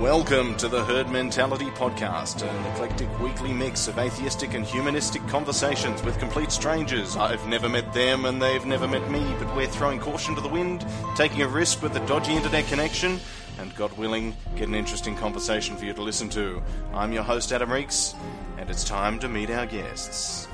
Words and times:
Welcome 0.00 0.58
to 0.58 0.68
the 0.68 0.84
Herd 0.84 1.08
Mentality 1.08 1.70
Podcast, 1.70 2.46
an 2.46 2.66
eclectic 2.72 3.08
weekly 3.18 3.50
mix 3.50 3.88
of 3.88 3.98
atheistic 3.98 4.52
and 4.52 4.62
humanistic 4.62 5.26
conversations 5.26 6.02
with 6.02 6.18
complete 6.18 6.52
strangers. 6.52 7.16
I've 7.16 7.46
never 7.48 7.66
met 7.66 7.94
them 7.94 8.26
and 8.26 8.40
they've 8.40 8.66
never 8.66 8.86
met 8.86 9.10
me, 9.10 9.24
but 9.38 9.56
we're 9.56 9.66
throwing 9.66 9.98
caution 9.98 10.34
to 10.34 10.42
the 10.42 10.50
wind, 10.50 10.86
taking 11.16 11.40
a 11.40 11.48
risk 11.48 11.82
with 11.82 11.96
a 11.96 12.06
dodgy 12.06 12.36
internet 12.36 12.66
connection, 12.66 13.18
and 13.58 13.74
God 13.74 13.96
willing, 13.96 14.36
get 14.54 14.68
an 14.68 14.74
interesting 14.74 15.16
conversation 15.16 15.78
for 15.78 15.86
you 15.86 15.94
to 15.94 16.02
listen 16.02 16.28
to. 16.28 16.62
I'm 16.92 17.14
your 17.14 17.22
host, 17.22 17.50
Adam 17.50 17.72
Reeks, 17.72 18.14
and 18.58 18.68
it's 18.68 18.84
time 18.84 19.18
to 19.20 19.28
meet 19.30 19.48
our 19.48 19.64
guests. 19.64 20.46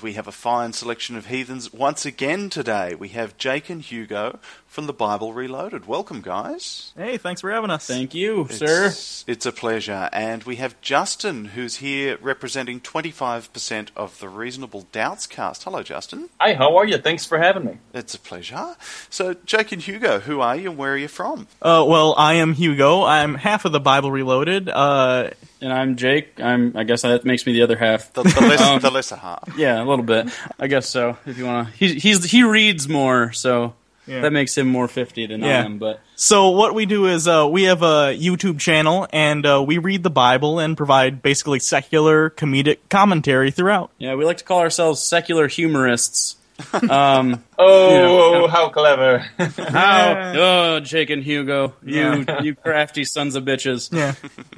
We 0.00 0.12
have 0.12 0.28
a 0.28 0.32
fine 0.32 0.74
selection 0.74 1.16
of 1.16 1.26
heathens 1.26 1.72
once 1.72 2.06
again 2.06 2.50
today. 2.50 2.94
We 2.94 3.08
have 3.08 3.36
Jake 3.36 3.68
and 3.68 3.82
Hugo 3.82 4.38
from 4.68 4.86
the 4.86 4.92
Bible 4.92 5.32
Reloaded. 5.32 5.86
Welcome, 5.86 6.20
guys. 6.20 6.92
Hey, 6.96 7.16
thanks 7.16 7.40
for 7.40 7.50
having 7.50 7.70
us. 7.70 7.86
Thank 7.86 8.14
you, 8.14 8.46
sir. 8.50 8.86
It's, 8.88 9.24
it's 9.26 9.46
a 9.46 9.50
pleasure. 9.50 10.08
And 10.12 10.44
we 10.44 10.56
have 10.56 10.78
Justin, 10.82 11.46
who's 11.46 11.76
here 11.76 12.18
representing 12.20 12.80
25% 12.80 13.88
of 13.96 14.18
the 14.20 14.28
Reasonable 14.28 14.86
Doubts 14.92 15.26
cast. 15.26 15.64
Hello, 15.64 15.82
Justin. 15.82 16.28
Hey, 16.40 16.54
how 16.54 16.76
are 16.76 16.86
you? 16.86 16.98
Thanks 16.98 17.24
for 17.24 17.38
having 17.38 17.64
me. 17.64 17.78
It's 17.94 18.14
a 18.14 18.20
pleasure. 18.20 18.76
So, 19.10 19.34
Jake 19.46 19.72
and 19.72 19.82
Hugo, 19.82 20.20
who 20.20 20.40
are 20.40 20.54
you 20.54 20.68
and 20.70 20.78
where 20.78 20.92
are 20.92 20.98
you 20.98 21.08
from? 21.08 21.48
Uh, 21.62 21.84
well, 21.88 22.14
I 22.18 22.34
am 22.34 22.52
Hugo. 22.52 23.04
I'm 23.04 23.34
half 23.36 23.64
of 23.64 23.72
the 23.72 23.80
Bible 23.80 24.10
Reloaded. 24.12 24.68
Uh, 24.68 25.30
And 25.62 25.72
I'm 25.72 25.96
Jake. 25.96 26.40
I'm. 26.40 26.76
I 26.76 26.84
guess 26.84 27.02
that 27.02 27.24
makes 27.24 27.46
me 27.46 27.52
the 27.54 27.62
other 27.62 27.76
half. 27.76 28.12
The, 28.12 28.22
the, 28.22 28.40
less, 28.42 28.60
Um, 28.60 28.80
the 28.80 28.90
lesser 28.90 29.16
half. 29.16 29.48
Yeah, 29.56 29.82
a 29.82 29.84
little 29.84 30.04
bit. 30.04 30.28
I 30.60 30.66
guess 30.68 30.88
so. 30.88 31.16
If 31.26 31.36
you 31.38 31.46
want 31.46 31.68
to, 31.68 31.74
he's, 31.74 32.02
he's 32.02 32.24
he 32.30 32.44
reads 32.44 32.88
more, 32.88 33.32
so 33.32 33.74
Yeah. 34.08 34.22
that 34.22 34.32
makes 34.32 34.56
him 34.56 34.66
more 34.68 34.88
fifty 34.88 35.26
than 35.26 35.44
I 35.44 35.48
am. 35.48 35.78
But 35.78 36.00
so 36.16 36.48
what 36.50 36.74
we 36.74 36.86
do 36.86 37.06
is 37.06 37.28
uh, 37.28 37.46
we 37.48 37.64
have 37.64 37.82
a 37.82 38.16
YouTube 38.18 38.58
channel, 38.58 39.06
and 39.12 39.44
uh, 39.46 39.62
we 39.66 39.78
read 39.78 40.02
the 40.02 40.10
Bible 40.10 40.58
and 40.58 40.76
provide 40.76 41.22
basically 41.22 41.58
secular 41.60 42.30
comedic 42.30 42.78
commentary 42.88 43.50
throughout. 43.50 43.90
yeah, 43.98 44.14
we 44.14 44.24
like 44.24 44.38
to 44.38 44.44
call 44.44 44.60
ourselves 44.60 45.00
secular 45.02 45.46
humorists. 45.48 46.34
Um, 46.90 47.44
Oh, 47.56 48.48
how 48.48 48.68
clever. 48.70 49.18
how? 49.38 50.32
Oh, 50.36 50.80
Jake 50.80 51.10
and 51.10 51.22
Hugo, 51.22 51.74
you 51.84 52.24
Yeah. 52.26 52.42
you 52.42 52.54
crafty 52.56 53.04
sons 53.04 53.36
of 53.36 53.44
bitches. 53.44 53.92
Yeah, 53.92 54.14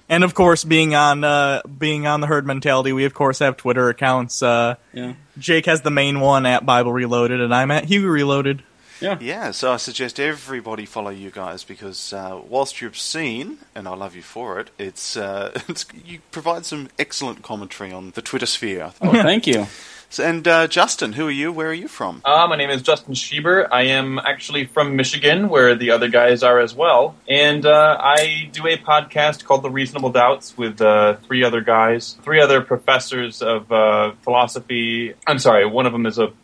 and 0.09 0.25
of 0.25 0.33
course, 0.35 0.65
being 0.65 0.95
on 0.95 1.25
uh, 1.25 1.61
being 1.79 2.07
on 2.07 2.23
the 2.23 2.27
herd 2.27 2.47
mentality, 2.47 2.95
we 2.95 3.05
of 3.05 3.13
course 3.13 3.41
have 3.41 3.59
Twitter 3.59 3.91
accounts. 3.91 4.43
Uh, 4.43 4.77
Yeah, 4.95 5.13
Jake 5.39 5.67
has 5.67 5.83
the 5.83 5.91
main 5.91 6.21
one 6.21 6.47
at 6.47 6.65
Bible 6.65 6.91
Reloaded, 6.93 7.41
and 7.43 7.55
I'm 7.55 7.71
at 7.71 7.85
Hugo 7.85 8.09
Reloaded. 8.09 8.63
Yeah. 9.01 9.19
Yeah, 9.21 9.51
so 9.51 9.73
I 9.73 9.77
suggest 9.77 10.21
everybody 10.21 10.87
follow 10.87 11.11
you 11.11 11.31
guys 11.31 11.65
because 11.65 12.13
uh, 12.13 12.41
whilst 12.49 12.81
you're 12.81 12.89
obscene, 12.89 13.59
and 13.75 13.89
I 13.89 13.95
love 13.95 14.15
you 14.15 14.23
for 14.23 14.61
it, 14.61 14.71
it's, 14.79 15.17
uh, 15.17 15.53
it's 15.69 15.87
you 16.05 16.21
provide 16.31 16.67
some 16.67 16.89
excellent 16.99 17.43
commentary 17.43 17.93
on 17.93 18.13
the 18.13 18.23
Twitter 18.23 18.47
sphere. 18.47 18.93
Oh, 19.01 19.13
thank 19.13 19.47
you. 19.47 19.67
So, 20.13 20.25
and 20.25 20.47
uh, 20.49 20.67
Justin, 20.67 21.13
who 21.13 21.29
are 21.29 21.31
you? 21.31 21.53
Where 21.53 21.69
are 21.69 21.73
you 21.73 21.87
from? 21.87 22.21
Uh, 22.25 22.45
my 22.49 22.57
name 22.57 22.69
is 22.69 22.83
Justin 22.83 23.15
Schieber. 23.15 23.69
I 23.71 23.83
am 23.83 24.19
actually 24.19 24.65
from 24.65 24.97
Michigan, 24.97 25.49
where 25.49 25.77
the 25.77 25.93
other 25.93 26.09
guys 26.09 26.43
are 26.43 26.59
as 26.59 26.75
well. 26.75 27.15
And 27.29 27.65
uh, 27.65 27.97
I 28.01 28.51
do 28.51 28.67
a 28.67 28.77
podcast 28.77 29.45
called 29.45 29.63
The 29.63 29.71
Reasonable 29.71 30.11
Doubts 30.11 30.59
with 30.59 30.81
uh, 30.81 31.15
three 31.29 31.45
other 31.45 31.61
guys, 31.61 32.19
three 32.25 32.41
other 32.41 32.61
professors 32.61 33.41
of 33.41 33.71
uh, 33.71 34.11
philosophy. 34.23 35.15
I'm 35.29 35.39
sorry, 35.39 35.65
one 35.65 35.87
of 35.87 35.93
them 35.93 36.07
is 36.07 36.19
a, 36.19 36.27
pr- 36.27 36.35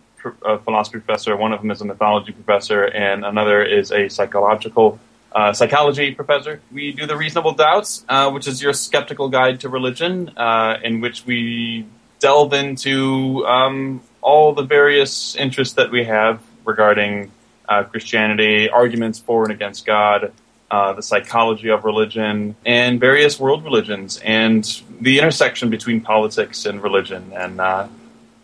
a 0.44 0.58
philosophy 0.58 0.98
professor, 0.98 1.36
one 1.36 1.52
of 1.52 1.60
them 1.60 1.70
is 1.70 1.80
a 1.80 1.84
mythology 1.84 2.32
professor, 2.32 2.84
and 2.84 3.24
another 3.24 3.62
is 3.62 3.92
a 3.92 4.08
psychological 4.08 4.98
uh, 5.32 5.52
psychology 5.52 6.14
professor. 6.14 6.60
We 6.72 6.92
do 6.92 7.06
the 7.06 7.16
Reasonable 7.16 7.52
Doubts, 7.52 8.04
uh, 8.08 8.30
which 8.30 8.48
is 8.48 8.62
your 8.62 8.72
skeptical 8.72 9.28
guide 9.28 9.60
to 9.60 9.68
religion, 9.68 10.30
uh, 10.36 10.78
in 10.82 11.00
which 11.00 11.26
we 11.26 11.86
delve 12.20 12.54
into 12.54 13.46
um, 13.46 14.00
all 14.22 14.54
the 14.54 14.62
various 14.62 15.36
interests 15.36 15.74
that 15.74 15.90
we 15.90 16.04
have 16.04 16.40
regarding 16.64 17.30
uh, 17.68 17.84
Christianity, 17.84 18.70
arguments 18.70 19.18
for 19.18 19.44
and 19.44 19.52
against 19.52 19.84
God, 19.84 20.32
uh, 20.70 20.92
the 20.94 21.02
psychology 21.02 21.68
of 21.68 21.84
religion, 21.84 22.56
and 22.64 22.98
various 22.98 23.38
world 23.38 23.62
religions, 23.62 24.20
and 24.24 24.82
the 25.00 25.18
intersection 25.18 25.70
between 25.70 26.00
politics 26.00 26.66
and 26.66 26.82
religion, 26.82 27.32
and 27.34 27.60
uh, 27.60 27.86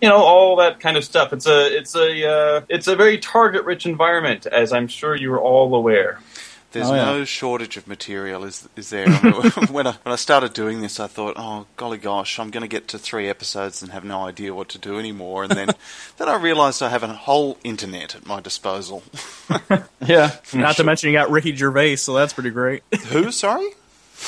you 0.03 0.09
know 0.09 0.19
all 0.19 0.57
that 0.57 0.81
kind 0.81 0.97
of 0.99 1.05
stuff. 1.05 1.33
It's 1.33 1.47
a 1.47 1.75
it's 1.79 1.95
a 1.95 2.29
uh, 2.29 2.61
it's 2.69 2.89
a 2.89 2.97
very 2.97 3.17
target 3.19 3.65
rich 3.65 3.87
environment, 3.87 4.45
as 4.47 4.73
I'm 4.73 4.89
sure 4.89 5.17
you're 5.17 5.41
all 5.41 5.75
aware. 5.75 6.19
There's 6.73 6.89
Oh, 6.89 6.95
yeah. 6.95 7.05
no 7.05 7.25
shortage 7.27 7.77
of 7.77 7.87
material, 7.87 8.45
is 8.45 8.67
is 8.77 8.89
there? 8.89 9.07
When 9.71 9.87
I 9.87 9.93
when 10.05 10.12
I 10.15 10.17
started 10.17 10.55
doing 10.55 10.81
this, 10.81 10.99
I 10.99 11.07
thought, 11.07 11.35
oh 11.37 11.67
golly 11.77 11.99
gosh, 11.99 12.39
I'm 12.39 12.51
going 12.51 12.62
to 12.62 12.69
get 12.77 12.89
to 12.89 12.99
three 12.99 13.29
episodes 13.29 13.83
and 13.83 13.93
have 13.93 14.05
no 14.05 14.27
idea 14.27 14.55
what 14.55 14.71
to 14.71 14.79
do 14.79 14.99
anymore. 14.99 15.45
And 15.45 15.53
then 15.53 15.69
then 16.17 16.29
I 16.31 16.37
realised 16.37 16.83
I 16.83 16.89
have 16.89 17.03
a 17.03 17.09
whole 17.09 17.59
internet 17.62 18.15
at 18.15 18.25
my 18.27 18.41
disposal. 18.41 19.03
Yeah, 20.05 20.31
Not 20.55 20.77
to 20.77 20.85
mention 20.85 21.11
you 21.11 21.17
got 21.19 21.31
Ricky 21.31 21.55
Gervais, 21.55 21.97
so 21.97 22.12
that's 22.15 22.33
pretty 22.33 22.51
great. 22.51 22.83
Who? 23.11 23.31
Sorry, 23.31 23.69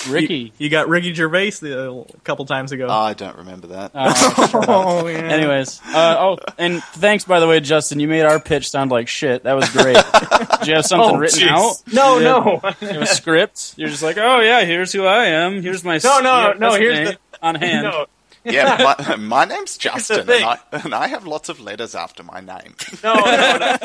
Ricky. 0.08 0.52
You 0.58 0.68
got 0.68 0.88
Ricky 0.88 1.12
Gervais 1.14 1.50
the, 1.60 1.90
a 1.92 2.04
couple 2.20 2.44
times 2.46 2.72
ago. 2.72 2.88
I 2.88 3.14
don't 3.14 3.36
remember 3.38 3.68
that. 3.68 3.90
oh 3.94 5.06
yeah. 5.06 5.18
Anyways, 5.18 5.80
uh, 5.86 6.16
oh, 6.18 6.38
and 6.58 6.82
thanks 6.82 7.24
by 7.24 7.40
the 7.40 7.46
way, 7.46 7.60
Justin. 7.60 8.00
You 8.00 8.08
made 8.08 8.22
our 8.22 8.40
pitch 8.40 8.70
sound 8.70 8.90
like 8.90 9.08
shit. 9.08 9.44
That 9.44 9.54
was 9.54 9.68
great. 9.70 9.96
Did 10.58 10.66
you 10.68 10.74
have 10.74 10.86
something 10.86 11.18
written 11.18 11.40
jeez. 11.40 11.48
out? 11.48 11.82
No, 11.92 12.18
Yeah. 12.18 12.24
no. 12.28 12.60
You 12.80 12.88
have 12.94 13.02
a 13.02 13.06
script. 13.06 13.74
You're 13.76 13.88
just 13.88 14.02
like, 14.02 14.18
oh 14.18 14.40
yeah, 14.40 14.64
here's 14.64 14.92
who 14.92 15.04
I 15.04 15.26
am. 15.26 15.62
Here's 15.62 15.84
my 15.84 15.98
No, 16.02 16.20
no, 16.20 16.50
s- 16.50 16.60
no, 16.60 16.74
here's 16.74 16.98
resume 16.98 17.18
on 17.42 17.54
hand. 17.56 17.82
no. 17.84 18.06
yeah, 18.44 18.94
my, 19.08 19.16
my 19.18 19.44
name's 19.44 19.76
Justin, 19.78 20.20
and. 20.28 20.44
I, 20.44 20.58
and 20.72 20.94
I 20.94 21.06
have 21.08 21.26
lots 21.26 21.48
of 21.48 21.60
letters 21.60 21.94
after 21.94 22.22
my 22.22 22.40
name. 22.40 22.74
no, 23.02 23.14
no, 23.14 23.56
no. 23.58 23.76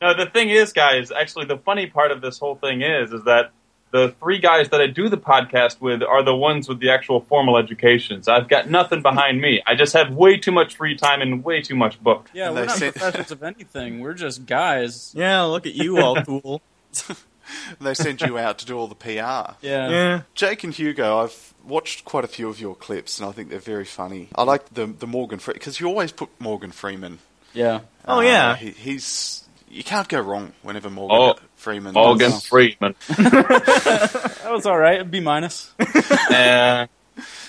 No, 0.00 0.14
the 0.14 0.26
thing 0.30 0.48
is, 0.50 0.72
guys, 0.72 1.10
actually, 1.10 1.46
the 1.46 1.58
funny 1.58 1.86
part 1.88 2.12
of 2.12 2.20
this 2.20 2.38
whole 2.38 2.54
thing 2.54 2.82
is, 2.82 3.12
is 3.12 3.24
that 3.24 3.50
the 3.90 4.14
three 4.20 4.38
guys 4.38 4.68
that 4.70 4.80
I 4.80 4.86
do 4.86 5.08
the 5.08 5.16
podcast 5.16 5.80
with 5.80 6.02
are 6.02 6.22
the 6.22 6.34
ones 6.36 6.68
with 6.68 6.78
the 6.80 6.90
actual 6.90 7.20
formal 7.22 7.56
educations. 7.56 8.28
I've 8.28 8.48
got 8.48 8.68
nothing 8.70 9.02
behind 9.02 9.40
me. 9.40 9.62
I 9.66 9.74
just 9.74 9.92
have 9.94 10.12
way 10.14 10.36
too 10.36 10.52
much 10.52 10.76
free 10.76 10.96
time 10.96 11.20
and 11.22 11.42
way 11.42 11.62
too 11.62 11.74
much 11.76 12.00
booked. 12.02 12.30
Yeah, 12.34 12.46
And 12.48 12.54
we're 12.54 12.60
they 12.62 12.66
not 12.66 12.76
said- 12.76 12.94
professors 12.94 13.30
of 13.30 13.42
anything. 13.42 14.00
We're 14.00 14.14
just 14.14 14.46
guys. 14.46 15.12
Yeah, 15.16 15.42
look 15.42 15.66
at 15.66 15.74
you, 15.74 15.98
all 16.00 16.22
cool. 16.22 16.60
they 17.80 17.94
send 17.94 18.20
you 18.20 18.36
out 18.38 18.58
to 18.58 18.66
do 18.66 18.76
all 18.76 18.88
the 18.88 18.94
PR. 18.94 19.08
Yeah. 19.10 19.54
Yeah. 19.62 20.20
Jake 20.34 20.64
and 20.64 20.74
Hugo, 20.74 21.18
I've 21.24 21.54
watched 21.64 22.04
quite 22.04 22.24
a 22.24 22.28
few 22.28 22.48
of 22.48 22.60
your 22.60 22.74
clips, 22.74 23.18
and 23.18 23.28
I 23.28 23.32
think 23.32 23.48
they're 23.48 23.58
very 23.58 23.86
funny. 23.86 24.28
I 24.34 24.42
like 24.42 24.74
the 24.74 24.84
the 24.86 25.06
Morgan 25.06 25.38
Freeman 25.38 25.58
because 25.58 25.80
you 25.80 25.86
always 25.86 26.12
put 26.12 26.28
Morgan 26.38 26.72
Freeman. 26.72 27.20
Yeah. 27.54 27.80
Oh, 28.06 28.18
Uh, 28.18 28.22
yeah. 28.22 28.56
he, 28.56 28.70
he's 28.72 29.47
you 29.70 29.84
can't 29.84 30.08
go 30.08 30.20
wrong 30.20 30.52
whenever 30.62 30.90
Morgan 30.90 31.16
Oh, 31.18 31.34
Freeman. 31.56 31.94
Morgan 31.94 32.30
does- 32.30 32.46
Freeman. 32.46 32.94
That 33.08 34.48
was 34.50 34.66
all 34.66 34.78
right. 34.78 35.08
B 35.08 35.20
minus. 35.20 35.72
Uh, 36.30 36.86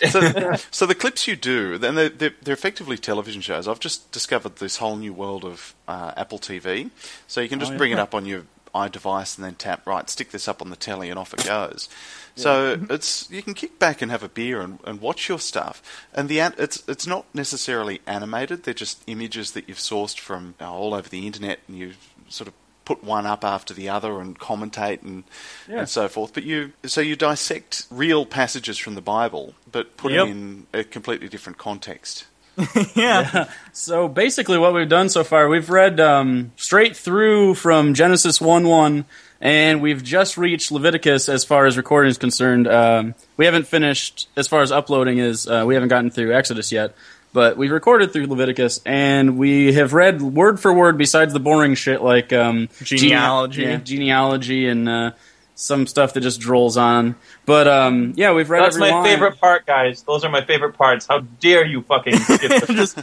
so, 0.10 0.56
so 0.72 0.86
the 0.88 0.96
clips 0.96 1.28
you 1.28 1.36
do, 1.36 1.78
then 1.78 1.94
they're, 1.96 2.10
they're, 2.10 2.34
they're 2.42 2.54
effectively 2.54 2.98
television 2.98 3.42
shows. 3.42 3.68
I've 3.68 3.80
just 3.80 4.10
discovered 4.12 4.56
this 4.56 4.78
whole 4.78 4.96
new 4.96 5.14
world 5.14 5.44
of 5.46 5.76
uh, 5.88 6.14
Apple 6.18 6.40
TV. 6.40 6.90
So 7.28 7.42
you 7.42 7.50
can 7.50 7.60
just 7.60 7.72
Oh, 7.72 7.74
yeah. 7.74 7.78
bring 7.78 7.92
it 7.92 8.00
up 8.00 8.16
on 8.16 8.26
your 8.26 8.44
iDevice 8.74 9.38
and 9.38 9.46
then 9.46 9.56
tap 9.56 9.86
right, 9.86 10.10
stick 10.10 10.32
this 10.32 10.48
up 10.48 10.62
on 10.62 10.70
the 10.70 10.76
telly, 10.76 11.10
and 11.10 11.18
off 11.20 11.34
it 11.34 11.46
goes. 11.46 11.90
So 12.36 12.80
it's 12.90 13.30
you 13.30 13.42
can 13.42 13.54
kick 13.54 13.80
back 13.80 14.02
and 14.02 14.10
have 14.12 14.24
a 14.24 14.30
beer 14.30 14.62
and, 14.62 14.80
and 14.86 15.02
watch 15.02 15.28
your 15.28 15.40
stuff. 15.40 15.82
And 16.14 16.30
the 16.30 16.40
it's 16.40 16.82
it's 16.88 17.06
not 17.06 17.26
necessarily 17.34 18.00
animated; 18.08 18.64
they're 18.64 18.74
just 18.74 19.04
images 19.08 19.52
that 19.52 19.68
you've 19.68 19.78
sourced 19.80 20.18
from 20.18 20.56
uh, 20.62 20.72
all 20.72 20.94
over 20.94 21.10
the 21.10 21.28
internet, 21.28 21.60
and 21.68 21.78
you 21.78 21.94
sort 22.30 22.48
of 22.48 22.54
put 22.86 23.04
one 23.04 23.26
up 23.26 23.44
after 23.44 23.74
the 23.74 23.90
other 23.90 24.20
and 24.20 24.40
commentate 24.40 25.04
and 25.04 25.24
Yeah. 25.68 25.80
and 25.80 25.90
so 25.90 26.08
forth. 26.08 26.34
But 26.34 26.44
you 26.44 26.72
so 26.86 27.02
you 27.02 27.16
dissect 27.18 27.86
real 27.92 28.26
passages 28.26 28.78
from 28.78 28.96
the 28.96 29.02
Bible, 29.02 29.54
but 29.70 29.98
put 29.98 30.12
Yep. 30.14 30.28
them 30.28 30.68
in 30.74 30.80
a 30.80 30.84
completely 30.86 31.28
different 31.28 31.58
context. 31.58 32.26
yeah. 32.96 33.50
So 33.74 34.08
basically, 34.08 34.58
what 34.58 34.74
we've 34.74 34.90
done 34.90 35.10
so 35.10 35.24
far, 35.24 35.48
we've 35.48 35.70
read 35.70 36.00
um, 36.00 36.52
straight 36.56 36.96
through 36.96 37.56
from 37.56 37.94
Genesis 37.94 38.42
1 38.42 38.68
1, 38.68 39.06
and 39.42 39.82
we've 39.82 40.04
just 40.04 40.38
reached 40.38 40.72
Leviticus 40.72 41.30
as 41.30 41.44
far 41.46 41.66
as 41.66 41.78
recording 41.78 42.10
is 42.10 42.18
concerned. 42.18 42.68
Um, 42.68 43.16
we 43.38 43.46
haven't 43.46 43.68
finished, 43.68 44.28
as 44.36 44.48
far 44.48 44.62
as 44.62 44.72
uploading 44.72 45.18
is, 45.18 45.48
uh, 45.48 45.64
we 45.66 45.74
haven't 45.76 45.90
gotten 45.90 46.10
through 46.12 46.34
Exodus 46.34 46.72
yet. 46.72 46.94
But 47.32 47.58
we've 47.58 47.72
recorded 47.72 48.12
through 48.12 48.26
Leviticus, 48.26 48.82
and 48.88 49.38
we 49.38 49.74
have 49.74 49.94
read 49.94 50.20
word 50.20 50.60
for 50.60 50.74
word, 50.74 50.98
besides 50.98 51.32
the 51.32 51.40
boring 51.40 51.76
shit 51.76 52.02
like 52.02 52.34
um, 52.34 52.70
Genealogy. 52.82 53.62
gene- 53.62 53.70
yeah, 53.70 53.78
genealogy, 53.78 54.68
and 54.68 54.90
uh, 54.90 55.12
some 55.60 55.86
stuff 55.88 56.14
that 56.14 56.22
just 56.22 56.40
drolls 56.40 56.82
on. 56.82 57.16
But 57.46 57.68
um, 57.68 58.14
yeah, 58.16 58.32
we've 58.32 58.50
read 58.50 58.64
that's 58.64 58.78
every 58.78 58.90
my 58.90 58.96
line. 58.96 59.04
favorite 59.04 59.40
part, 59.42 59.66
guys. 59.66 60.04
Those 60.04 60.24
are 60.24 60.30
my 60.30 60.44
favorite 60.44 60.74
parts. 60.74 61.06
How 61.06 61.20
dare 61.20 61.66
you 61.66 61.82
fucking 61.82 62.16
skip 62.18 62.66
the 62.66 62.74
Just 62.74 62.98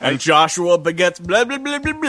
And 0.00 0.20
Joshua 0.20 0.78
begets 0.78 1.18
blah 1.18 1.44
blah 1.44 1.58
blah 1.58 1.80
blah 1.80 1.92
blah. 1.92 2.08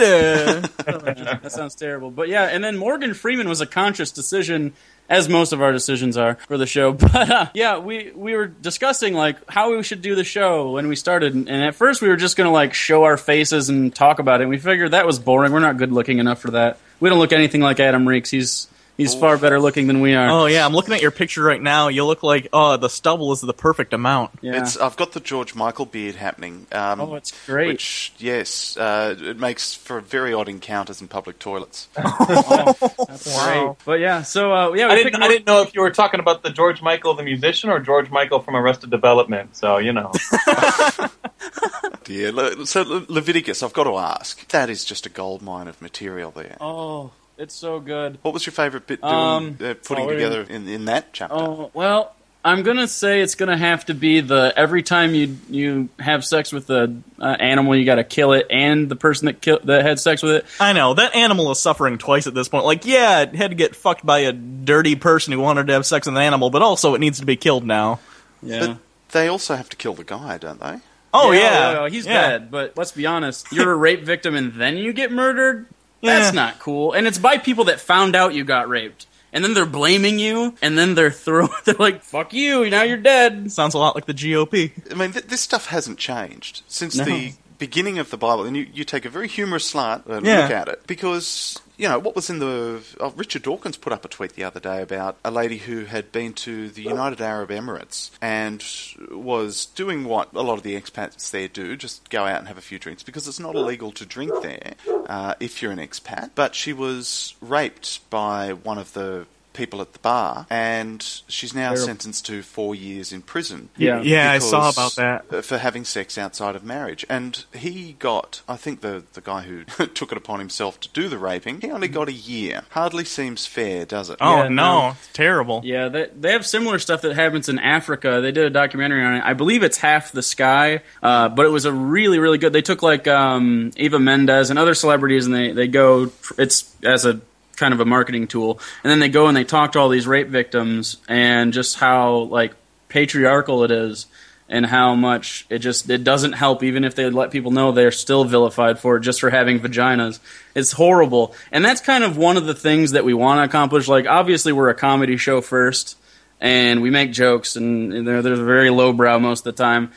that 1.42 1.50
sounds 1.50 1.74
terrible. 1.74 2.12
But 2.12 2.28
yeah, 2.28 2.44
and 2.44 2.62
then 2.62 2.76
Morgan 2.76 3.14
Freeman 3.14 3.48
was 3.48 3.60
a 3.60 3.66
conscious 3.66 4.12
decision, 4.12 4.74
as 5.08 5.28
most 5.28 5.52
of 5.52 5.60
our 5.60 5.72
decisions 5.72 6.16
are 6.16 6.36
for 6.46 6.56
the 6.56 6.66
show. 6.66 6.92
But 7.14 7.30
uh, 7.30 7.46
yeah, 7.54 7.78
we 7.78 8.12
we 8.14 8.36
were 8.36 8.46
discussing 8.46 9.14
like 9.14 9.38
how 9.50 9.74
we 9.76 9.82
should 9.82 10.02
do 10.02 10.14
the 10.14 10.24
show 10.24 10.70
when 10.70 10.86
we 10.86 10.94
started, 10.94 11.34
and 11.34 11.48
at 11.50 11.74
first 11.74 12.00
we 12.00 12.06
were 12.06 12.16
just 12.16 12.36
gonna 12.36 12.52
like 12.52 12.74
show 12.74 13.02
our 13.02 13.16
faces 13.16 13.70
and 13.70 13.92
talk 13.92 14.20
about 14.20 14.40
it. 14.40 14.44
And 14.44 14.50
we 14.50 14.58
figured 14.58 14.92
that 14.92 15.04
was 15.04 15.18
boring. 15.18 15.50
We're 15.50 15.58
not 15.58 15.78
good 15.78 15.90
looking 15.90 16.20
enough 16.20 16.40
for 16.40 16.52
that. 16.52 16.78
We 17.00 17.08
don't 17.10 17.18
look 17.18 17.32
anything 17.32 17.60
like 17.60 17.80
Adam 17.80 18.06
Reeks. 18.06 18.30
He's 18.30 18.68
he's 18.96 19.14
far 19.14 19.36
better 19.38 19.60
looking 19.60 19.86
than 19.86 20.00
we 20.00 20.14
are. 20.14 20.28
oh 20.28 20.46
yeah, 20.46 20.64
I'm 20.64 20.72
looking 20.72 20.94
at 20.94 21.02
your 21.02 21.10
picture 21.10 21.42
right 21.42 21.60
now. 21.60 21.88
You 21.88 22.04
look 22.04 22.22
like 22.22 22.48
oh 22.52 22.76
the 22.76 22.88
stubble 22.88 23.32
is 23.32 23.40
the 23.40 23.52
perfect 23.54 23.92
amount. 23.92 24.30
yeah. 24.40 24.58
It's 24.60 24.76
I've 24.76 24.96
got 24.96 25.12
the 25.12 25.20
George 25.20 25.54
Michael 25.54 25.86
beard 25.86 26.14
happening. 26.14 26.66
Um, 26.72 27.00
Oh, 27.00 27.14
it's 27.16 27.32
great. 27.46 27.68
Which 27.68 28.12
yes, 28.18 28.76
uh, 28.76 29.14
it 29.18 29.38
makes 29.38 29.74
for 29.74 30.00
very 30.00 30.32
odd 30.32 30.48
encounters 30.48 31.00
in 31.00 31.08
public 31.08 31.38
toilets. 31.38 31.88
That's 31.94 33.44
great. 33.44 33.74
But 33.84 34.00
yeah, 34.00 34.22
so 34.22 34.52
uh, 34.52 34.72
yeah, 34.74 34.86
we 34.88 34.92
I 34.92 34.96
didn't, 34.96 35.22
I 35.22 35.28
didn't 35.28 35.46
know 35.46 35.62
if 35.62 35.74
you 35.74 35.80
were 35.80 35.90
talking 35.90 36.20
about 36.20 36.42
the 36.42 36.50
George 36.50 36.82
Michael 36.82 37.14
the 37.14 37.22
musician 37.22 37.70
or 37.70 37.80
George 37.80 38.10
Michael 38.10 38.40
from 38.40 38.56
Arrested 38.56 38.90
Development. 38.90 39.54
So 39.56 39.78
you 39.78 39.92
know, 39.92 40.12
Dear, 42.04 42.64
so 42.66 42.82
Le- 42.82 43.06
Leviticus, 43.08 43.62
I've 43.62 43.72
got 43.72 43.84
to 43.84 43.96
ask. 43.96 44.46
That 44.48 44.70
is 44.70 44.84
just 44.84 45.06
a 45.06 45.08
gold 45.08 45.42
mine 45.42 45.68
of 45.68 45.80
material 45.80 46.30
there. 46.30 46.56
Oh, 46.60 47.12
it's 47.38 47.54
so 47.54 47.80
good. 47.80 48.18
What 48.22 48.34
was 48.34 48.46
your 48.46 48.52
favourite 48.52 48.86
bit 48.86 49.00
doing, 49.00 49.12
Um, 49.12 49.58
uh, 49.60 49.74
putting 49.82 50.06
oh, 50.06 50.10
together 50.10 50.42
in, 50.42 50.68
in 50.68 50.84
that 50.86 51.12
chapter? 51.12 51.36
Oh 51.36 51.70
well, 51.74 52.14
I'm 52.44 52.62
gonna 52.62 52.86
say 52.86 53.22
it's 53.22 53.34
gonna 53.34 53.56
have 53.56 53.86
to 53.86 53.94
be 53.94 54.20
the 54.20 54.52
every 54.54 54.82
time 54.82 55.14
you 55.14 55.38
you 55.48 55.88
have 55.98 56.24
sex 56.24 56.52
with 56.52 56.66
the 56.66 56.94
uh, 57.18 57.24
animal, 57.24 57.74
you 57.74 57.86
got 57.86 57.94
to 57.94 58.04
kill 58.04 58.32
it, 58.34 58.46
and 58.50 58.88
the 58.88 58.96
person 58.96 59.26
that 59.26 59.40
kill, 59.40 59.60
that 59.64 59.82
had 59.82 59.98
sex 59.98 60.22
with 60.22 60.32
it. 60.32 60.46
I 60.60 60.74
know 60.74 60.92
that 60.94 61.14
animal 61.14 61.50
is 61.50 61.58
suffering 61.58 61.96
twice 61.96 62.26
at 62.26 62.34
this 62.34 62.48
point. 62.48 62.66
Like, 62.66 62.84
yeah, 62.84 63.22
it 63.22 63.34
had 63.34 63.50
to 63.50 63.54
get 63.54 63.74
fucked 63.74 64.04
by 64.04 64.20
a 64.20 64.32
dirty 64.32 64.94
person 64.94 65.32
who 65.32 65.40
wanted 65.40 65.68
to 65.68 65.72
have 65.72 65.86
sex 65.86 66.06
with 66.06 66.16
an 66.16 66.22
animal, 66.22 66.50
but 66.50 66.60
also 66.60 66.94
it 66.94 66.98
needs 66.98 67.20
to 67.20 67.26
be 67.26 67.36
killed 67.36 67.64
now. 67.64 68.00
Yeah. 68.42 68.66
But 68.66 68.78
they 69.12 69.28
also 69.28 69.56
have 69.56 69.70
to 69.70 69.76
kill 69.76 69.94
the 69.94 70.04
guy, 70.04 70.36
don't 70.36 70.60
they? 70.60 70.80
Oh 71.14 71.30
yeah, 71.30 71.76
oh, 71.78 71.86
he's 71.86 72.06
yeah. 72.06 72.12
bad. 72.12 72.50
But 72.50 72.76
let's 72.76 72.92
be 72.92 73.06
honest, 73.06 73.50
you're 73.52 73.70
a 73.70 73.76
rape 73.76 74.02
victim 74.02 74.34
and 74.34 74.52
then 74.52 74.76
you 74.76 74.92
get 74.92 75.12
murdered. 75.12 75.66
Yeah. 76.04 76.18
That's 76.20 76.34
not 76.34 76.58
cool. 76.58 76.92
And 76.92 77.06
it's 77.06 77.18
by 77.18 77.38
people 77.38 77.64
that 77.64 77.80
found 77.80 78.14
out 78.14 78.34
you 78.34 78.44
got 78.44 78.68
raped. 78.68 79.06
And 79.32 79.42
then 79.42 79.52
they're 79.52 79.66
blaming 79.66 80.20
you, 80.20 80.54
and 80.62 80.78
then 80.78 80.94
they're 80.94 81.10
throwing. 81.10 81.50
They're 81.64 81.74
like, 81.76 82.04
"Fuck 82.04 82.32
you! 82.32 82.70
Now 82.70 82.82
you're 82.84 82.96
dead." 82.96 83.50
Sounds 83.50 83.74
a 83.74 83.78
lot 83.78 83.96
like 83.96 84.06
the 84.06 84.14
GOP. 84.14 84.70
I 84.92 84.94
mean, 84.94 85.10
th- 85.10 85.24
this 85.26 85.40
stuff 85.40 85.66
hasn't 85.66 85.98
changed 85.98 86.62
since 86.68 86.94
No. 86.96 87.04
the 87.04 87.32
beginning 87.66 87.98
of 87.98 88.10
the 88.10 88.16
Bible. 88.16 88.44
And 88.44 88.56
you, 88.56 88.66
you 88.72 88.84
take 88.84 89.04
a 89.04 89.08
very 89.10 89.28
humorous 89.28 89.64
slant 89.66 90.06
and 90.06 90.24
Yeah. 90.26 90.40
look 90.42 90.50
at 90.50 90.68
it 90.68 90.86
because, 90.86 91.58
you 91.76 91.88
know, 91.88 91.98
what 91.98 92.14
was 92.14 92.28
in 92.30 92.38
the. 92.38 92.82
Oh, 93.00 93.12
Richard 93.16 93.42
Dawkins 93.42 93.76
put 93.76 93.92
up 93.92 94.04
a 94.04 94.08
tweet 94.08 94.32
the 94.34 94.44
other 94.44 94.60
day 94.60 94.82
about 94.82 95.16
a 95.24 95.30
lady 95.30 95.58
who 95.58 95.84
had 95.86 96.12
been 96.12 96.32
to 96.46 96.68
the 96.68 96.82
United 96.82 97.20
Arab 97.20 97.50
Emirates 97.50 98.10
and 98.20 98.62
was 99.10 99.66
doing 99.66 100.04
what 100.04 100.28
a 100.34 100.42
lot 100.42 100.54
of 100.58 100.62
the 100.62 100.78
expats 100.80 101.30
there 101.30 101.48
do 101.48 101.76
just 101.76 102.10
go 102.10 102.24
out 102.24 102.38
and 102.38 102.48
have 102.48 102.58
a 102.58 102.62
few 102.70 102.78
drinks 102.78 103.02
because 103.02 103.26
it's 103.26 103.40
not 103.40 103.54
illegal 103.54 103.90
to 103.92 104.04
drink 104.04 104.32
there 104.42 104.74
uh, 105.08 105.34
if 105.40 105.62
you're 105.62 105.72
an 105.72 105.78
expat. 105.78 106.30
But 106.34 106.54
she 106.54 106.72
was 106.72 107.34
raped 107.40 108.08
by 108.10 108.52
one 108.52 108.78
of 108.78 108.92
the 108.92 109.26
people 109.54 109.80
at 109.80 109.92
the 109.94 109.98
bar 110.00 110.46
and 110.50 111.02
she's 111.26 111.54
now 111.54 111.68
Terrible. 111.70 111.86
sentenced 111.86 112.26
to 112.26 112.42
four 112.42 112.74
years 112.74 113.12
in 113.12 113.22
prison 113.22 113.70
Yeah. 113.76 114.02
Yeah, 114.02 114.30
I 114.32 114.38
saw 114.40 114.68
about 114.68 114.96
that. 114.96 115.24
uh, 115.32 115.40
for 115.40 115.56
having 115.58 115.84
sex 115.84 116.18
outside 116.18 116.54
of 116.56 116.62
marriage. 116.64 117.06
And 117.08 117.42
he 117.54 117.96
got, 117.98 118.42
I 118.46 118.56
think 118.56 118.82
the 118.82 119.04
the 119.14 119.20
guy 119.22 119.42
who 119.42 119.64
took 119.86 120.12
it 120.12 120.18
upon 120.18 120.40
himself 120.40 120.78
to 120.80 120.88
do 120.90 121.08
the 121.08 121.16
raping, 121.18 121.60
he 121.62 121.70
only 121.70 121.88
got 121.88 122.08
a 122.08 122.12
year. 122.12 122.62
Hardly 122.70 123.04
seems 123.04 123.46
fair, 123.46 123.86
does 123.86 124.10
it? 124.10 124.18
Oh 124.20 124.42
Yeah, 124.42 124.48
no, 124.48 124.88
no. 124.90 124.96
terrible. 125.14 125.62
Yeah, 125.64 125.88
they, 125.88 126.08
they 126.18 126.32
have 126.32 126.44
similar 126.44 126.78
stuff 126.78 127.00
that 127.02 127.14
happens 127.14 127.48
in 127.48 127.58
Africa. 127.58 128.20
They 128.20 128.32
did 128.32 128.44
a 128.44 128.50
documentary 128.50 129.02
on 129.04 129.14
it. 129.14 129.22
I 129.24 129.32
believe 129.34 129.62
it's 129.62 129.78
Half 129.78 130.12
the 130.12 130.22
Sky, 130.22 130.80
uh, 131.02 131.28
but 131.28 131.46
it 131.46 131.50
was 131.50 131.64
a 131.64 131.72
really, 131.72 132.18
really 132.18 132.38
good. 132.38 132.52
They 132.52 132.62
took 132.62 132.82
like 132.82 133.06
um, 133.08 133.70
Eva 133.76 133.98
Mendes 134.00 134.50
and 134.50 134.58
other 134.58 134.74
celebrities, 134.74 135.26
and 135.26 135.34
they, 135.34 135.52
they 135.52 135.68
go. 135.68 136.10
It's 136.36 136.74
as 136.84 137.06
a 137.06 137.20
kind 137.54 137.74
of 137.74 137.80
a 137.80 137.84
marketing 137.84 138.26
tool, 138.26 138.60
and 138.82 138.90
then 138.90 139.00
they 139.00 139.08
go 139.08 139.26
and 139.26 139.36
they 139.36 139.44
talk 139.44 139.72
to 139.72 139.78
all 139.78 139.88
these 139.88 140.06
rape 140.06 140.28
victims 140.28 140.98
and 141.08 141.52
just 141.52 141.78
how 141.78 142.18
like 142.18 142.54
patriarchal 142.88 143.64
it 143.64 143.70
is. 143.70 144.06
And 144.46 144.66
how 144.66 144.94
much 144.94 145.46
it 145.48 145.60
just 145.60 145.88
it 145.88 146.04
doesn't 146.04 146.32
help 146.32 146.62
even 146.62 146.84
if 146.84 146.94
they 146.94 147.08
let 147.08 147.30
people 147.30 147.50
know 147.50 147.72
they're 147.72 147.90
still 147.90 148.24
vilified 148.24 148.78
for 148.78 148.98
it 148.98 149.00
just 149.00 149.18
for 149.18 149.30
having 149.30 149.58
vaginas. 149.58 150.20
It's 150.54 150.70
horrible. 150.70 151.34
And 151.50 151.64
that's 151.64 151.80
kind 151.80 152.04
of 152.04 152.18
one 152.18 152.36
of 152.36 152.44
the 152.44 152.54
things 152.54 152.90
that 152.90 153.06
we 153.06 153.14
want 153.14 153.38
to 153.38 153.44
accomplish. 153.44 153.88
Like 153.88 154.06
obviously 154.06 154.52
we're 154.52 154.68
a 154.68 154.74
comedy 154.74 155.16
show 155.16 155.40
first 155.40 155.96
and 156.42 156.82
we 156.82 156.90
make 156.90 157.10
jokes 157.10 157.56
and 157.56 158.06
they're, 158.06 158.20
they're 158.20 158.36
very 158.36 158.68
lowbrow 158.68 159.18
most 159.18 159.46
of 159.46 159.56
the 159.56 159.62
time. 159.62 159.92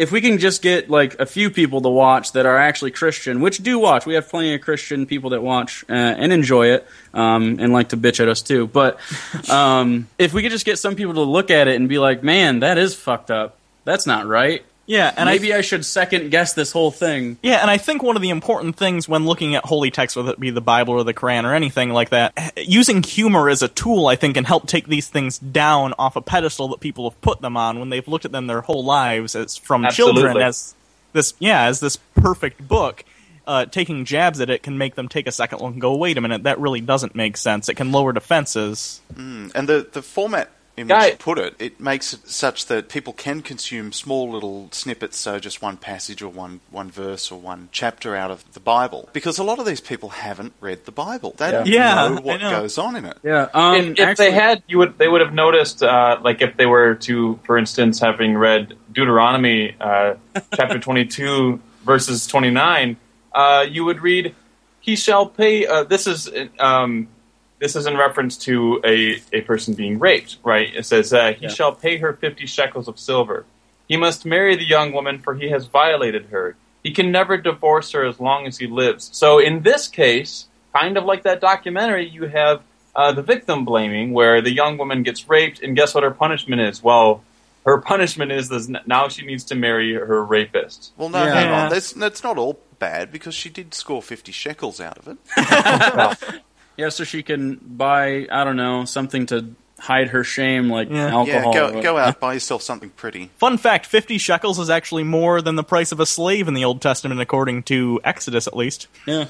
If 0.00 0.10
we 0.10 0.22
can 0.22 0.38
just 0.38 0.62
get 0.62 0.88
like 0.88 1.20
a 1.20 1.26
few 1.26 1.50
people 1.50 1.82
to 1.82 1.90
watch 1.90 2.32
that 2.32 2.46
are 2.46 2.56
actually 2.56 2.90
Christian, 2.90 3.42
which 3.42 3.58
do 3.58 3.78
watch, 3.78 4.06
we 4.06 4.14
have 4.14 4.30
plenty 4.30 4.54
of 4.54 4.62
Christian 4.62 5.04
people 5.04 5.30
that 5.30 5.42
watch 5.42 5.84
uh, 5.90 5.92
and 5.92 6.32
enjoy 6.32 6.68
it 6.68 6.88
um, 7.12 7.58
and 7.60 7.70
like 7.70 7.90
to 7.90 7.98
bitch 7.98 8.18
at 8.18 8.26
us 8.26 8.40
too. 8.40 8.66
But 8.66 8.98
um, 9.50 10.08
if 10.18 10.32
we 10.32 10.40
could 10.40 10.52
just 10.52 10.64
get 10.64 10.78
some 10.78 10.96
people 10.96 11.12
to 11.14 11.20
look 11.22 11.50
at 11.50 11.68
it 11.68 11.76
and 11.76 11.86
be 11.86 11.98
like, 11.98 12.22
"Man, 12.22 12.60
that 12.60 12.78
is 12.78 12.94
fucked 12.94 13.30
up. 13.30 13.58
That's 13.84 14.06
not 14.06 14.26
right." 14.26 14.64
Yeah, 14.90 15.14
and 15.16 15.28
Maybe 15.28 15.54
I 15.54 15.58
I 15.58 15.60
should 15.60 15.84
second 15.84 16.32
guess 16.32 16.54
this 16.54 16.72
whole 16.72 16.90
thing. 16.90 17.38
yeah, 17.44 17.60
and 17.60 17.70
I 17.70 17.76
think 17.76 18.02
one 18.02 18.16
of 18.16 18.22
the 18.22 18.30
important 18.30 18.74
things 18.74 19.08
when 19.08 19.24
looking 19.24 19.54
at 19.54 19.64
holy 19.64 19.92
texts, 19.92 20.16
whether 20.16 20.32
it 20.32 20.40
be 20.40 20.50
the 20.50 20.60
Bible 20.60 20.94
or 20.94 21.04
the 21.04 21.14
Quran 21.14 21.44
or 21.44 21.54
anything 21.54 21.90
like 21.90 22.08
that, 22.08 22.54
using 22.56 23.04
humor 23.04 23.48
as 23.48 23.62
a 23.62 23.68
tool, 23.68 24.08
I 24.08 24.16
think, 24.16 24.34
can 24.34 24.44
help 24.44 24.66
take 24.66 24.88
these 24.88 25.06
things 25.06 25.38
down 25.38 25.94
off 25.96 26.16
a 26.16 26.20
pedestal 26.20 26.66
that 26.68 26.80
people 26.80 27.08
have 27.08 27.20
put 27.20 27.40
them 27.40 27.56
on 27.56 27.78
when 27.78 27.90
they've 27.90 28.08
looked 28.08 28.24
at 28.24 28.32
them 28.32 28.48
their 28.48 28.62
whole 28.62 28.84
lives 28.84 29.36
as 29.36 29.56
from 29.56 29.86
children 29.90 30.36
as 30.38 30.74
this 31.12 31.34
yeah 31.38 31.66
as 31.66 31.78
this 31.78 31.96
perfect 32.16 32.66
book. 32.66 33.04
Uh, 33.46 33.66
taking 33.66 34.04
jabs 34.04 34.40
at 34.40 34.50
it 34.50 34.64
can 34.64 34.76
make 34.76 34.96
them 34.96 35.08
take 35.08 35.26
a 35.28 35.32
second 35.32 35.60
look 35.60 35.72
and 35.72 35.80
go, 35.80 35.94
wait 35.96 36.18
a 36.18 36.20
minute, 36.20 36.42
that 36.44 36.58
really 36.58 36.80
doesn't 36.80 37.14
make 37.14 37.36
sense. 37.36 37.68
It 37.68 37.74
can 37.74 37.92
lower 37.92 38.12
defenses. 38.12 39.00
And 39.16 39.50
the, 39.52 39.88
the 39.92 40.02
format 40.02 40.50
in 40.80 40.88
Guy- 40.88 41.04
which 41.06 41.12
you 41.12 41.18
put 41.18 41.38
it, 41.38 41.54
it 41.58 41.78
makes 41.80 42.12
it 42.12 42.28
such 42.28 42.66
that 42.66 42.88
people 42.88 43.12
can 43.12 43.42
consume 43.42 43.92
small 43.92 44.30
little 44.30 44.68
snippets, 44.72 45.16
so 45.18 45.38
just 45.38 45.62
one 45.62 45.76
passage 45.76 46.22
or 46.22 46.28
one, 46.28 46.60
one 46.70 46.90
verse 46.90 47.30
or 47.30 47.40
one 47.40 47.68
chapter 47.72 48.16
out 48.16 48.30
of 48.30 48.50
the 48.54 48.60
Bible. 48.60 49.08
Because 49.12 49.38
a 49.38 49.44
lot 49.44 49.58
of 49.58 49.66
these 49.66 49.80
people 49.80 50.08
haven't 50.08 50.52
read 50.60 50.84
the 50.86 50.92
Bible. 50.92 51.34
They 51.36 51.50
don't 51.50 51.66
Yeah, 51.66 52.08
know 52.08 52.20
what 52.22 52.40
know. 52.40 52.50
goes 52.62 52.78
on 52.78 52.96
in 52.96 53.04
it. 53.04 53.18
Yeah. 53.22 53.48
Um, 53.54 53.74
if, 53.76 53.86
if 53.92 54.00
actually- 54.00 54.24
they 54.26 54.30
had, 54.32 54.62
you 54.66 54.78
would 54.78 54.98
they 54.98 55.08
would 55.08 55.20
have 55.20 55.34
noticed, 55.34 55.82
uh, 55.82 56.18
like 56.22 56.40
if 56.42 56.56
they 56.56 56.66
were 56.66 56.94
to, 56.96 57.38
for 57.44 57.58
instance, 57.58 58.00
having 58.00 58.36
read 58.36 58.74
Deuteronomy 58.92 59.76
uh, 59.80 60.14
chapter 60.54 60.78
twenty 60.78 61.04
two 61.04 61.60
verses 61.84 62.26
twenty 62.26 62.50
nine, 62.50 62.96
uh, 63.34 63.64
you 63.68 63.84
would 63.84 64.00
read, 64.02 64.34
"He 64.80 64.96
shall 64.96 65.26
pay." 65.26 65.66
Uh, 65.66 65.84
this 65.84 66.06
is 66.06 66.28
um, 66.58 67.08
this 67.60 67.76
is 67.76 67.86
in 67.86 67.96
reference 67.96 68.36
to 68.38 68.80
a, 68.84 69.20
a 69.32 69.42
person 69.42 69.74
being 69.74 69.98
raped, 69.98 70.38
right? 70.42 70.74
It 70.74 70.86
says, 70.86 71.12
uh, 71.12 71.32
"He 71.34 71.44
Yeah. 71.44 71.48
shall 71.50 71.72
pay 71.72 71.98
her 71.98 72.12
fifty 72.14 72.46
shekels 72.46 72.88
of 72.88 72.98
silver. 72.98 73.44
He 73.88 73.96
must 73.96 74.24
marry 74.24 74.56
the 74.56 74.64
young 74.64 74.92
woman, 74.92 75.18
for 75.20 75.34
he 75.34 75.50
has 75.50 75.66
violated 75.66 76.26
her. 76.26 76.56
He 76.82 76.92
can 76.92 77.12
never 77.12 77.36
divorce 77.36 77.92
her 77.92 78.04
as 78.04 78.18
long 78.18 78.46
as 78.46 78.58
he 78.58 78.66
lives." 78.66 79.10
So 79.12 79.38
in 79.38 79.62
this 79.62 79.88
case, 79.88 80.46
kind 80.74 80.96
of 80.96 81.04
like 81.04 81.22
that 81.24 81.40
documentary, 81.40 82.08
you 82.08 82.24
have 82.28 82.62
uh, 82.96 83.12
the 83.12 83.22
victim 83.22 83.64
blaming, 83.64 84.12
where 84.12 84.40
the 84.40 84.52
young 84.52 84.76
woman 84.78 85.02
gets 85.02 85.28
raped, 85.28 85.62
and 85.62 85.76
guess 85.76 85.94
what 85.94 86.02
her 86.02 86.10
punishment 86.10 86.60
is? 86.60 86.82
Well, 86.82 87.22
her 87.66 87.78
punishment 87.80 88.32
is 88.32 88.48
this, 88.48 88.68
now 88.86 89.08
she 89.08 89.24
needs 89.24 89.44
to 89.44 89.54
marry 89.54 89.94
her 89.94 90.24
rapist. 90.24 90.92
Well, 90.96 91.08
no, 91.10 91.24
Yeah. 91.24 91.32
hang 91.34 91.52
on. 91.52 91.68
That's, 91.70 91.92
that's 91.92 92.24
not 92.24 92.36
all 92.38 92.58
bad 92.80 93.12
because 93.12 93.34
she 93.34 93.48
did 93.50 93.74
score 93.74 94.02
50 94.02 94.32
shekels 94.32 94.80
out 94.80 94.98
of 94.98 95.06
it. 95.08 95.18
Yeah, 96.80 96.88
so 96.88 97.04
she 97.04 97.22
can 97.22 97.56
buy, 97.56 98.26
I 98.30 98.44
don't 98.44 98.56
know, 98.56 98.84
something 98.86 99.26
to 99.26 99.54
hide 99.78 100.08
her 100.08 100.24
shame, 100.24 100.70
like 100.70 100.88
Yeah. 100.90 101.24
Yeah, 101.24 101.44
go, 101.52 101.82
go 101.82 101.96
out, 101.98 102.20
buy 102.26 102.34
yourself 102.34 102.62
something 102.62 102.90
pretty. 102.90 103.30
Fun 103.38 103.58
fact 103.58 103.86
50 103.86 104.18
shekels 104.18 104.58
is 104.58 104.70
actually 104.70 105.04
more 105.04 105.40
than 105.42 105.56
the 105.56 105.62
price 105.64 105.92
of 105.92 106.00
a 106.00 106.06
slave 106.06 106.48
in 106.48 106.54
the 106.54 106.64
Old 106.64 106.80
Testament, 106.82 107.20
according 107.20 107.62
to 107.64 108.00
Exodus 108.04 108.46
at 108.46 108.56
least. 108.56 108.88
Yeah. 109.06 109.26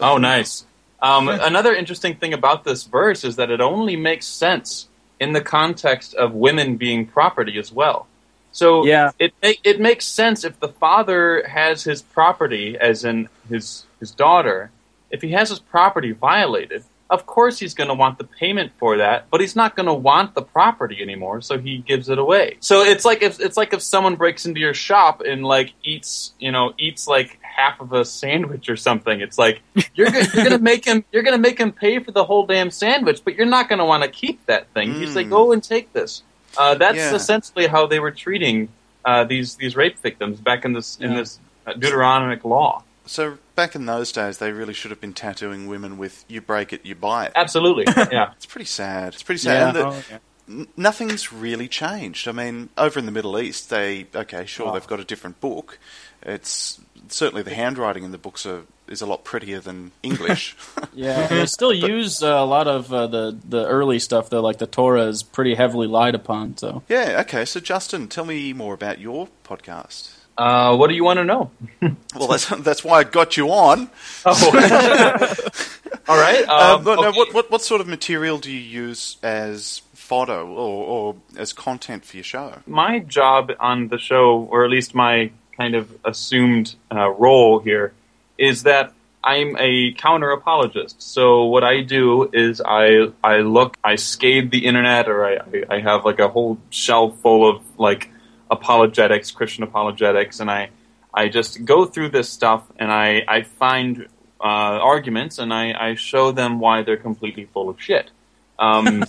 Oh, 0.00 0.18
nice. 0.18 0.64
Um, 1.00 1.28
another 1.28 1.74
interesting 1.74 2.16
thing 2.16 2.32
about 2.32 2.64
this 2.64 2.84
verse 2.84 3.22
is 3.24 3.36
that 3.36 3.50
it 3.50 3.60
only 3.60 3.96
makes 3.96 4.26
sense 4.26 4.88
in 5.20 5.32
the 5.32 5.40
context 5.40 6.14
of 6.14 6.32
women 6.32 6.76
being 6.76 7.06
property 7.06 7.58
as 7.58 7.70
well. 7.72 8.06
So 8.52 8.86
Yeah. 8.86 9.10
it 9.18 9.34
it 9.42 9.58
it 9.64 9.80
makes 9.80 10.06
sense 10.06 10.42
if 10.44 10.58
the 10.60 10.68
father 10.68 11.46
has 11.46 11.84
his 11.84 12.00
property, 12.02 12.76
as 12.80 13.04
in 13.04 13.28
his 13.48 13.84
his 14.00 14.10
daughter. 14.10 14.70
If 15.16 15.22
he 15.22 15.30
has 15.32 15.48
his 15.50 15.58
property 15.58 16.12
violated, 16.12 16.84
of 17.08 17.24
course 17.24 17.58
he's 17.58 17.72
going 17.74 17.88
to 17.88 17.94
want 17.94 18.18
the 18.18 18.24
payment 18.24 18.72
for 18.78 18.96
that, 18.98 19.18
but 19.30 19.40
he's 19.40 19.56
not 19.56 19.76
going 19.76 19.86
to 19.86 19.94
want 19.94 20.34
the 20.34 20.42
property 20.42 20.98
anymore, 21.00 21.40
so 21.40 21.56
he 21.58 21.78
gives 21.78 22.08
it 22.08 22.18
away. 22.18 22.56
So 22.60 22.82
it's 22.82 23.04
like 23.04 23.22
if 23.22 23.40
it's 23.40 23.56
like 23.56 23.72
if 23.72 23.80
someone 23.80 24.16
breaks 24.16 24.44
into 24.46 24.60
your 24.60 24.74
shop 24.74 25.22
and 25.30 25.44
like 25.44 25.72
eats, 25.84 26.32
you 26.38 26.50
know, 26.52 26.74
eats 26.78 27.06
like 27.06 27.38
half 27.42 27.80
of 27.80 27.92
a 27.92 28.04
sandwich 28.04 28.68
or 28.68 28.76
something. 28.76 29.20
It's 29.20 29.38
like 29.38 29.62
you're 29.94 30.10
go- 30.10 30.18
you're 30.34 30.44
going 30.48 30.58
to 30.58 30.58
make 30.72 30.84
him 30.84 31.04
you're 31.12 31.22
going 31.22 31.36
to 31.40 31.40
make 31.48 31.58
him 31.58 31.72
pay 31.72 31.98
for 32.00 32.10
the 32.10 32.24
whole 32.24 32.44
damn 32.46 32.70
sandwich, 32.70 33.20
but 33.24 33.34
you're 33.36 33.46
not 33.58 33.68
going 33.70 33.78
to 33.78 33.84
want 33.92 34.02
to 34.02 34.10
keep 34.10 34.44
that 34.46 34.68
thing. 34.74 34.88
You 35.00 35.06
say, 35.06 35.24
Mm. 35.24 35.30
"Go 35.30 35.52
and 35.52 35.62
take 35.62 35.92
this." 35.92 36.22
Uh, 36.58 36.74
that's 36.74 36.96
Yeah. 36.98 37.14
essentially 37.14 37.66
how 37.68 37.86
they 37.86 38.00
were 38.00 38.10
treating 38.10 38.68
uh, 39.04 39.22
these 39.24 39.54
these 39.56 39.74
rape 39.76 39.98
victims 40.00 40.40
back 40.40 40.64
in 40.66 40.72
this 40.74 40.98
in 41.00 41.14
this 41.14 41.38
Deuteronomic 41.66 42.44
law. 42.44 42.82
So 43.06 43.38
back 43.54 43.74
in 43.74 43.86
those 43.86 44.12
days, 44.12 44.38
they 44.38 44.52
really 44.52 44.74
should 44.74 44.90
have 44.90 45.00
been 45.00 45.12
tattooing 45.14 45.66
women 45.66 45.96
with 45.98 46.24
"You 46.28 46.40
break 46.40 46.72
it, 46.72 46.84
you 46.84 46.94
buy 46.94 47.26
it." 47.26 47.32
Absolutely, 47.36 47.84
yeah. 48.12 48.32
It's 48.36 48.46
pretty 48.46 48.66
sad. 48.66 49.14
It's 49.14 49.22
pretty 49.22 49.38
sad. 49.40 49.52
Yeah. 49.52 49.66
And 49.68 49.76
the- 49.76 49.86
Oh, 49.86 50.02
yeah. 50.10 50.18
n- 50.48 50.68
nothing's 50.76 51.32
really 51.32 51.68
changed. 51.68 52.28
I 52.28 52.32
mean, 52.32 52.68
over 52.76 52.98
in 52.98 53.06
the 53.06 53.12
Middle 53.12 53.38
East, 53.38 53.70
they 53.70 54.06
okay, 54.14 54.44
sure, 54.46 54.68
Oh. 54.68 54.72
they've 54.72 54.86
got 54.86 55.00
a 55.00 55.04
different 55.04 55.40
book. 55.40 55.78
It's 56.22 56.80
certainly 57.08 57.42
the 57.42 57.54
handwriting 57.54 58.02
in 58.02 58.10
the 58.10 58.18
books 58.18 58.44
are, 58.46 58.62
is 58.88 59.00
a 59.00 59.06
lot 59.06 59.22
prettier 59.22 59.60
than 59.60 59.92
English. 60.02 60.56
Yeah, 60.92 61.26
they 61.26 61.44
still 61.46 61.74
use 61.74 62.22
uh, 62.22 62.28
a 62.28 62.46
lot 62.46 62.66
of 62.66 62.90
uh, 62.92 63.06
the 63.06 63.36
the 63.46 63.66
early 63.66 63.98
stuff 63.98 64.30
though, 64.30 64.40
like 64.40 64.56
the 64.58 64.66
Torah 64.66 65.04
is 65.06 65.22
pretty 65.22 65.54
heavily 65.54 65.86
lied 65.86 66.14
upon. 66.14 66.56
So 66.56 66.82
yeah. 66.88 67.18
Okay. 67.20 67.44
So 67.44 67.60
Justin, 67.60 68.08
tell 68.08 68.24
me 68.24 68.52
more 68.54 68.72
about 68.74 68.98
your 68.98 69.28
podcast. 69.44 70.15
Uh, 70.38 70.76
what 70.76 70.88
do 70.88 70.94
you 70.94 71.04
want 71.04 71.18
to 71.18 71.24
know? 71.24 71.50
Well, 72.14 72.28
that's 72.28 72.48
that's 72.48 72.82
why 72.84 73.00
I 73.00 73.04
got 73.04 73.36
you 73.36 73.50
on. 73.50 73.90
Oh, 74.24 74.32
all 76.08 76.16
right. 76.16 76.44
Um, 76.48 76.78
Um, 76.78 76.84
no, 76.84 76.92
okay. 77.08 77.18
what, 77.18 77.34
what 77.34 77.50
what 77.50 77.62
sort 77.62 77.80
of 77.82 77.86
material 77.86 78.38
do 78.38 78.50
you 78.50 78.58
use 78.60 79.18
as 79.22 79.82
fodder 79.94 80.40
or, 80.40 80.84
or 80.86 81.16
as 81.36 81.52
content 81.52 82.04
for 82.04 82.16
your 82.16 82.24
show? 82.24 82.54
my 82.66 83.00
job 83.00 83.52
on 83.60 83.88
the 83.88 83.98
show, 83.98 84.48
or 84.50 84.64
at 84.64 84.70
least 84.70 84.94
my 84.94 85.30
kind 85.56 85.74
of 85.74 85.90
assumed 86.04 86.74
uh, 86.94 87.08
role 87.10 87.58
here, 87.60 87.92
is 88.38 88.62
that 88.62 88.92
I'm 89.24 89.56
a 89.58 89.92
counter 89.92 90.30
apologist. 90.30 91.02
So 91.02 91.44
what 91.44 91.64
I 91.64 91.82
do 91.82 92.30
is 92.32 92.62
I 92.64 93.10
I 93.22 93.38
look, 93.38 93.76
I 93.84 93.96
scade 93.96 94.50
the 94.50 94.64
internet, 94.66 95.08
or 95.08 95.26
I 95.26 95.64
I 95.68 95.80
have 95.80 96.04
like 96.06 96.18
a 96.20 96.28
whole 96.28 96.56
shelf 96.70 97.18
full 97.20 97.48
of 97.50 97.62
like 97.78 98.10
apologetics, 98.50 99.30
Christian 99.30 99.64
apologetics, 99.64 100.40
and 100.40 100.50
I 100.50 100.70
I 101.12 101.28
just 101.28 101.64
go 101.64 101.86
through 101.86 102.10
this 102.10 102.28
stuff 102.28 102.64
and 102.78 102.92
I 102.92 103.24
I 103.26 103.42
find 103.42 104.08
uh, 104.40 104.78
arguments 104.82 105.38
and 105.38 105.52
I, 105.52 105.72
I 105.72 105.94
show 105.94 106.30
them 106.30 106.60
why 106.60 106.82
they're 106.82 106.96
completely 106.96 107.46
full 107.46 107.68
of 107.68 107.80
shit. 107.80 108.10
Um, 108.58 109.04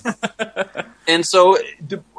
and 1.08 1.26
so, 1.26 1.58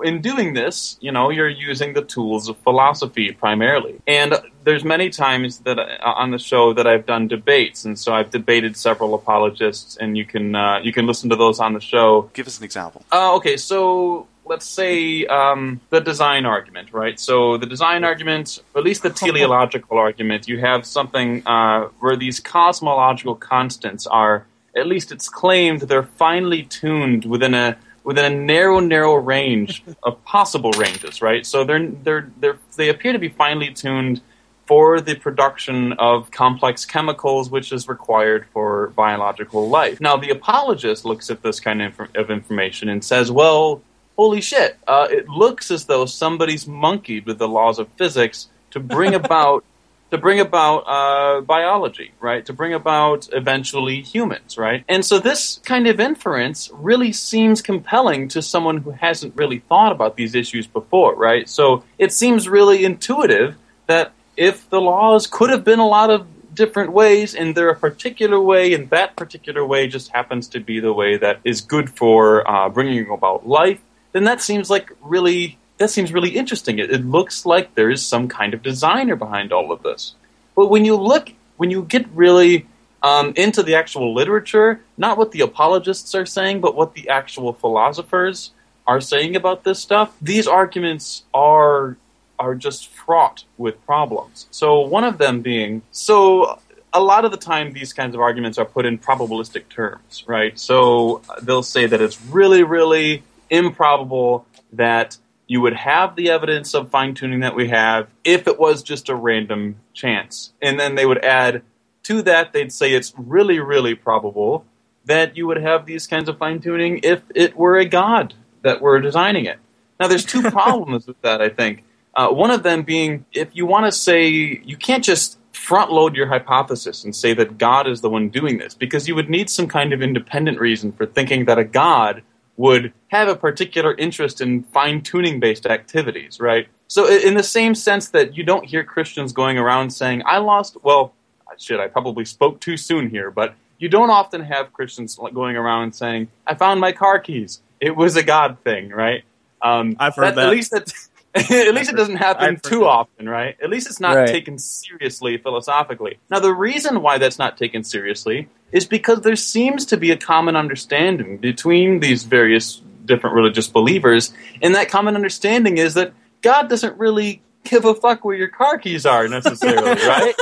in 0.03 0.21
doing 0.21 0.55
this, 0.55 0.97
you 1.01 1.13
know, 1.13 1.31
you're 1.31 1.49
using 1.49 1.93
the 1.93 2.03
tools 2.03 2.49
of 2.49 2.57
philosophy 2.59 3.33
primarily. 3.33 4.01
And 4.07 4.35
there's 4.65 4.85
many 4.85 5.11
times 5.11 5.59
that 5.61 5.79
uh, 5.79 5.99
on 6.03 6.31
the 6.31 6.39
show 6.39 6.73
that 6.73 6.87
I've 6.87 7.07
done 7.07 7.29
debates, 7.29 7.85
and 7.85 7.99
so 7.99 8.15
I've 8.15 8.31
debated 8.31 8.77
several 8.77 9.15
apologists, 9.15 9.97
and 9.97 10.17
you 10.17 10.25
can 10.25 10.55
uh, 10.55 10.81
you 10.83 10.93
can 10.93 11.07
listen 11.07 11.29
to 11.31 11.37
those 11.37 11.61
on 11.61 11.75
the 11.75 11.81
show. 11.81 12.31
Give 12.33 12.47
us 12.47 12.59
an 12.59 12.65
example. 12.65 13.05
Uh, 13.13 13.35
okay, 13.37 13.57
so 13.57 14.27
let's 14.49 14.67
say 14.67 15.27
um, 15.27 15.81
the 15.91 16.01
design 16.01 16.47
argument, 16.47 16.93
right? 16.93 17.19
So 17.21 17.57
the 17.57 17.67
design 17.67 18.05
argument, 18.05 18.63
at 18.75 18.83
least 18.83 19.03
the 19.03 19.11
teleological 19.11 19.99
argument, 20.07 20.49
you 20.49 20.59
have 20.59 20.87
something 20.87 21.47
uh, 21.47 21.89
where 22.01 22.17
these 22.17 22.41
cosmological 22.41 23.35
constants 23.35 24.07
are, 24.07 24.47
at 24.77 24.87
least 24.87 25.13
it's 25.13 25.29
claimed, 25.29 25.83
they're 25.83 26.03
finely 26.03 26.63
tuned 26.63 27.25
within 27.25 27.55
a 27.55 27.77
within 28.05 28.25
a 28.25 28.35
narrow, 28.35 28.81
narrow 28.81 29.15
range 29.17 29.85
of 30.03 30.25
possible 30.25 30.71
ranges, 30.73 31.21
right? 31.21 31.45
So 31.45 31.65
they're 31.65 31.87
they're 31.89 32.31
they're 32.41 32.59
they 32.77 32.89
appear 32.89 33.13
to 33.13 33.19
be 33.19 33.29
finely 33.29 33.73
tuned 33.73 34.23
for 34.69 35.01
the 35.01 35.15
production 35.15 35.95
of 35.95 36.31
complex 36.31 36.85
chemicals, 36.85 37.51
which 37.51 37.73
is 37.73 37.89
required 37.89 38.47
for 38.53 38.89
biological 38.89 39.67
life. 39.71 39.99
Now, 39.99 40.19
the 40.19 40.29
apologist 40.29 41.07
looks 41.07 41.31
at 41.31 41.43
this 41.43 41.59
kind 41.59 41.81
of, 41.81 41.97
infor- 41.97 42.15
of 42.21 42.31
information 42.31 42.91
and 42.91 43.03
says, 43.03 43.33
well, 43.33 43.81
holy 44.19 44.41
shit, 44.41 44.77
uh, 44.89 45.07
it 45.09 45.29
looks 45.29 45.71
as 45.71 45.85
though 45.85 46.05
somebody's 46.05 46.67
monkeyed 46.67 47.25
with 47.25 47.39
the 47.39 47.47
laws 47.49 47.79
of 47.79 47.89
physics 47.97 48.49
to 48.73 48.81
bring 48.81 49.15
about. 49.25 49.65
To 50.11 50.17
bring 50.17 50.41
about 50.41 50.85
uh, 50.87 51.43
biology, 51.43 52.13
right? 52.19 52.45
To 52.47 52.55
bring 52.55 52.73
about 52.73 53.29
eventually 53.31 54.01
humans, 54.01 54.57
right? 54.57 54.83
And 54.89 55.05
so 55.05 55.19
this 55.19 55.61
kind 55.67 55.87
of 55.87 56.01
inference 56.01 56.71
really 56.73 57.13
seems 57.13 57.61
compelling 57.61 58.29
to 58.29 58.41
someone 58.41 58.79
who 58.79 58.91
hasn't 58.93 59.37
really 59.37 59.59
thought 59.59 59.93
about 59.93 60.17
these 60.17 60.35
issues 60.35 60.67
before, 60.67 61.15
right? 61.15 61.47
So 61.47 61.85
it 61.99 62.15
seems 62.15 62.49
really 62.49 62.87
intuitive 62.87 63.57
that 63.87 64.13
if 64.35 64.71
the 64.71 64.81
laws 64.81 65.27
could 65.27 65.51
have 65.51 65.63
been 65.63 65.79
a 65.79 65.87
lot 65.87 66.09
of 66.09 66.27
different 66.55 66.93
ways 66.93 67.35
and 67.35 67.55
they're 67.55 67.69
a 67.69 67.77
particular 67.77 68.41
way 68.41 68.73
and 68.73 68.89
that 68.89 69.15
particular 69.15 69.63
way 69.63 69.89
just 69.89 70.11
happens 70.13 70.49
to 70.49 70.59
be 70.59 70.81
the 70.81 70.93
way 70.95 71.19
that 71.19 71.39
is 71.45 71.61
good 71.61 71.91
for 71.91 72.51
uh, 72.51 72.71
bringing 72.71 73.11
about 73.11 73.47
life 73.47 73.79
then 74.19 74.25
that 74.25 74.43
seems 74.43 74.69
like 74.69 74.91
really 75.01 75.59
that 75.79 75.89
seems 75.91 76.13
really 76.13 76.31
interesting 76.31 76.79
it, 76.79 76.91
it 76.91 77.05
looks 77.05 77.47
like 77.47 77.75
there 77.75 77.91
is 77.91 78.05
some 78.05 78.27
kind 78.29 78.53
of 78.53 78.63
designer 78.63 79.15
behind 79.15 79.53
all 79.53 79.71
of 79.71 79.83
this 79.83 80.15
but 80.57 80.67
when 80.67 80.85
you 80.85 80.97
look 80.97 81.33
when 81.57 81.71
you 81.71 81.85
get 81.85 82.07
really 82.15 82.67
um, 83.01 83.33
into 83.37 83.63
the 83.63 83.77
actual 83.77 84.13
literature 84.13 84.81
not 84.97 85.17
what 85.17 85.31
the 85.31 85.41
apologists 85.41 86.15
are 86.17 86.27
saying 86.27 86.61
but 86.61 86.75
what 86.75 86.95
the 86.95 87.09
actual 87.09 87.53
philosophers 87.53 88.51
are 88.89 89.01
saying 89.01 89.37
about 89.37 89.63
this 89.63 89.79
stuff 89.79 90.17
these 90.21 90.49
arguments 90.49 91.23
are 91.33 91.97
are 92.39 92.55
just 92.55 92.89
fraught 92.89 93.45
with 93.57 93.85
problems. 93.85 94.47
So 94.51 94.81
one 94.81 95.05
of 95.05 95.19
them 95.19 95.41
being 95.41 95.83
so 95.91 96.61
a 96.93 97.01
lot 97.01 97.25
of 97.25 97.31
the 97.31 97.37
time 97.37 97.73
these 97.73 97.93
kinds 97.93 98.15
of 98.15 98.21
arguments 98.21 98.59
are 98.59 98.65
put 98.65 98.87
in 98.87 98.99
probabilistic 98.99 99.69
terms, 99.69 100.25
right? 100.27 100.59
So 100.59 101.23
they'll 101.43 101.63
say 101.63 101.87
that 101.87 102.01
it's 102.01 102.21
really 102.27 102.63
really 102.63 103.23
improbable 103.51 104.47
that 104.73 105.17
you 105.47 105.61
would 105.61 105.75
have 105.75 106.15
the 106.15 106.31
evidence 106.31 106.75
of 106.75 106.91
fine 106.91 107.15
tuning 107.15 107.41
that 107.41 107.55
we 107.55 107.69
have 107.69 108.09
if 108.25 108.47
it 108.47 108.59
was 108.59 108.83
just 108.83 109.09
a 109.09 109.15
random 109.15 109.77
chance. 109.95 110.53
And 110.61 110.79
then 110.79 110.95
they 110.95 111.07
would 111.07 111.25
add 111.25 111.63
to 112.05 112.23
that 112.23 112.53
they'd 112.53 112.73
say 112.73 112.93
it's 112.93 113.13
really 113.17 113.59
really 113.59 113.95
probable 113.95 114.65
that 115.09 115.37
you 115.37 115.47
would 115.47 115.61
have 115.61 115.87
these 115.87 116.07
kinds 116.07 116.29
of 116.29 116.39
fine 116.39 116.61
tuning 116.61 117.01
if 117.03 117.23
it 117.35 117.57
were 117.57 117.77
a 117.77 117.85
god 117.85 118.35
that 118.63 118.81
were 118.81 119.01
designing 119.01 119.47
it. 119.47 119.59
Now, 119.99 120.07
there's 120.07 120.25
two 120.25 120.43
problems 120.51 121.07
with 121.07 121.21
that, 121.23 121.41
I 121.41 121.49
think. 121.49 121.85
Uh, 122.15 122.29
one 122.29 122.51
of 122.51 122.63
them 122.63 122.83
being 122.83 123.25
if 123.33 123.49
you 123.53 123.67
want 123.67 123.87
to 123.87 123.93
say, 123.93 124.29
you 124.29 124.77
can't 124.77 125.05
just 125.05 125.39
front 125.53 125.91
load 125.91 126.15
your 126.15 126.27
hypothesis 126.27 127.05
and 127.05 127.15
say 127.15 127.35
that 127.35 127.59
God 127.59 127.89
is 127.89 128.01
the 128.01 128.11
one 128.11 128.29
doing 128.29 128.59
this, 128.59 128.75
because 128.75 129.09
you 129.09 129.15
would 129.15 129.31
need 129.31 129.51
some 129.51 129.67
kind 129.67 129.93
of 129.93 130.03
independent 130.03 130.61
reason 130.61 130.93
for 130.93 131.07
thinking 131.07 131.47
that 131.47 131.59
a 131.59 131.65
God 131.65 132.23
would 132.57 132.93
have 133.09 133.29
a 133.29 133.37
particular 133.37 133.95
interest 133.97 134.41
in 134.41 134.63
fine 134.65 135.01
tuning 135.03 135.41
based 135.41 135.67
activities, 135.67 136.41
right? 136.41 136.69
So, 136.89 137.07
in 137.07 137.35
the 137.35 137.43
same 137.43 137.75
sense 137.75 138.09
that 138.11 138.37
you 138.37 138.45
don't 138.45 138.65
hear 138.65 138.83
Christians 138.85 139.33
going 139.33 139.59
around 139.59 139.91
saying, 139.91 140.23
I 140.25 140.39
lost, 140.39 140.77
well, 140.83 141.13
shit, 141.59 141.81
I 141.81 141.89
probably 141.89 142.25
spoke 142.25 142.61
too 142.61 142.77
soon 142.77 143.11
here, 143.11 143.31
but 143.31 143.55
you 143.79 143.89
don't 143.89 144.11
often 144.11 144.41
have 144.43 144.73
Christians 144.73 145.19
going 145.35 145.57
around 145.57 145.95
saying, 145.95 146.29
I 146.47 146.55
found 146.55 146.81
my 146.81 146.93
car 146.93 147.19
keys. 147.19 147.61
It 147.81 147.95
was 147.95 148.17
a 148.17 148.23
God 148.23 148.59
thing, 148.65 148.89
right? 148.91 149.23
Um, 149.63 149.97
I've 149.99 150.17
heard 150.17 150.35
that. 150.37 150.47
At 150.47 150.51
least 150.51 150.71
that. 150.73 150.93
at 151.35 151.75
least 151.75 151.91
it 151.91 151.97
doesn't 151.97 152.17
happen 152.17 152.59
too 152.61 152.81
that. 152.81 152.87
often, 152.87 153.29
right? 153.29 153.57
At 153.63 153.71
least 153.71 153.87
it's 153.89 154.01
not 154.01 154.17
Right. 154.17 154.29
taken 154.29 154.59
seriously 154.59 155.37
philosophically. 155.37 156.19
Now, 156.31 156.41
the 156.41 156.55
reason 156.55 157.03
why 157.03 157.19
that's 157.19 157.39
not 157.39 157.59
taken 157.59 157.85
seriously 157.85 158.49
is 158.73 158.87
because 158.87 159.21
there 159.21 159.37
seems 159.37 159.85
to 159.87 159.97
be 159.97 160.11
a 160.11 160.17
common 160.17 160.57
understanding 160.57 161.37
between 161.37 162.01
these 162.01 162.25
various 162.25 162.83
different 163.09 163.35
religious 163.35 163.67
believers, 163.67 164.33
and 164.63 164.75
that 164.77 164.89
common 164.89 165.17
understanding 165.17 165.79
is 165.79 165.95
that 165.95 166.13
God 166.43 166.69
doesn't 166.69 166.97
really 166.99 167.43
give 167.65 167.85
a 167.85 167.95
fuck 167.95 168.25
where 168.25 168.37
your 168.37 168.49
car 168.49 168.79
keys 168.79 169.05
are 169.05 169.27
necessarily, 169.27 170.01
right? 170.07 170.35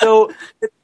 So 0.00 0.32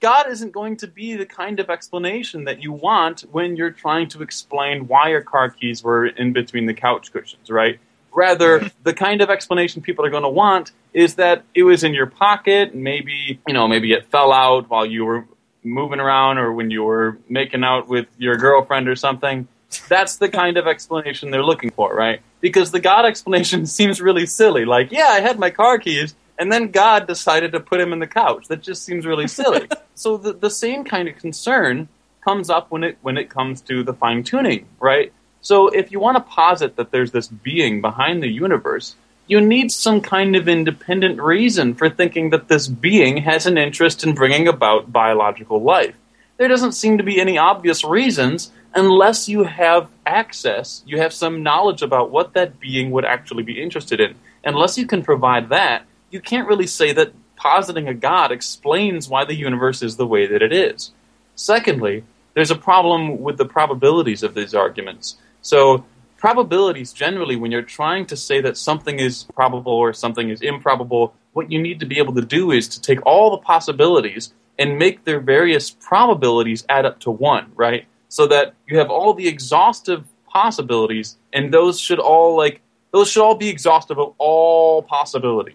God 0.01 0.31
isn't 0.31 0.53
going 0.53 0.77
to 0.79 0.87
be 0.87 1.15
the 1.15 1.27
kind 1.27 1.61
of 1.61 1.71
explanation 1.71 2.45
that 2.45 2.63
you 2.63 2.73
want 2.73 3.23
when 3.33 3.57
you're 3.57 3.71
trying 3.71 4.09
to 4.11 4.23
explain 4.23 4.87
why 4.87 5.11
your 5.11 5.21
car 5.23 5.51
keys 5.51 5.83
were 5.83 6.07
in 6.07 6.33
between 6.33 6.67
the 6.67 6.75
couch 6.75 7.13
cushions, 7.13 7.51
right? 7.51 7.79
Rather, 8.13 8.61
mm-hmm. 8.61 8.69
the 8.85 8.95
kind 8.95 9.21
of 9.21 9.31
explanation 9.31 9.83
people 9.83 10.05
are 10.05 10.11
going 10.11 10.23
to 10.23 10.29
want 10.29 10.73
is 10.95 11.17
that 11.17 11.45
it 11.55 11.65
was 11.65 11.85
in 11.85 11.93
your 11.95 12.07
pocket, 12.07 12.73
and 12.73 12.83
maybe 12.83 13.39
you 13.47 13.55
know, 13.55 13.69
maybe 13.69 13.93
it 13.93 14.07
fell 14.07 14.33
out 14.33 14.71
while 14.71 14.87
you 14.87 15.05
were 15.05 15.27
moving 15.63 16.01
around 16.01 16.39
or 16.39 16.53
when 16.53 16.71
you 16.71 16.83
were 16.83 17.19
making 17.29 17.65
out 17.65 17.89
with 17.89 18.07
your 18.17 18.37
girlfriend 18.37 18.89
or 18.89 18.97
something. 18.97 19.47
That's 19.89 20.17
the 20.17 20.29
kind 20.29 20.57
of 20.57 20.67
explanation 20.67 21.31
they're 21.31 21.45
looking 21.45 21.71
for, 21.71 21.95
right? 21.95 22.21
Because 22.41 22.71
the 22.71 22.81
God 22.81 23.05
explanation 23.05 23.67
seems 23.79 24.01
really 24.01 24.27
silly. 24.27 24.65
Like, 24.65 24.91
yeah, 24.93 25.09
I 25.09 25.21
had 25.21 25.39
my 25.39 25.51
car 25.51 25.79
keys, 25.79 26.15
and 26.39 26.51
then 26.51 26.71
God 26.71 27.07
decided 27.07 27.53
to 27.53 27.61
put 27.61 27.81
him 27.81 27.93
in 27.93 27.99
the 27.99 28.07
couch. 28.07 28.49
That 28.49 28.63
just 28.63 28.85
seems 28.85 29.05
really 29.05 29.29
silly. 29.29 29.69
so 29.95 30.17
the, 30.17 30.33
the 30.33 30.51
same 30.51 30.85
kind 30.85 31.09
of 31.09 31.17
concern 31.17 31.89
comes 32.23 32.51
up 32.51 32.71
when 32.71 32.85
it 32.85 32.99
when 33.03 33.17
it 33.17 33.31
comes 33.31 33.61
to 33.63 33.83
the 33.83 33.95
fine 33.95 34.23
tuning, 34.23 34.67
right? 34.81 35.13
So 35.41 35.69
if 35.69 35.93
you 35.93 36.01
want 36.01 36.17
to 36.17 36.23
posit 36.23 36.77
that 36.77 36.91
there's 36.91 37.13
this 37.13 37.29
being 37.29 37.81
behind 37.81 38.23
the 38.23 38.29
universe, 38.29 38.97
you 39.27 39.41
need 39.41 39.71
some 39.71 40.01
kind 40.01 40.35
of 40.37 40.49
independent 40.49 41.21
reason 41.21 41.75
for 41.75 41.89
thinking 41.89 42.31
that 42.31 42.49
this 42.49 42.67
being 42.67 43.19
has 43.19 43.47
an 43.47 43.59
interest 43.59 44.05
in 44.05 44.15
bringing 44.15 44.49
about 44.49 44.93
biological 44.93 45.63
life. 45.63 45.95
There 46.38 46.49
doesn't 46.49 46.73
seem 46.73 46.99
to 46.99 47.04
be 47.04 47.21
any 47.21 47.37
obvious 47.37 47.85
reasons 47.85 48.52
unless 48.75 49.28
you 49.28 49.42
have 49.42 49.88
access, 50.07 50.85
you 50.87 50.99
have 50.99 51.12
some 51.12 51.42
knowledge 51.42 51.83
about 51.83 52.11
what 52.11 52.35
that 52.35 52.61
being 52.61 52.92
would 52.92 53.04
actually 53.04 53.42
be 53.42 53.61
interested 53.61 54.00
in. 54.00 54.14
Unless 54.45 54.78
you 54.78 54.87
can 54.87 55.02
provide 55.02 55.49
that, 55.49 55.85
you 56.11 56.21
can't 56.21 56.47
really 56.47 56.66
say 56.66 56.92
that 56.92 57.12
positing 57.35 57.88
a 57.88 57.95
God 57.95 58.30
explains 58.30 59.09
why 59.09 59.25
the 59.25 59.35
universe 59.35 59.83
is 59.83 59.97
the 59.97 60.07
way 60.07 60.26
that 60.26 60.40
it 60.40 60.52
is. 60.52 60.92
Secondly, 61.35 62.04
there's 62.35 62.52
a 62.52 62.57
problem 62.57 63.21
with 63.21 63.37
the 63.37 63.45
probabilities 63.45 64.23
of 64.23 64.35
these 64.35 64.54
arguments. 64.54 65.16
So, 65.42 65.85
probabilities 66.18 66.92
generally, 66.92 67.35
when 67.35 67.50
you're 67.50 67.62
trying 67.62 68.07
to 68.07 68.16
say 68.16 68.40
that 68.42 68.57
something 68.57 69.00
is 69.00 69.25
probable 69.35 69.73
or 69.73 69.92
something 69.92 70.30
is 70.30 70.40
improbable, 70.40 71.14
what 71.33 71.50
you 71.50 71.61
need 71.61 71.80
to 71.80 71.87
be 71.87 71.99
able 71.99 72.14
to 72.14 72.23
do 72.23 72.52
is 72.52 72.68
to 72.68 72.80
take 72.80 73.04
all 73.04 73.30
the 73.33 73.38
possibilities 73.38 74.33
and 74.59 74.79
make 74.79 75.05
their 75.05 75.21
various 75.21 75.71
probabilities 75.71 76.65
add 76.69 76.85
up 76.85 76.99
to 77.00 77.11
one, 77.11 77.53
right? 77.55 77.87
So 78.09 78.27
that 78.27 78.55
you 78.67 78.79
have 78.79 78.91
all 78.91 79.15
the 79.15 79.29
exhaustive 79.29 80.05
possibilities, 80.27 81.17
and 81.33 81.53
those 81.53 81.79
should 81.81 81.99
all 81.99 82.37
like 82.37 82.61
those 82.91 83.11
should 83.11 83.23
all 83.23 83.35
be 83.35 83.49
exhaustive 83.49 83.99
of 83.99 84.15
all 84.19 84.83
possibilities. 84.83 85.55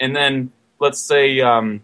And 0.00 0.14
then 0.14 0.52
let's 0.78 1.00
say 1.00 1.40
um, 1.40 1.82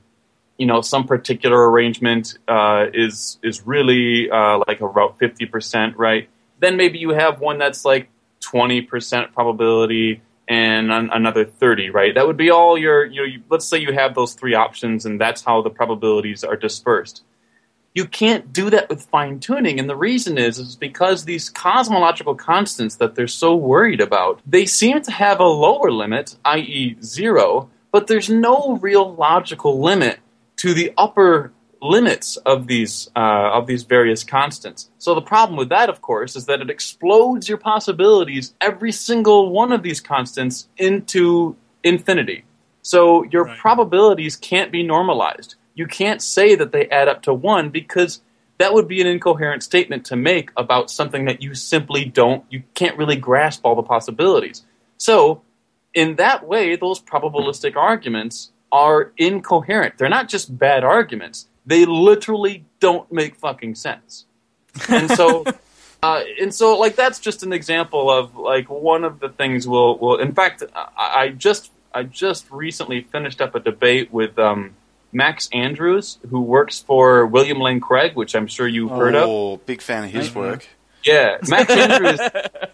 you 0.58 0.66
know 0.66 0.80
some 0.80 1.06
particular 1.06 1.70
arrangement 1.70 2.38
uh, 2.46 2.86
is 2.92 3.38
is 3.42 3.66
really 3.66 4.30
uh, 4.30 4.60
like 4.66 4.80
about 4.80 5.18
fifty 5.18 5.46
percent, 5.46 5.96
right? 5.96 6.28
Then 6.60 6.76
maybe 6.76 6.98
you 6.98 7.10
have 7.10 7.40
one 7.40 7.58
that's 7.58 7.84
like 7.84 8.08
twenty 8.40 8.82
percent 8.82 9.32
probability 9.32 10.22
and 10.48 10.92
an, 10.92 11.10
another 11.12 11.44
thirty, 11.44 11.90
right? 11.90 12.14
That 12.14 12.26
would 12.26 12.36
be 12.36 12.50
all 12.50 12.76
your 12.76 13.04
you 13.04 13.20
know. 13.20 13.26
You, 13.26 13.42
let's 13.50 13.66
say 13.66 13.78
you 13.78 13.92
have 13.92 14.14
those 14.14 14.34
three 14.34 14.54
options, 14.54 15.06
and 15.06 15.20
that's 15.20 15.42
how 15.42 15.62
the 15.62 15.70
probabilities 15.70 16.44
are 16.44 16.56
dispersed. 16.56 17.24
You 17.94 18.06
can't 18.06 18.52
do 18.52 18.70
that 18.70 18.88
with 18.88 19.02
fine 19.02 19.38
tuning, 19.38 19.78
and 19.78 19.88
the 19.88 19.96
reason 19.96 20.36
is 20.36 20.58
is 20.58 20.76
because 20.76 21.24
these 21.24 21.48
cosmological 21.48 22.34
constants 22.34 22.96
that 22.96 23.14
they're 23.14 23.28
so 23.28 23.54
worried 23.54 24.00
about, 24.00 24.40
they 24.46 24.66
seem 24.66 25.00
to 25.02 25.12
have 25.12 25.40
a 25.40 25.44
lower 25.44 25.90
limit, 25.90 26.36
i.e., 26.44 26.96
zero, 27.02 27.70
but 27.92 28.08
there's 28.08 28.28
no 28.28 28.78
real 28.82 29.14
logical 29.14 29.80
limit 29.80 30.18
to 30.56 30.74
the 30.74 30.92
upper 30.98 31.52
limits 31.84 32.36
of 32.38 32.66
these 32.66 33.10
uh, 33.14 33.50
of 33.52 33.66
these 33.66 33.82
various 33.84 34.24
constants. 34.24 34.90
So 34.98 35.14
the 35.14 35.22
problem 35.22 35.56
with 35.56 35.68
that, 35.68 35.88
of 35.88 36.00
course, 36.00 36.34
is 36.34 36.46
that 36.46 36.60
it 36.60 36.70
explodes 36.70 37.48
your 37.48 37.58
possibilities 37.58 38.54
every 38.60 38.92
single 38.92 39.50
one 39.50 39.72
of 39.72 39.82
these 39.82 40.00
constants 40.00 40.68
into 40.76 41.56
infinity. 41.82 42.44
So 42.82 43.24
your 43.24 43.44
Right. 43.44 43.58
probabilities 43.58 44.36
can't 44.36 44.72
be 44.72 44.82
normalized. 44.82 45.54
You 45.74 45.86
can't 45.86 46.22
say 46.22 46.54
that 46.54 46.72
they 46.72 46.88
add 46.88 47.08
up 47.08 47.22
to 47.22 47.34
one 47.34 47.70
because 47.70 48.20
that 48.58 48.72
would 48.72 48.88
be 48.88 49.00
an 49.00 49.06
incoherent 49.06 49.62
statement 49.62 50.06
to 50.06 50.16
make 50.16 50.50
about 50.56 50.90
something 50.90 51.24
that 51.26 51.42
you 51.42 51.54
simply 51.54 52.04
don't 52.04 52.44
you 52.50 52.62
can't 52.74 52.96
really 52.96 53.16
grasp 53.16 53.60
all 53.64 53.74
the 53.74 53.82
possibilities. 53.82 54.64
So 54.96 55.42
in 55.92 56.16
that 56.16 56.46
way, 56.46 56.76
those 56.76 57.00
probabilistic 57.00 57.76
arguments 57.76 58.52
are 58.72 59.12
incoherent. 59.16 59.98
They're 59.98 60.08
not 60.08 60.28
just 60.28 60.58
bad 60.58 60.82
arguments. 60.84 61.48
They 61.66 61.84
literally 61.86 62.64
don't 62.80 63.10
make 63.10 63.36
fucking 63.36 63.74
sense. 63.76 64.26
And 64.88 65.10
so, 65.10 65.44
uh, 66.02 66.22
and 66.40 66.54
so, 66.54 66.78
like 66.78 66.96
that's 66.96 67.18
just 67.20 67.42
an 67.42 67.52
example 67.52 68.10
of 68.10 68.36
like 68.36 68.68
one 68.68 69.04
of 69.04 69.20
the 69.20 69.28
things 69.28 69.66
we'll. 69.66 69.96
will 69.98 70.18
in 70.20 70.34
fact, 70.34 70.62
I, 70.74 70.88
I 70.98 71.28
just 71.30 71.70
I 71.94 72.02
just 72.02 72.50
recently 72.50 73.02
finished 73.02 73.40
up 73.40 73.54
a 73.54 73.60
debate 73.60 74.12
with 74.12 74.38
um, 74.38 74.74
Max 75.12 75.48
Andrews, 75.52 76.18
who 76.28 76.40
works 76.42 76.80
for 76.80 77.24
William 77.26 77.60
Lane 77.60 77.80
Craig, 77.80 78.14
which 78.16 78.34
I'm 78.34 78.46
sure 78.48 78.66
you've 78.66 78.90
heard 78.90 79.14
of. 79.14 79.28
Oh, 79.28 79.56
big 79.58 79.80
fan 79.80 80.04
of 80.04 80.10
his 80.10 80.30
Mhm. 80.30 80.34
work. 80.34 80.66
Yeah, 81.04 81.36
Max 81.48 81.70
Andrews. 81.76 82.20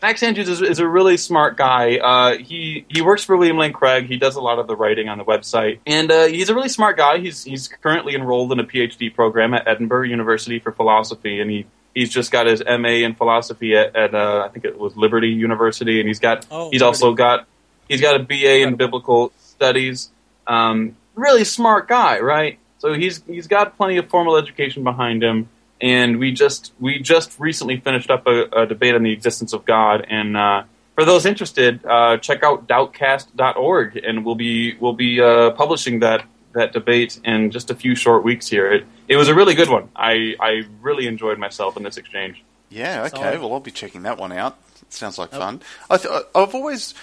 Max 0.00 0.22
Andrews 0.22 0.48
is, 0.48 0.62
is 0.62 0.78
a 0.78 0.86
really 0.86 1.16
smart 1.16 1.56
guy. 1.56 1.96
Uh, 1.98 2.36
he 2.38 2.84
he 2.88 3.02
works 3.02 3.24
for 3.24 3.36
William 3.36 3.58
Lane 3.58 3.72
Craig. 3.72 4.06
He 4.06 4.16
does 4.16 4.36
a 4.36 4.40
lot 4.40 4.58
of 4.58 4.66
the 4.66 4.76
writing 4.76 5.08
on 5.08 5.18
the 5.18 5.24
website, 5.24 5.80
and 5.86 6.10
uh, 6.10 6.26
he's 6.26 6.48
a 6.48 6.54
really 6.54 6.68
smart 6.68 6.96
guy. 6.96 7.18
He's 7.18 7.42
he's 7.44 7.68
currently 7.68 8.14
enrolled 8.14 8.52
in 8.52 8.60
a 8.60 8.64
PhD 8.64 9.12
program 9.14 9.52
at 9.54 9.66
Edinburgh 9.66 10.06
University 10.08 10.58
for 10.60 10.72
philosophy, 10.72 11.40
and 11.40 11.50
he. 11.50 11.66
He's 11.92 12.08
just 12.08 12.30
got 12.30 12.46
his 12.46 12.62
MA 12.64 13.02
in 13.04 13.16
philosophy 13.16 13.74
at, 13.74 13.96
at 13.96 14.14
uh, 14.14 14.44
I 14.46 14.48
think 14.52 14.64
it 14.64 14.78
was 14.78 14.96
Liberty 14.96 15.30
University, 15.30 15.98
and 15.98 16.06
he's 16.06 16.20
got 16.20 16.46
Oh, 16.48 16.70
he's 16.70 16.80
Liberty. 16.80 16.84
also 16.84 17.14
got 17.14 17.48
he's 17.88 18.00
got 18.00 18.14
a 18.14 18.20
BA 18.22 18.60
in 18.60 18.76
biblical 18.76 19.32
studies. 19.40 20.08
Um, 20.46 20.94
really 21.16 21.42
smart 21.42 21.88
guy, 21.88 22.20
right? 22.20 22.60
So 22.78 22.94
he's 22.94 23.24
he's 23.26 23.48
got 23.48 23.76
plenty 23.76 23.96
of 23.96 24.06
formal 24.08 24.36
education 24.36 24.84
behind 24.84 25.24
him 25.24 25.48
and 25.80 26.18
we 26.18 26.32
just 26.32 26.72
we 26.80 26.98
just 26.98 27.38
recently 27.38 27.78
finished 27.78 28.10
up 28.10 28.26
a, 28.26 28.44
a 28.62 28.66
debate 28.66 28.94
on 28.94 29.02
the 29.02 29.12
existence 29.12 29.52
of 29.52 29.64
God. 29.64 30.06
And 30.08 30.36
uh, 30.36 30.64
for 30.94 31.04
those 31.04 31.26
interested, 31.26 31.84
uh, 31.84 32.18
check 32.18 32.42
out 32.42 32.66
doubtcast.org, 32.66 33.96
and 33.96 34.24
we'll 34.24 34.34
be 34.34 34.76
we'll 34.78 34.92
be 34.92 35.20
uh, 35.20 35.50
publishing 35.52 36.00
that 36.00 36.24
that 36.52 36.72
debate 36.72 37.20
in 37.24 37.50
just 37.50 37.70
a 37.70 37.74
few 37.74 37.94
short 37.94 38.24
weeks 38.24 38.48
here. 38.48 38.72
It, 38.72 38.86
it 39.08 39.16
was 39.16 39.28
a 39.28 39.34
really 39.34 39.54
good 39.54 39.68
one. 39.68 39.88
I, 39.94 40.34
I 40.40 40.64
really 40.80 41.06
enjoyed 41.06 41.38
myself 41.38 41.76
in 41.76 41.82
this 41.82 41.96
exchange. 41.96 42.42
Yeah, 42.68 43.04
okay. 43.06 43.16
Solid. 43.16 43.40
Well, 43.40 43.52
I'll 43.52 43.60
be 43.60 43.70
checking 43.70 44.02
that 44.02 44.18
one 44.18 44.32
out. 44.32 44.56
It 44.82 44.92
sounds 44.92 45.18
like 45.18 45.30
fun. 45.30 45.62
I 45.88 45.96
th- 45.96 46.24
I've 46.34 46.54
always 46.54 46.94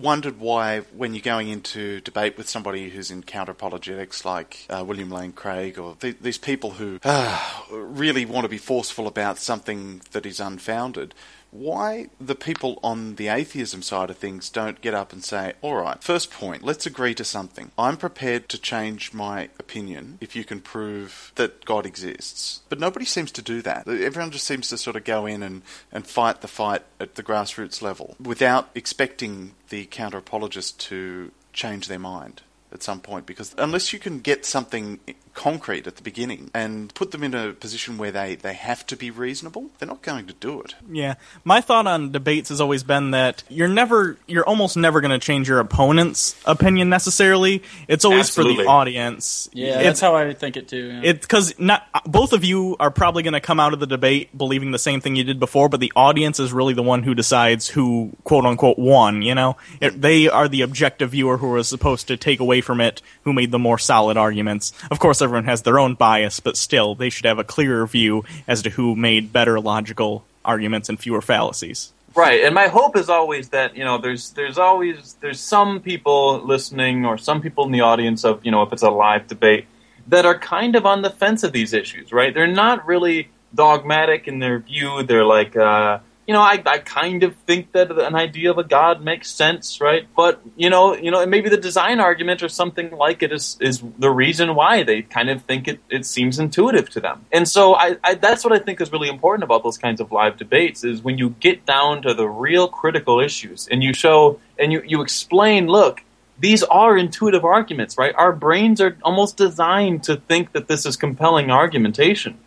wondered 0.00 0.38
why, 0.38 0.80
when 0.96 1.14
you're 1.14 1.22
going 1.22 1.48
into 1.48 2.00
debate 2.00 2.38
with 2.38 2.48
somebody 2.48 2.88
who's 2.88 3.10
in 3.10 3.22
counter 3.22 3.52
apologetics, 3.52 4.24
like 4.24 4.66
uh, 4.70 4.84
William 4.86 5.10
Lane 5.10 5.32
Craig, 5.32 5.78
or 5.78 5.96
th- 5.96 6.18
these 6.20 6.38
people 6.38 6.72
who 6.72 6.98
uh, 7.04 7.62
really 7.70 8.24
want 8.24 8.44
to 8.44 8.48
be 8.48 8.58
forceful 8.58 9.06
about 9.06 9.38
something 9.38 10.00
that 10.12 10.24
is 10.24 10.40
unfounded, 10.40 11.14
why 11.50 12.08
the 12.20 12.34
people 12.34 12.78
on 12.82 13.16
the 13.16 13.28
atheism 13.28 13.82
side 13.82 14.10
of 14.10 14.18
things 14.18 14.50
don't 14.50 14.80
get 14.80 14.94
up 14.94 15.12
and 15.12 15.24
say, 15.24 15.54
all 15.62 15.76
right, 15.76 16.02
first 16.02 16.30
point, 16.30 16.62
let's 16.62 16.86
agree 16.86 17.14
to 17.14 17.24
something. 17.24 17.70
I'm 17.78 17.96
prepared 17.96 18.48
to 18.50 18.58
change 18.58 19.12
my 19.12 19.48
opinion 19.58 20.18
if 20.20 20.36
you 20.36 20.44
can 20.44 20.60
prove 20.60 21.32
that 21.36 21.64
God 21.64 21.86
exists. 21.86 22.60
But 22.68 22.80
nobody 22.80 23.04
seems 23.04 23.32
to 23.32 23.42
do 23.42 23.62
that. 23.62 23.88
Everyone 23.88 24.30
just 24.30 24.46
seems 24.46 24.68
to 24.68 24.78
sort 24.78 24.96
of 24.96 25.04
go 25.04 25.26
in 25.26 25.42
and, 25.42 25.62
and 25.92 26.06
fight 26.06 26.40
the 26.40 26.48
fight 26.48 26.82
at 27.00 27.14
the 27.14 27.22
grassroots 27.22 27.82
level 27.82 28.16
without 28.20 28.70
expecting 28.74 29.54
the 29.70 29.86
counter 29.86 30.18
apologist 30.18 30.78
to 30.80 31.32
change 31.52 31.88
their 31.88 31.98
mind 31.98 32.42
at 32.72 32.82
some 32.82 33.00
point 33.00 33.26
because 33.26 33.54
unless 33.58 33.92
you 33.92 33.98
can 33.98 34.20
get 34.20 34.44
something 34.44 35.00
concrete 35.38 35.86
at 35.86 35.94
the 35.94 36.02
beginning 36.02 36.50
and 36.52 36.92
put 36.94 37.12
them 37.12 37.22
in 37.22 37.32
a 37.32 37.52
position 37.52 37.96
where 37.96 38.10
they, 38.10 38.34
they 38.34 38.54
have 38.54 38.84
to 38.84 38.96
be 38.96 39.08
reasonable, 39.08 39.70
they're 39.78 39.86
not 39.86 40.02
going 40.02 40.26
to 40.26 40.32
do 40.34 40.60
it. 40.60 40.74
Yeah, 40.90 41.14
my 41.44 41.60
thought 41.60 41.86
on 41.86 42.10
debates 42.10 42.48
has 42.48 42.60
always 42.60 42.82
been 42.82 43.12
that 43.12 43.44
you're 43.48 43.68
never, 43.68 44.18
you're 44.26 44.46
almost 44.46 44.76
never 44.76 45.00
going 45.00 45.12
to 45.12 45.24
change 45.24 45.48
your 45.48 45.60
opponent's 45.60 46.34
opinion 46.44 46.88
necessarily. 46.88 47.62
It's 47.86 48.04
always 48.04 48.34
for 48.34 48.42
the 48.42 48.66
audience. 48.66 49.48
Yeah, 49.52 49.76
it's 49.76 49.84
that's 49.84 50.00
how 50.00 50.16
I 50.16 50.34
think 50.34 50.56
it 50.56 50.66
too. 50.66 50.86
yeah. 50.86 51.00
it's 51.04 51.20
because 51.20 51.56
not 51.58 51.86
both 52.04 52.32
of 52.32 52.44
you 52.44 52.76
are 52.80 52.90
probably 52.90 53.22
going 53.22 53.34
to 53.34 53.40
come 53.40 53.60
out 53.60 53.72
of 53.72 53.78
the 53.78 53.86
debate 53.86 54.36
believing 54.36 54.72
the 54.72 54.78
same 54.78 55.00
thing 55.00 55.14
you 55.14 55.22
did 55.22 55.38
before, 55.38 55.68
but 55.68 55.78
the 55.78 55.92
audience 55.94 56.40
is 56.40 56.52
really 56.52 56.74
the 56.74 56.82
one 56.82 57.04
who 57.04 57.14
decides 57.14 57.68
who 57.68 58.10
quote 58.24 58.44
unquote 58.44 58.78
won. 58.78 59.22
You 59.22 59.36
know, 59.36 59.56
it, 59.80 60.02
they 60.02 60.28
are 60.28 60.48
the 60.48 60.62
objective 60.62 61.10
viewer 61.10 61.36
who 61.36 61.56
is 61.56 61.68
supposed 61.68 62.08
to 62.08 62.16
take 62.16 62.40
away 62.40 62.57
from 62.60 62.80
it 62.80 63.02
who 63.24 63.32
made 63.32 63.50
the 63.50 63.58
more 63.58 63.78
solid 63.78 64.16
arguments. 64.16 64.72
Of 64.90 64.98
course, 64.98 65.22
everyone 65.22 65.44
has 65.44 65.62
their 65.62 65.78
own 65.78 65.94
bias, 65.94 66.40
but 66.40 66.56
still, 66.56 66.94
they 66.94 67.10
should 67.10 67.26
have 67.26 67.38
a 67.38 67.44
clearer 67.44 67.86
view 67.86 68.24
as 68.46 68.62
to 68.62 68.70
who 68.70 68.96
made 68.96 69.32
better 69.32 69.60
logical 69.60 70.24
arguments 70.44 70.88
and 70.88 70.98
fewer 70.98 71.20
fallacies. 71.20 71.92
Right, 72.14 72.42
and 72.42 72.54
my 72.54 72.68
hope 72.68 72.96
is 72.96 73.08
always 73.08 73.50
that 73.50 73.76
you 73.76 73.84
know 73.84 73.98
there's 73.98 74.30
there's 74.30 74.58
always 74.58 75.16
there's 75.20 75.40
some 75.40 75.80
people 75.80 76.40
listening 76.44 77.04
or 77.04 77.18
some 77.18 77.40
people 77.40 77.64
in 77.64 77.70
the 77.70 77.82
audience 77.82 78.24
of 78.24 78.44
you 78.44 78.50
know 78.50 78.62
if 78.62 78.72
it's 78.72 78.82
a 78.82 78.90
live 78.90 79.28
debate 79.28 79.66
that 80.08 80.24
are 80.24 80.38
kind 80.38 80.74
of 80.74 80.86
on 80.86 81.02
the 81.02 81.10
fence 81.10 81.44
of 81.44 81.52
these 81.52 81.72
issues. 81.72 82.12
Right, 82.12 82.34
they're 82.34 82.46
not 82.46 82.86
really 82.86 83.28
dogmatic 83.54 84.26
in 84.26 84.38
their 84.38 84.58
view. 84.58 85.02
They're 85.02 85.24
like 85.24 85.54
uh, 85.54 86.00
you 86.28 86.34
know 86.34 86.42
I, 86.42 86.62
I 86.64 86.78
kind 86.78 87.24
of 87.24 87.34
think 87.46 87.72
that 87.72 87.90
an 87.90 88.14
idea 88.14 88.50
of 88.50 88.58
a 88.58 88.64
god 88.64 89.02
makes 89.02 89.30
sense, 89.30 89.80
right? 89.80 90.06
But 90.14 90.40
you 90.56 90.70
know 90.70 90.94
you 90.94 91.10
know 91.10 91.24
maybe 91.26 91.48
the 91.48 91.56
design 91.56 91.98
argument 91.98 92.42
or 92.42 92.48
something 92.48 92.90
like 92.92 93.22
it 93.22 93.32
is 93.32 93.56
is 93.60 93.82
the 93.98 94.10
reason 94.10 94.54
why 94.54 94.84
they 94.84 95.02
kind 95.02 95.30
of 95.30 95.42
think 95.42 95.66
it 95.66 95.80
it 95.88 96.04
seems 96.06 96.38
intuitive 96.38 96.90
to 96.90 97.00
them. 97.00 97.24
And 97.32 97.48
so 97.48 97.74
I, 97.74 97.96
I 98.04 98.14
that's 98.14 98.44
what 98.44 98.52
I 98.52 98.60
think 98.60 98.80
is 98.80 98.92
really 98.92 99.08
important 99.08 99.42
about 99.42 99.64
those 99.64 99.78
kinds 99.78 100.00
of 100.00 100.12
live 100.12 100.36
debates 100.36 100.84
is 100.84 101.02
when 101.02 101.18
you 101.18 101.30
get 101.40 101.64
down 101.64 102.02
to 102.02 102.14
the 102.14 102.28
real 102.28 102.68
critical 102.68 103.20
issues 103.20 103.66
and 103.70 103.82
you 103.82 103.92
show 103.94 104.38
and 104.58 104.72
you, 104.72 104.82
you 104.84 105.00
explain, 105.00 105.66
look, 105.66 106.02
these 106.38 106.62
are 106.64 106.96
intuitive 106.96 107.44
arguments, 107.44 107.96
right? 107.98 108.14
Our 108.14 108.32
brains 108.32 108.80
are 108.80 108.96
almost 109.02 109.36
designed 109.36 110.04
to 110.04 110.16
think 110.16 110.52
that 110.52 110.68
this 110.68 110.86
is 110.86 110.96
compelling 110.96 111.50
argumentation. 111.50 112.38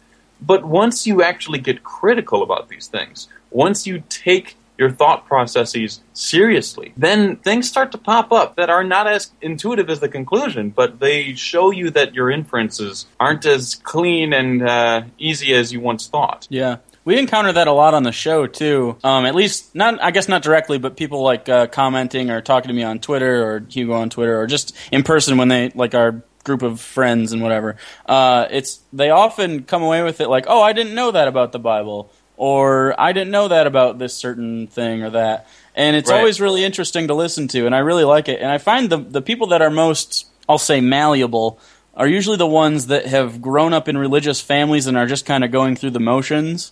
But 0.42 0.66
once 0.66 1.06
you 1.06 1.22
actually 1.22 1.60
get 1.60 1.84
critical 1.84 2.44
about 2.44 2.70
these 2.70 2.88
things, 2.88 3.28
once 3.52 3.86
you 3.86 4.04
take 4.10 4.58
your 4.78 4.90
thought 4.90 5.28
processes 5.28 6.02
seriously, 6.14 6.92
then 6.98 7.36
things 7.38 7.70
start 7.70 7.92
to 7.92 8.00
pop 8.00 8.32
up 8.32 8.56
that 8.56 8.70
are 8.70 8.84
not 8.84 9.06
as 9.06 9.32
intuitive 9.40 9.90
as 9.92 10.00
the 10.00 10.10
conclusion, 10.10 10.72
but 10.72 11.00
they 11.00 11.36
show 11.36 11.70
you 11.70 11.92
that 11.92 12.16
your 12.16 12.32
inferences 12.32 13.06
aren't 13.20 13.46
as 13.46 13.76
clean 13.76 14.34
and 14.34 14.68
uh, 14.68 15.04
easy 15.20 15.54
as 15.54 15.72
you 15.72 15.80
once 15.80 16.08
thought. 16.08 16.48
Yeah. 16.50 16.78
We 17.04 17.18
encounter 17.18 17.52
that 17.52 17.68
a 17.68 17.72
lot 17.72 17.94
on 17.94 18.04
the 18.04 18.12
show 18.12 18.48
too. 18.48 18.98
Um, 19.04 19.26
at 19.26 19.36
least 19.36 19.76
not, 19.76 20.02
I 20.02 20.12
guess 20.12 20.28
not 20.28 20.44
directly, 20.44 20.78
but 20.78 20.98
people 20.98 21.22
like 21.22 21.50
uh, 21.50 21.68
commenting 21.68 22.30
or 22.30 22.42
talking 22.42 22.70
to 22.70 22.74
me 22.74 22.84
on 22.84 23.00
Twitter 23.00 23.44
or 23.44 23.64
Hugo 23.70 23.94
on 23.94 24.10
Twitter 24.10 24.40
or 24.40 24.48
just 24.48 24.76
in 24.92 25.04
person 25.04 25.38
when 25.38 25.48
they 25.48 25.70
like 25.76 25.96
our 25.96 26.24
group 26.44 26.62
of 26.62 26.80
friends 26.80 27.32
and 27.32 27.42
whatever. 27.42 27.78
Uh, 28.06 28.48
it's 28.52 28.80
they 28.94 29.10
often 29.10 29.64
come 29.64 29.84
away 29.84 30.04
with 30.04 30.22
it 30.22 30.28
like, 30.30 30.46
oh, 30.48 30.62
I 30.62 30.74
didn't 30.74 30.96
know 30.96 31.12
that 31.12 31.28
about 31.28 31.52
the 31.52 31.60
Bible, 31.60 32.12
or 32.38 33.00
I 33.00 33.14
didn't 33.14 33.32
know 33.32 33.48
that 33.48 33.68
about 33.68 34.00
this 34.00 34.14
certain 34.16 34.68
thing 34.68 35.04
or 35.04 35.12
that. 35.12 35.48
And 35.76 35.96
it's 35.96 36.10
Right. 36.10 36.18
always 36.18 36.42
really 36.42 36.64
interesting 36.64 37.08
to 37.08 37.14
listen 37.14 37.48
to, 37.50 37.66
and 37.66 37.74
I 37.74 37.80
really 37.80 38.04
like 38.04 38.28
it. 38.28 38.42
And 38.42 38.52
I 38.52 38.58
find 38.58 38.90
the 38.90 38.98
the 38.98 39.22
people 39.22 39.48
that 39.48 39.62
are 39.62 39.70
most, 39.70 40.28
I'll 40.50 40.58
say, 40.58 40.82
malleable 40.82 41.60
are 41.96 42.08
usually 42.08 42.38
the 42.38 42.48
ones 42.48 42.88
that 42.88 43.06
have 43.06 43.42
grown 43.42 43.74
up 43.74 43.88
in 43.90 43.98
religious 43.98 44.40
families 44.42 44.88
and 44.88 44.98
are 44.98 45.06
just 45.06 45.26
kind 45.26 45.44
of 45.44 45.52
going 45.52 45.76
through 45.76 45.92
the 45.92 46.00
motions. 46.00 46.72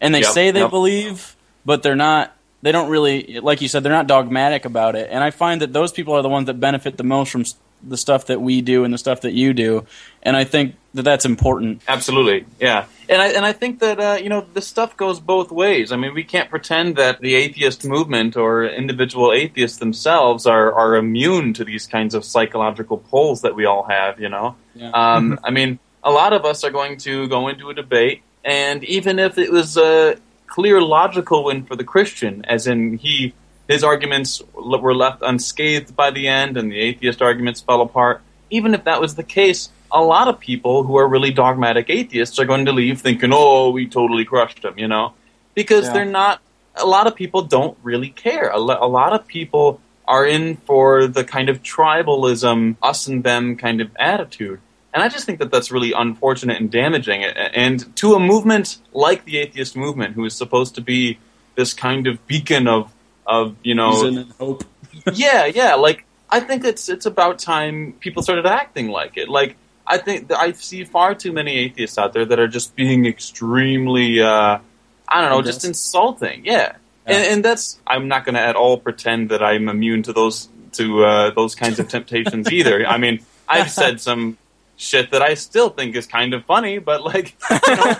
And 0.00 0.14
they 0.14 0.22
Yep, 0.22 0.32
say 0.34 0.50
they 0.50 0.60
yep. 0.60 0.70
believe, 0.70 1.36
but 1.64 1.82
they're 1.82 1.96
not. 1.96 2.32
They 2.62 2.72
don't 2.72 2.90
really, 2.90 3.38
like 3.40 3.60
you 3.60 3.68
said, 3.68 3.82
they're 3.82 3.92
not 3.92 4.06
dogmatic 4.08 4.64
about 4.64 4.96
it. 4.96 5.08
And 5.10 5.22
I 5.22 5.30
find 5.30 5.60
that 5.60 5.72
those 5.72 5.92
people 5.92 6.14
are 6.14 6.22
the 6.22 6.28
ones 6.28 6.46
that 6.46 6.58
benefit 6.58 6.96
the 6.96 7.04
most 7.04 7.30
from 7.30 7.44
the 7.82 7.96
stuff 7.96 8.26
that 8.26 8.40
we 8.40 8.62
do 8.62 8.84
and 8.84 8.92
the 8.92 8.98
stuff 8.98 9.20
that 9.22 9.32
you 9.32 9.52
do. 9.52 9.86
And 10.22 10.36
I 10.36 10.44
think 10.44 10.74
that 10.94 11.02
that's 11.02 11.24
important. 11.24 11.82
Absolutely, 11.86 12.46
yeah, 12.58 12.86
and 13.08 13.20
I 13.22 13.28
and 13.28 13.44
I 13.44 13.52
think 13.52 13.80
that 13.80 14.00
uh, 14.00 14.18
you 14.20 14.28
know 14.28 14.46
this 14.54 14.66
stuff 14.66 14.96
goes 14.96 15.20
both 15.20 15.50
ways. 15.52 15.92
I 15.92 15.96
mean, 15.96 16.14
we 16.14 16.24
can't 16.24 16.48
pretend 16.50 16.96
that 16.96 17.20
the 17.20 17.34
atheist 17.34 17.84
movement 17.84 18.36
or 18.36 18.64
individual 18.64 19.32
atheists 19.32 19.78
themselves 19.78 20.46
are 20.46 20.72
are 20.72 20.96
immune 20.96 21.52
to 21.54 21.64
these 21.64 21.86
kinds 21.86 22.14
of 22.14 22.24
psychological 22.24 22.96
pulls 22.98 23.42
that 23.42 23.54
we 23.54 23.66
all 23.66 23.84
have. 23.84 24.18
You 24.20 24.28
know, 24.30 24.56
Yeah. 24.74 24.90
um, 24.90 25.38
I 25.44 25.50
mean, 25.50 25.78
a 26.02 26.10
lot 26.10 26.32
of 26.32 26.44
us 26.44 26.64
are 26.64 26.70
going 26.70 26.96
to 26.98 27.28
go 27.28 27.48
into 27.48 27.68
a 27.70 27.74
debate, 27.74 28.22
and 28.44 28.82
even 28.84 29.18
if 29.18 29.38
it 29.38 29.52
was 29.52 29.76
a 29.76 30.16
clear 30.46 30.80
logical 30.80 31.44
win 31.44 31.64
for 31.64 31.76
the 31.76 31.84
Christian, 31.84 32.44
as 32.46 32.66
in 32.66 32.96
he 32.96 33.34
his 33.68 33.82
arguments 33.84 34.42
were 34.54 34.94
left 34.94 35.22
unscathed 35.22 35.94
by 35.96 36.10
the 36.10 36.28
end, 36.28 36.56
and 36.56 36.70
the 36.70 36.78
atheist 36.78 37.20
arguments 37.22 37.60
fell 37.60 37.80
apart. 37.80 38.22
Even 38.50 38.74
if 38.74 38.84
that 38.84 39.00
was 39.00 39.16
the 39.16 39.24
case, 39.24 39.70
a 39.90 40.02
lot 40.02 40.28
of 40.28 40.38
people 40.38 40.84
who 40.84 40.96
are 40.96 41.08
really 41.08 41.30
dogmatic 41.30 41.90
atheists 41.90 42.38
are 42.38 42.44
going 42.44 42.66
to 42.66 42.72
leave 42.72 43.00
thinking, 43.00 43.30
"Oh, 43.32 43.70
we 43.70 43.86
totally 43.86 44.24
crushed 44.24 44.62
them," 44.62 44.74
you 44.78 44.88
know, 44.88 45.14
because 45.54 45.86
Yeah. 45.86 45.92
they're 45.92 46.04
not. 46.04 46.40
A 46.76 46.86
lot 46.86 47.06
of 47.06 47.14
people 47.14 47.42
don't 47.42 47.76
really 47.82 48.10
care. 48.10 48.48
A, 48.50 48.58
a 48.58 48.90
lot 49.00 49.12
of 49.14 49.26
people 49.26 49.80
are 50.06 50.26
in 50.26 50.56
for 50.66 51.06
the 51.06 51.24
kind 51.24 51.48
of 51.48 51.62
tribalism, 51.62 52.76
us 52.82 53.06
and 53.06 53.24
them 53.24 53.56
kind 53.56 53.80
of 53.80 53.90
attitude. 53.98 54.60
And 54.94 55.02
I 55.02 55.08
just 55.08 55.26
think 55.26 55.40
that 55.40 55.50
that's 55.50 55.70
really 55.70 55.92
unfortunate 55.92 56.60
and 56.60 56.70
damaging. 56.70 57.24
And 57.24 57.94
to 57.96 58.14
a 58.14 58.20
movement 58.20 58.78
like 58.92 59.24
the 59.24 59.38
atheist 59.38 59.76
movement, 59.76 60.14
who 60.14 60.24
is 60.24 60.34
supposed 60.34 60.74
to 60.76 60.80
be 60.80 61.18
this 61.54 61.74
kind 61.74 62.06
of 62.06 62.24
beacon 62.26 62.68
of, 62.68 62.92
of 63.26 63.56
you 63.62 63.74
know, 63.74 63.90
Reason 63.90 64.18
and 64.18 64.32
hope. 64.32 64.64
yeah, 65.12 65.46
yeah. 65.46 65.74
Like 65.74 66.04
I 66.30 66.40
think 66.40 66.64
it's 66.64 66.88
it's 66.88 67.06
about 67.06 67.38
time 67.38 67.94
people 68.00 68.22
started 68.22 68.46
acting 68.46 68.88
like 68.88 69.16
it. 69.16 69.28
Like 69.28 69.56
I 69.86 69.98
think 69.98 70.32
I 70.32 70.52
see 70.52 70.84
far 70.84 71.14
too 71.14 71.32
many 71.32 71.56
atheists 71.56 71.98
out 71.98 72.12
there 72.12 72.24
that 72.24 72.38
are 72.38 72.48
just 72.48 72.74
being 72.74 73.06
extremely, 73.06 74.20
uh, 74.20 74.58
I 75.08 75.20
don't 75.20 75.30
know, 75.30 75.42
just 75.42 75.64
insulting. 75.64 76.44
Yeah, 76.44 76.76
Yeah. 77.06 77.14
And, 77.14 77.24
and 77.24 77.44
that's 77.44 77.78
I'm 77.86 78.08
not 78.08 78.24
going 78.24 78.34
to 78.34 78.40
at 78.40 78.56
all 78.56 78.78
pretend 78.78 79.30
that 79.30 79.42
I'm 79.42 79.68
immune 79.68 80.02
to 80.04 80.12
those 80.12 80.48
to 80.72 81.04
uh, 81.04 81.30
those 81.30 81.54
kinds 81.54 81.78
of 81.78 81.88
temptations 81.88 82.50
either. 82.50 82.84
I 82.86 82.98
mean, 82.98 83.20
I've 83.48 83.70
said 83.70 84.00
some 84.00 84.38
shit 84.76 85.12
that 85.12 85.22
I 85.22 85.34
still 85.34 85.70
think 85.70 85.94
is 85.94 86.06
kind 86.06 86.34
of 86.34 86.44
funny, 86.44 86.78
but 86.78 87.02
like. 87.02 87.36
You 87.68 87.76
know, 87.76 87.96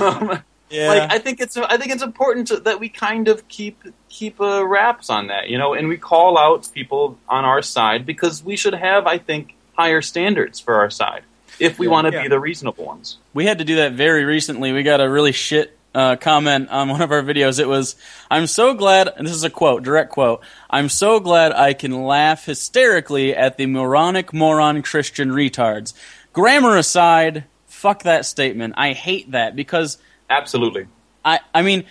um, 0.00 0.42
Yeah. 0.70 0.88
like 0.88 1.12
I 1.12 1.18
think 1.18 1.40
it's 1.40 1.56
I 1.56 1.76
think 1.76 1.90
it's 1.92 2.02
important 2.02 2.46
to, 2.48 2.56
that 2.60 2.78
we 2.80 2.88
kind 2.88 3.28
of 3.28 3.46
keep 3.48 3.82
keep 4.08 4.40
uh, 4.40 4.64
wraps 4.66 5.10
on 5.10 5.26
that, 5.28 5.48
you 5.48 5.58
know, 5.58 5.74
and 5.74 5.88
we 5.88 5.96
call 5.96 6.38
out 6.38 6.68
people 6.72 7.18
on 7.28 7.44
our 7.44 7.62
side 7.62 8.06
because 8.06 8.42
we 8.44 8.56
should 8.56 8.74
have, 8.74 9.06
I 9.06 9.18
think, 9.18 9.54
higher 9.74 10.00
standards 10.02 10.60
for 10.60 10.74
our 10.76 10.90
side 10.90 11.22
if 11.58 11.78
we 11.78 11.86
Yeah. 11.86 11.92
want 11.92 12.06
to 12.06 12.12
Yeah. 12.12 12.22
be 12.22 12.28
the 12.28 12.38
reasonable 12.40 12.84
ones. 12.84 13.18
we 13.34 13.46
had 13.46 13.58
to 13.58 13.64
do 13.64 13.76
that 13.76 13.92
very 13.92 14.24
recently. 14.24 14.72
We 14.72 14.82
got 14.82 15.00
a 15.00 15.08
really 15.10 15.32
shit 15.32 15.76
uh, 15.92 16.14
comment 16.14 16.68
on 16.70 16.88
one 16.88 17.00
of 17.02 17.10
our 17.10 17.20
videos. 17.22 17.58
It 17.58 17.66
was, 17.66 17.96
"I'm 18.30 18.46
so 18.46 18.74
glad," 18.74 19.08
and 19.16 19.26
this 19.26 19.34
is 19.34 19.42
a 19.42 19.50
quote, 19.50 19.82
direct 19.82 20.12
quote. 20.12 20.40
"I'm 20.70 20.88
so 20.88 21.18
glad 21.18 21.50
I 21.52 21.72
can 21.72 22.04
laugh 22.04 22.46
hysterically 22.46 23.34
at 23.34 23.56
the 23.56 23.66
moronic 23.66 24.32
moron 24.32 24.82
Christian 24.82 25.32
retards." 25.32 25.92
Grammar 26.32 26.76
aside, 26.76 27.42
fuck 27.66 28.04
that 28.04 28.24
statement. 28.24 28.74
I 28.76 28.92
hate 28.92 29.32
that 29.32 29.56
because 29.56 29.98
Absolutely. 30.30 30.86
I, 31.24 31.40
I 31.54 31.62
mean, 31.62 31.84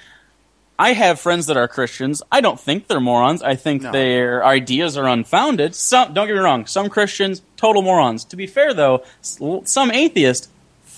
I 0.80 0.93
have 0.93 1.19
friends 1.19 1.47
that 1.47 1.58
are 1.58 1.67
Christians. 1.67 2.23
I 2.32 2.39
don't 2.41 2.60
think 2.60 2.88
they're 2.88 3.02
morons. 3.02 3.43
I 3.43 3.56
think 3.56 3.82
No. 3.84 3.91
their 3.91 4.45
ideas 4.45 4.97
are 4.97 5.08
unfounded. 5.08 5.75
Some, 5.75 6.13
don't 6.13 6.25
get 6.28 6.34
me 6.34 6.39
wrong, 6.39 6.65
some 6.65 6.89
Christians, 6.89 7.41
total 7.58 7.82
morons. 7.82 8.23
To 8.25 8.36
be 8.38 8.47
fair, 8.47 8.73
though, 8.73 9.04
some 9.21 9.91
atheists, 9.91 10.47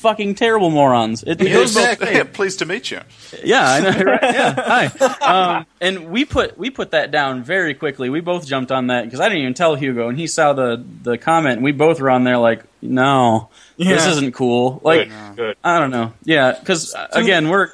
fucking 0.01 0.35
terrible 0.35 0.69
morons. 0.69 1.23
It, 1.23 1.41
it 1.41 1.49
goes 1.51 1.75
Exactly. 1.75 2.11
Yeah, 2.13 2.23
pleased 2.33 2.59
to 2.59 2.65
meet 2.65 2.91
you. 2.91 2.99
Yeah, 3.43 3.63
I 3.63 3.79
know. 3.79 4.03
Right? 4.03 4.19
Yeah, 4.33 4.53
hi. 4.57 5.57
Um, 5.57 5.65
and 5.79 6.09
we 6.11 6.25
put 6.25 6.57
we 6.57 6.69
put 6.69 6.91
that 6.91 7.11
down 7.11 7.43
very 7.43 7.73
quickly. 7.73 8.09
We 8.09 8.21
both 8.21 8.45
jumped 8.45 8.71
on 8.71 8.87
that 8.87 9.05
because 9.05 9.19
I 9.19 9.29
didn't 9.29 9.41
even 9.43 9.53
tell 9.53 9.75
Hugo, 9.75 10.09
and 10.09 10.17
he 10.17 10.27
saw 10.27 10.53
the 10.53 10.83
the 11.03 11.17
comment. 11.17 11.55
And 11.57 11.63
we 11.63 11.71
both 11.71 11.99
were 12.01 12.09
on 12.09 12.23
there 12.23 12.37
like, 12.37 12.63
no, 12.81 13.49
this 13.77 14.05
isn't 14.07 14.33
cool. 14.33 14.81
Like, 14.83 15.09
good. 15.09 15.35
Good. 15.35 15.57
I 15.63 15.79
don't 15.79 15.91
know. 15.91 16.13
Yeah, 16.23 16.51
because 16.59 16.95
again, 17.13 17.49
we're 17.49 17.69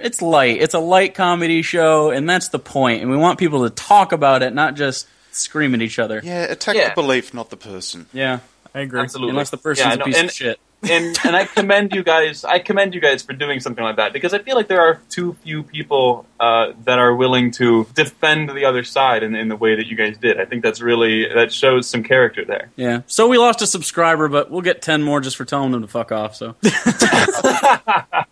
it's 0.00 0.20
light. 0.22 0.60
It's 0.60 0.74
a 0.74 0.78
light 0.80 1.14
comedy 1.14 1.62
show, 1.62 2.10
and 2.10 2.28
that's 2.28 2.48
the 2.48 2.58
point. 2.58 3.02
And 3.02 3.10
we 3.10 3.16
want 3.16 3.38
people 3.38 3.62
to 3.68 3.70
talk 3.70 4.12
about 4.12 4.42
it, 4.42 4.52
not 4.54 4.74
just 4.74 5.06
scream 5.30 5.74
at 5.74 5.82
each 5.82 5.98
other. 5.98 6.20
Yeah, 6.22 6.42
attack 6.44 6.76
Yeah. 6.76 6.88
the 6.90 6.94
belief, 6.94 7.32
not 7.34 7.50
the 7.50 7.56
person. 7.56 8.06
Yeah, 8.12 8.40
I 8.74 8.80
agree. 8.80 9.00
Absolutely. 9.00 9.30
unless 9.30 9.50
the 9.50 9.56
person's 9.58 9.86
Yeah, 9.86 9.90
I 9.90 9.94
a 9.94 9.96
know. 9.98 10.04
piece 10.04 10.16
And- 10.18 10.28
of 10.28 10.34
shit. 10.34 10.60
And 10.88 11.16
and 11.24 11.36
I 11.36 11.44
commend 11.44 11.92
you 11.92 12.02
guys. 12.02 12.44
I 12.44 12.58
commend 12.58 12.94
you 12.94 13.00
guys 13.00 13.22
for 13.22 13.32
doing 13.32 13.60
something 13.60 13.82
like 13.84 13.96
that 13.96 14.12
because 14.12 14.34
I 14.34 14.38
feel 14.40 14.56
like 14.56 14.68
there 14.68 14.80
are 14.80 15.00
too 15.08 15.34
few 15.42 15.62
people 15.62 16.26
uh, 16.40 16.72
that 16.84 16.98
are 16.98 17.14
willing 17.14 17.50
to 17.52 17.86
defend 17.94 18.50
the 18.50 18.64
other 18.64 18.82
side 18.84 19.22
in, 19.22 19.34
in 19.34 19.48
the 19.48 19.56
way 19.56 19.76
that 19.76 19.86
you 19.86 19.96
guys 19.96 20.16
did. 20.18 20.40
I 20.40 20.44
think 20.44 20.62
that's 20.62 20.80
really 20.80 21.26
that 21.32 21.52
shows 21.52 21.88
some 21.88 22.02
character 22.02 22.44
there. 22.44 22.70
Yeah. 22.76 23.02
So 23.06 23.28
we 23.28 23.38
lost 23.38 23.62
a 23.62 23.66
subscriber, 23.66 24.28
but 24.28 24.50
we'll 24.50 24.60
get 24.62 24.82
ten 24.82 25.02
more 25.02 25.20
just 25.20 25.36
for 25.36 25.44
telling 25.44 25.70
them 25.72 25.82
to 25.82 25.88
fuck 25.88 26.12
off. 26.12 26.34
So. 26.36 26.56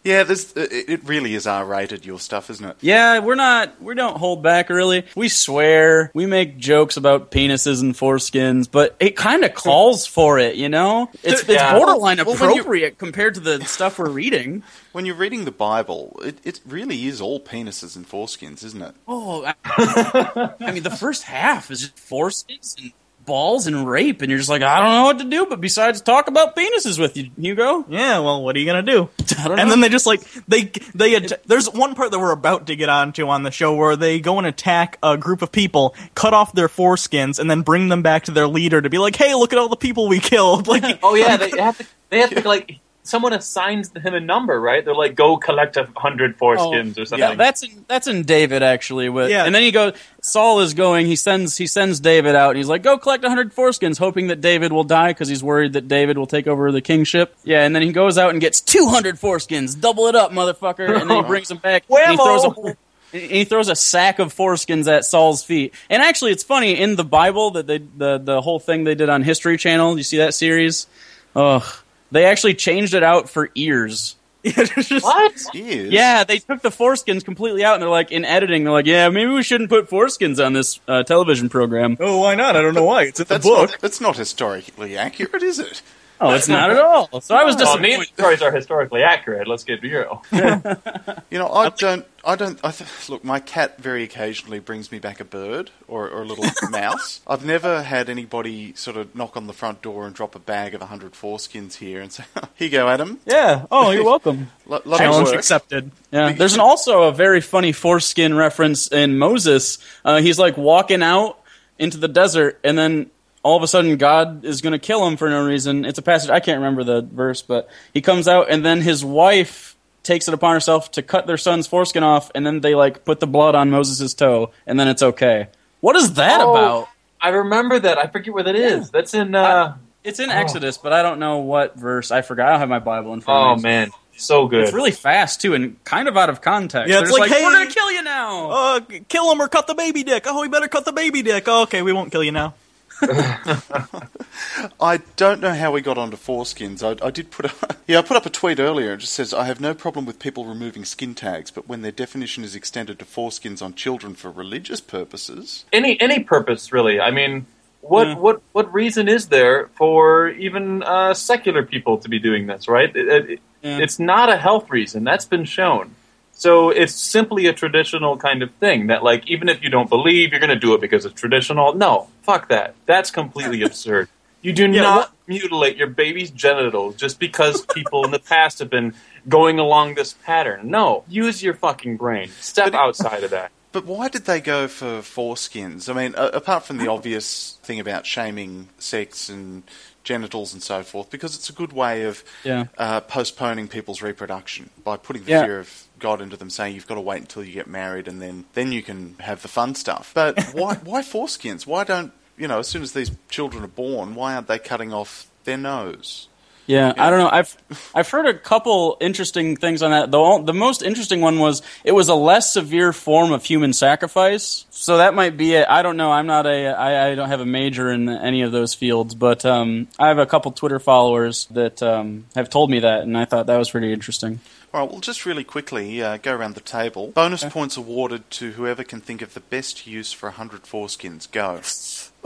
Yeah, 0.02 0.22
this 0.22 0.56
uh, 0.56 0.60
it 0.70 0.88
it 0.88 1.04
really 1.04 1.34
is 1.34 1.46
R-rated. 1.46 2.06
Your 2.06 2.18
stuff, 2.18 2.48
isn't 2.48 2.64
it? 2.64 2.76
Yeah, 2.80 3.18
we're 3.18 3.34
not. 3.34 3.82
We 3.82 3.94
don't 3.94 4.16
hold 4.16 4.42
back 4.42 4.70
really. 4.70 5.04
We 5.14 5.28
swear. 5.28 6.10
We 6.14 6.24
make 6.24 6.56
jokes 6.56 6.96
about 6.96 7.30
penises 7.30 7.82
and 7.82 7.94
foreskins, 7.94 8.66
but 8.70 8.96
it 8.98 9.14
kind 9.14 9.44
of 9.44 9.52
calls 9.54 10.06
for 10.06 10.38
it. 10.38 10.56
You 10.56 10.70
know, 10.70 11.10
it's 11.22 11.40
it's 11.42 11.48
Yeah. 11.50 11.76
borderline 11.76 12.16
Well, 12.24 12.34
when 12.40 12.50
you- 12.54 12.60
appropriate 12.60 12.98
compared 12.98 13.34
to 13.34 13.40
the 13.40 13.64
stuff 13.64 13.98
we're 13.98 14.10
reading. 14.10 14.62
When 14.92 15.06
you're 15.06 15.14
reading 15.14 15.44
the 15.44 15.52
Bible, 15.52 16.18
it, 16.24 16.38
it 16.42 16.60
really 16.66 17.06
is 17.06 17.20
all 17.20 17.38
penises 17.38 17.94
and 17.94 18.08
foreskins, 18.08 18.64
isn't 18.64 18.82
it? 18.82 18.92
Oh, 19.06 19.44
I, 19.44 19.54
I 20.60 20.72
mean, 20.72 20.82
the 20.82 20.90
first 20.90 21.22
half 21.22 21.70
is 21.70 21.80
just 21.82 21.94
foreskins 21.96 22.76
and 22.80 22.92
balls 23.24 23.68
and 23.68 23.88
rape, 23.88 24.20
and 24.22 24.30
you're 24.30 24.38
just 24.38 24.50
like, 24.50 24.62
I 24.62 24.80
don't 24.80 24.90
know 24.92 25.04
what 25.04 25.18
to 25.20 25.24
do, 25.24 25.46
but 25.46 25.60
besides 25.60 26.00
talk 26.00 26.26
about 26.26 26.56
penises 26.56 26.98
with 26.98 27.16
you, 27.16 27.30
Hugo. 27.38 27.84
Yeah, 27.88 28.18
well, 28.18 28.42
what 28.42 28.56
are 28.56 28.58
you 28.58 28.66
gonna 28.66 28.82
do? 28.82 29.08
I 29.38 29.46
don't 29.46 29.56
know. 29.56 29.62
And 29.62 29.70
then 29.70 29.80
they 29.80 29.88
just 29.88 30.06
like 30.06 30.22
they 30.48 30.72
they 30.92 31.14
att- 31.14 31.46
there's 31.46 31.70
one 31.70 31.94
part 31.94 32.10
that 32.10 32.18
we're 32.18 32.32
about 32.32 32.66
to 32.66 32.74
get 32.74 32.88
onto 32.88 33.28
on 33.28 33.44
the 33.44 33.52
show 33.52 33.74
where 33.76 33.94
they 33.94 34.18
go 34.18 34.38
and 34.38 34.46
attack 34.48 34.98
a 35.04 35.16
group 35.16 35.42
of 35.42 35.52
people, 35.52 35.94
cut 36.16 36.34
off 36.34 36.52
their 36.52 36.68
foreskins, 36.68 37.38
and 37.38 37.48
then 37.48 37.62
bring 37.62 37.86
them 37.88 38.02
back 38.02 38.24
to 38.24 38.32
their 38.32 38.48
leader 38.48 38.82
to 38.82 38.90
be 38.90 38.98
like, 38.98 39.14
"Hey, 39.14 39.36
look 39.36 39.52
at 39.52 39.58
all 39.60 39.68
the 39.68 39.76
people 39.76 40.08
we 40.08 40.18
killed!" 40.18 40.66
Like, 40.66 40.98
Oh 41.00 41.14
yeah, 41.14 41.36
they 41.36 41.50
have 41.50 41.78
to. 41.78 41.86
They 42.10 42.18
have 42.18 42.30
to 42.30 42.46
like 42.46 42.80
someone 43.02 43.32
assigns 43.32 43.90
him 43.92 44.14
a 44.14 44.20
number, 44.20 44.60
right? 44.60 44.84
They're 44.84 44.94
like, 44.94 45.14
go 45.14 45.36
collect 45.36 45.76
a 45.76 45.88
hundred 45.96 46.38
foreskins 46.38 46.98
oh, 46.98 47.02
or 47.02 47.06
something. 47.06 47.28
Yeah, 47.28 47.34
that's 47.34 47.62
in, 47.62 47.84
that's 47.88 48.06
in 48.06 48.22
David 48.24 48.62
actually. 48.62 49.08
With, 49.08 49.30
Yeah. 49.30 49.44
and 49.44 49.54
then 49.54 49.62
he 49.62 49.70
goes. 49.70 49.94
Saul 50.22 50.60
is 50.60 50.74
going. 50.74 51.06
He 51.06 51.16
sends 51.16 51.56
he 51.56 51.66
sends 51.66 51.98
David 51.98 52.34
out, 52.34 52.50
and 52.50 52.58
he's 52.58 52.68
like, 52.68 52.82
"Go 52.82 52.98
collect 52.98 53.24
a 53.24 53.28
hundred 53.28 53.54
foreskins," 53.54 53.98
hoping 53.98 54.26
that 54.28 54.40
David 54.40 54.72
will 54.72 54.84
die 54.84 55.10
because 55.10 55.28
he's 55.28 55.42
worried 55.42 55.72
that 55.72 55.88
David 55.88 56.18
will 56.18 56.26
take 56.26 56.46
over 56.46 56.70
the 56.70 56.82
kingship. 56.82 57.34
Yeah, 57.42 57.64
and 57.64 57.74
then 57.74 57.82
he 57.82 57.92
goes 57.92 58.18
out 58.18 58.30
and 58.30 58.40
gets 58.40 58.60
two 58.60 58.86
hundred 58.88 59.16
foreskins. 59.16 59.80
Double 59.80 60.06
it 60.06 60.14
up, 60.14 60.30
motherfucker! 60.30 61.00
And 61.00 61.10
then 61.10 61.16
he 61.16 61.22
brings 61.22 61.48
them 61.48 61.58
back. 61.58 61.84
and 61.88 62.10
he 62.10 62.16
throws 62.16 62.44
a 62.44 62.76
and 63.12 63.22
he 63.22 63.44
throws 63.44 63.68
a 63.68 63.74
sack 63.74 64.18
of 64.18 64.34
foreskins 64.34 64.86
at 64.86 65.04
Saul's 65.04 65.42
feet. 65.42 65.74
And 65.88 66.02
actually, 66.02 66.32
it's 66.32 66.44
funny 66.44 66.78
in 66.78 66.96
the 66.96 67.04
Bible 67.04 67.52
that 67.52 67.66
they 67.66 67.78
the 67.78 68.18
the 68.18 68.40
whole 68.42 68.60
thing 68.60 68.84
they 68.84 68.94
did 68.94 69.08
on 69.08 69.22
History 69.22 69.56
Channel. 69.56 69.96
You 69.96 70.04
see 70.04 70.18
that 70.18 70.34
series? 70.34 70.86
Ugh, 71.34 71.64
they 72.10 72.24
actually 72.24 72.54
changed 72.54 72.94
it 72.94 73.02
out 73.02 73.28
for 73.28 73.50
ears. 73.54 74.16
What? 75.02 75.42
He. 75.52 75.88
Yeah, 75.88 76.24
they 76.24 76.38
took 76.38 76.62
the 76.62 76.70
foreskins 76.70 77.24
completely 77.24 77.62
out, 77.62 77.74
and 77.74 77.82
they're 77.82 77.90
like 77.90 78.10
in 78.10 78.24
editing. 78.24 78.64
They're 78.64 78.72
like, 78.72 78.86
yeah, 78.86 79.08
maybe 79.10 79.30
we 79.30 79.42
shouldn't 79.42 79.68
put 79.68 79.90
foreskins 79.90 80.44
on 80.44 80.54
this 80.54 80.80
uh, 80.88 81.02
television 81.02 81.50
program. 81.50 81.96
Oh, 82.00 82.20
why 82.20 82.34
not? 82.34 82.56
I 82.56 82.62
don't 82.62 82.74
know 82.74 82.84
why. 82.84 83.04
It's 83.04 83.20
in 83.20 83.26
That's 83.28 83.44
not, 83.44 83.76
that's 83.80 84.00
not 84.00 84.16
historically 84.16 84.96
accurate, 84.96 85.42
is 85.42 85.58
it? 85.58 85.82
Oh, 86.20 86.34
it's 86.34 86.48
not 86.48 86.70
at 86.70 86.78
all. 86.78 87.20
So 87.22 87.34
I 87.34 87.44
was 87.44 87.56
Well, 87.56 87.64
disappointed. 87.64 87.88
neither 87.90 88.04
stories 88.04 88.42
are 88.42 88.52
historically 88.52 89.02
accurate. 89.02 89.48
Let's 89.48 89.64
get 89.64 89.82
real. 89.82 90.22
You 90.32 91.38
know, 91.38 91.50
I 91.52 91.68
don't. 91.76 92.06
I 92.22 92.36
don't. 92.36 92.60
I 92.62 92.70
th- 92.70 93.08
look, 93.08 93.24
my 93.24 93.40
cat 93.40 93.78
very 93.78 94.02
occasionally 94.02 94.58
brings 94.58 94.92
me 94.92 94.98
back 94.98 95.20
a 95.20 95.24
bird 95.24 95.70
or, 95.88 96.06
or 96.10 96.20
a 96.20 96.24
little 96.26 96.44
mouse. 96.70 97.22
I've 97.26 97.44
never 97.46 97.82
had 97.82 98.10
anybody 98.10 98.74
sort 98.74 98.98
of 98.98 99.14
knock 99.14 99.36
on 99.38 99.46
the 99.46 99.54
front 99.54 99.80
door 99.80 100.04
and 100.06 100.14
drop 100.14 100.34
a 100.34 100.38
bag 100.38 100.74
of 100.74 100.82
hundred 100.82 101.12
foreskins 101.12 101.76
here 101.76 102.02
and 102.02 102.12
say, 102.12 102.24
"Here 102.56 102.66
you 102.66 102.70
go, 102.70 102.88
Adam. 102.88 103.18
yeah. 103.24 103.64
Oh, 103.70 103.90
you're 103.90 104.04
welcome. 104.04 104.50
Lo- 104.66 104.82
love 104.84 105.00
your 105.00 105.10
Challenge 105.12 105.28
accepted. 105.30 105.90
Yeah, 106.10 106.32
there's 106.32 106.54
an, 106.54 106.60
also 106.60 107.04
a 107.04 107.12
very 107.12 107.40
funny 107.40 107.72
foreskin 107.72 108.34
reference 108.34 108.88
in 108.92 109.16
Moses. 109.18 109.78
Uh, 110.04 110.20
he's 110.20 110.38
like 110.38 110.58
walking 110.58 111.02
out 111.02 111.38
into 111.78 111.96
the 111.96 112.08
desert, 112.08 112.60
and 112.62 112.76
then 112.76 113.10
all 113.42 113.56
of 113.56 113.62
a 113.62 113.66
sudden 113.68 113.96
God 113.96 114.44
is 114.44 114.60
going 114.60 114.72
to 114.72 114.78
kill 114.78 115.06
him 115.06 115.16
for 115.16 115.28
no 115.30 115.44
reason. 115.44 115.84
It's 115.84 115.98
a 115.98 116.02
passage 116.02 116.30
I 116.30 116.40
can't 116.40 116.58
remember 116.58 116.84
the 116.84 117.02
verse, 117.02 117.42
but 117.42 117.68
he 117.94 118.00
comes 118.00 118.28
out, 118.28 118.50
and 118.50 118.64
then 118.64 118.80
his 118.80 119.04
wife 119.04 119.76
takes 120.02 120.28
it 120.28 120.34
upon 120.34 120.54
herself 120.54 120.90
to 120.92 121.02
cut 121.02 121.26
their 121.26 121.36
son's 121.38 121.66
foreskin 121.66 122.02
off, 122.02 122.30
and 122.34 122.46
then 122.46 122.60
they 122.60 122.74
like 122.74 123.04
put 123.04 123.20
the 123.20 123.26
blood 123.26 123.54
on 123.54 123.70
Moses' 123.70 124.14
toe, 124.14 124.50
and 124.66 124.78
then 124.80 124.88
it's 124.88 125.02
okay. 125.02 125.48
What 125.80 125.96
is 125.96 126.14
that 126.14 126.40
Oh, 126.40 126.50
about? 126.50 126.88
I 127.20 127.28
remember 127.30 127.78
that. 127.78 127.98
I 127.98 128.06
forget 128.06 128.32
where 128.32 128.44
that 128.44 128.56
is. 128.56 128.90
That's 128.90 129.12
in. 129.14 129.34
Uh, 129.34 129.76
It's 130.02 130.18
in 130.20 130.30
Exodus, 130.30 130.78
but 130.78 130.94
I 130.94 131.02
don't 131.02 131.18
know 131.18 131.38
what 131.38 131.76
verse. 131.76 132.10
I 132.10 132.22
forgot. 132.22 132.48
I 132.48 132.50
don't 132.52 132.60
have 132.60 132.68
my 132.70 132.78
Bible 132.78 133.12
in 133.12 133.20
front 133.20 133.46
oh 133.46 133.52
of 133.52 133.58
me. 133.58 133.62
man, 133.64 133.90
so 134.16 134.46
good. 134.46 134.62
It's 134.64 134.72
really 134.72 134.90
fast 134.90 135.42
too, 135.42 135.52
and 135.54 135.82
kind 135.84 136.08
of 136.08 136.16
out 136.16 136.30
of 136.30 136.40
context. 136.40 136.90
Yeah, 136.90 137.00
it's 137.00 137.08
just 137.10 137.20
like, 137.20 137.30
hey- 137.30 137.44
we're 137.44 137.52
gonna 137.52 137.70
kill 137.70 137.92
you 137.92 138.02
now. 138.02 138.50
Uh, 138.50 138.80
kill 139.08 139.30
him 139.30 139.40
or 139.42 139.48
cut 139.48 139.66
the 139.66 139.74
baby 139.74 140.02
dick. 140.02 140.24
Oh, 140.26 140.40
we 140.40 140.48
better 140.48 140.68
cut 140.68 140.86
the 140.86 140.92
baby 140.92 141.20
dick. 141.20 141.44
Oh, 141.46 141.62
okay, 141.64 141.82
we 141.82 141.92
won't 141.92 142.10
kill 142.10 142.24
you 142.24 142.32
now. 142.32 142.54
I 144.80 145.00
don't 145.16 145.40
know 145.40 145.54
how 145.54 145.72
we 145.72 145.80
got 145.80 145.98
onto 145.98 146.16
foreskins. 146.16 146.82
I, 146.82 147.04
I 147.06 147.10
did 147.10 147.30
put 147.30 147.46
a, 147.46 147.76
yeah, 147.86 147.98
I 147.98 148.02
put 148.02 148.16
up 148.16 148.26
a 148.26 148.30
tweet 148.30 148.58
earlier. 148.58 148.94
It 148.94 148.98
just 148.98 149.12
says 149.14 149.32
I 149.34 149.44
have 149.44 149.60
no 149.60 149.74
problem 149.74 150.06
with 150.06 150.18
people 150.18 150.44
removing 150.46 150.84
skin 150.84 151.14
tags, 151.14 151.50
but 151.50 151.68
when 151.68 151.82
their 151.82 151.92
definition 151.92 152.44
is 152.44 152.54
extended 152.54 152.98
to 152.98 153.04
foreskins 153.04 153.62
on 153.62 153.74
children 153.74 154.14
for 154.14 154.30
religious 154.30 154.80
purposes, 154.80 155.64
any 155.72 156.00
any 156.00 156.20
purpose 156.22 156.72
really. 156.72 157.00
I 157.00 157.10
mean, 157.10 157.46
what 157.80 158.06
Yeah. 158.08 158.14
what 158.16 158.42
what 158.52 158.72
reason 158.72 159.08
is 159.08 159.28
there 159.28 159.68
for 159.74 160.28
even 160.30 160.82
uh, 160.82 161.14
secular 161.14 161.62
people 161.64 161.98
to 161.98 162.08
be 162.08 162.18
doing 162.18 162.46
this? 162.46 162.68
Right? 162.68 162.94
It- 162.94 163.30
it- 163.30 163.40
Yeah. 163.62 163.76
It's 163.84 163.98
not 163.98 164.30
a 164.30 164.38
health 164.38 164.70
reason. 164.70 165.04
That's 165.04 165.26
been 165.26 165.44
shown. 165.44 165.94
So 166.40 166.70
it's 166.70 166.94
simply 166.94 167.48
a 167.48 167.52
traditional 167.52 168.16
kind 168.16 168.42
of 168.42 168.50
thing 168.54 168.86
that, 168.86 169.02
like, 169.04 169.28
even 169.28 169.50
if 169.50 169.62
you 169.62 169.68
don't 169.68 169.90
believe, 169.90 170.30
you're 170.30 170.40
going 170.40 170.48
to 170.48 170.56
do 170.58 170.72
it 170.72 170.80
because 170.80 171.04
it's 171.04 171.20
traditional. 171.20 171.74
No, 171.74 172.08
fuck 172.22 172.48
that. 172.48 172.74
That's 172.86 173.10
completely 173.10 173.60
absurd. 173.68 174.08
You 174.40 174.54
do 174.54 174.62
Yeah, 174.70 174.80
not 174.80 174.96
what- 175.00 175.10
mutilate 175.28 175.76
your 175.76 175.88
baby's 175.88 176.30
genitals 176.30 176.96
just 176.96 177.20
because 177.20 177.66
people 177.66 178.06
in 178.06 178.10
the 178.10 178.18
past 178.18 178.58
have 178.60 178.70
been 178.70 178.94
going 179.28 179.58
along 179.58 179.96
this 179.96 180.14
pattern. 180.24 180.70
No, 180.70 181.04
use 181.08 181.42
your 181.42 181.52
fucking 181.52 181.98
brain. 181.98 182.30
Step 182.40 182.72
outside 182.72 183.22
of 183.22 183.30
that. 183.32 183.50
But 183.72 183.84
why 183.86 184.08
did 184.08 184.24
they 184.24 184.40
go 184.40 184.66
for 184.66 184.98
foreskins? 185.00 185.88
I 185.88 185.92
mean, 185.92 186.12
apart 186.16 186.64
from 186.64 186.78
the 186.78 186.88
obvious 186.90 187.56
thing 187.62 187.78
about 187.78 188.04
shaming 188.04 188.66
sex 188.80 189.28
and 189.28 189.62
genitals 190.02 190.52
and 190.52 190.60
so 190.60 190.82
forth, 190.82 191.08
because 191.08 191.36
it's 191.36 191.48
a 191.50 191.52
good 191.52 191.72
way 191.72 192.02
of 192.02 192.24
Yeah. 192.42 192.64
uh, 192.76 193.00
postponing 193.02 193.68
people's 193.68 194.02
reproduction 194.02 194.70
by 194.82 194.96
putting 194.96 195.22
the 195.22 195.30
Yeah. 195.30 195.44
fear 195.44 195.60
of 195.60 195.84
God 196.00 196.20
into 196.20 196.36
them, 196.36 196.50
saying 196.50 196.74
you've 196.74 196.86
got 196.86 196.96
to 196.96 197.00
wait 197.00 197.20
until 197.20 197.44
you 197.44 197.52
get 197.52 197.66
married 197.66 198.08
and 198.08 198.20
then 198.20 198.44
then 198.54 198.72
you 198.72 198.82
can 198.82 199.16
have 199.20 199.42
the 199.42 199.48
fun 199.48 199.74
stuff. 199.74 200.12
But 200.14 200.42
why 200.52 200.74
why 200.76 201.02
foreskins? 201.02 201.66
Why 201.66 201.84
don't 201.84 202.12
you 202.36 202.48
know? 202.48 202.58
As 202.58 202.68
soon 202.68 202.82
as 202.82 202.92
these 202.92 203.10
children 203.28 203.62
are 203.64 203.68
born, 203.68 204.14
why 204.14 204.34
aren't 204.34 204.48
they 204.48 204.58
cutting 204.58 204.92
off 204.92 205.30
their 205.44 205.56
nose? 205.58 206.28
Yeah, 206.70 206.92
I 206.96 207.10
don't 207.10 207.18
know. 207.18 207.28
I've 207.32 207.56
I've 207.96 208.08
heard 208.08 208.26
a 208.26 208.34
couple 208.38 208.96
interesting 209.00 209.56
things 209.56 209.82
on 209.82 209.90
that. 209.90 210.12
The 210.12 210.42
the 210.44 210.54
most 210.54 210.82
interesting 210.82 211.20
one 211.20 211.40
was 211.40 211.62
it 211.82 211.90
was 211.90 212.08
a 212.08 212.14
less 212.14 212.52
severe 212.52 212.92
form 212.92 213.32
of 213.32 213.44
human 213.44 213.72
sacrifice. 213.72 214.66
So 214.70 214.98
that 214.98 215.14
might 215.14 215.36
be 215.36 215.54
it. 215.54 215.66
I 215.68 215.82
don't 215.82 215.96
know. 215.96 216.12
I'm 216.12 216.28
not 216.28 216.46
a 216.46 216.68
I, 216.68 217.08
I 217.08 217.14
don't 217.16 217.28
have 217.28 217.40
a 217.40 217.46
major 217.46 217.90
in 217.90 218.08
any 218.08 218.42
of 218.42 218.52
those 218.52 218.72
fields, 218.72 219.16
but 219.16 219.44
um, 219.44 219.88
I 219.98 220.06
have 220.08 220.18
a 220.18 220.26
couple 220.26 220.52
Twitter 220.52 220.78
followers 220.78 221.46
that 221.50 221.82
um, 221.82 222.26
have 222.36 222.48
told 222.50 222.70
me 222.70 222.78
that, 222.78 223.02
and 223.02 223.18
I 223.18 223.24
thought 223.24 223.46
that 223.46 223.58
was 223.58 223.70
pretty 223.70 223.92
interesting. 223.92 224.38
All 224.72 224.82
right, 224.82 224.90
well, 224.90 225.00
just 225.00 225.26
really 225.26 225.42
quickly 225.42 226.00
uh, 226.00 226.16
go 226.18 226.32
around 226.34 226.54
the 226.54 226.60
table. 226.60 227.08
Bonus 227.08 227.42
points 227.44 227.76
awarded 227.76 228.30
to 228.32 228.52
whoever 228.52 228.84
can 228.84 229.00
think 229.00 229.20
of 229.20 229.34
the 229.34 229.40
best 229.40 229.84
use 229.86 230.12
for 230.12 230.28
100 230.28 230.62
foreskins. 230.62 231.28
Go. 231.30 231.60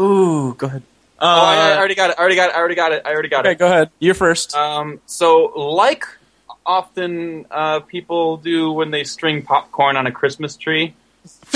Ooh, 0.02 0.54
go 0.54 0.66
ahead. 0.66 0.82
oh, 1.20 1.26
I, 1.26 1.70
I 1.72 1.76
already 1.78 1.94
got 1.94 2.10
it. 2.10 2.16
I 2.18 2.20
already 2.20 2.34
got 2.36 2.50
it. 2.50 2.54
I 2.54 2.58
already 2.58 2.74
got 2.74 2.92
it. 2.92 3.02
I 3.06 3.12
already 3.12 3.28
got 3.30 3.46
Okay, 3.46 3.52
it. 3.52 3.58
go 3.58 3.66
ahead. 3.66 3.90
You're 3.98 4.14
first. 4.14 4.54
Um, 4.54 5.00
so, 5.06 5.44
like 5.56 6.04
often 6.66 7.46
uh, 7.50 7.80
people 7.80 8.36
do 8.36 8.72
when 8.72 8.90
they 8.90 9.04
string 9.04 9.42
popcorn 9.42 9.96
on 9.96 10.06
a 10.06 10.12
Christmas 10.12 10.56
tree, 10.56 10.94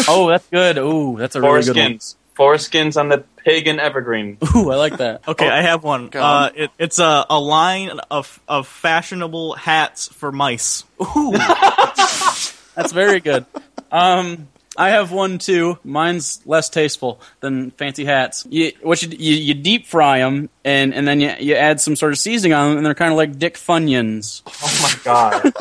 oh, 0.09 0.29
that's 0.31 0.47
good. 0.49 0.79
Ooh, 0.79 1.17
that's 1.19 1.37
a 1.37 1.43
really 1.43 1.65
good 1.65 1.77
one. 1.77 1.99
Foreskins. 2.39 2.69
Foreskins 2.69 3.01
on 3.01 3.09
the 3.09 3.25
pagan 3.45 3.81
evergreen. 3.81 4.39
Ooh, 4.57 4.71
I 4.71 4.77
like 4.77 4.99
that. 4.99 5.27
Okay, 5.29 5.49
I 5.49 5.63
have 5.63 5.83
one. 5.83 6.11
Uh, 6.15 6.51
it, 6.55 6.71
it's 6.79 6.99
a, 6.99 7.27
a 7.29 7.39
line 7.39 7.99
of 8.11 8.41
of 8.49 8.67
fashionable 8.67 9.55
hats 9.55 10.09
for 10.09 10.31
mice. 10.33 10.85
Ooh, 11.01 11.33
that's 12.75 12.93
very 12.93 13.21
good. 13.21 13.47
Um, 13.91 14.49
I 14.79 14.91
have 14.91 15.11
one 15.11 15.39
too. 15.39 15.77
Mine's 15.83 16.41
less 16.47 16.69
tasteful 16.71 17.21
than 17.41 17.73
fancy 17.73 18.05
hats. 18.05 18.47
You 18.49 18.73
what 18.81 19.03
you 19.03 19.09
you, 19.11 19.35
you 19.35 19.55
deep 19.55 19.87
fry 19.87 20.21
them 20.21 20.49
and 20.65 20.95
and 20.95 21.07
then 21.07 21.21
you 21.21 21.35
you 21.41 21.57
add 21.57 21.81
some 21.81 21.97
sort 21.97 22.13
of 22.13 22.19
seasoning 22.19 22.53
on 22.55 22.69
them, 22.69 22.77
and 22.79 22.87
they're 22.87 22.95
kind 22.95 23.11
of 23.11 23.17
like 23.17 23.39
Dick 23.39 23.57
Funyuns. 23.57 24.43
Oh 24.47 24.79
my 24.83 24.95
god! 25.05 25.53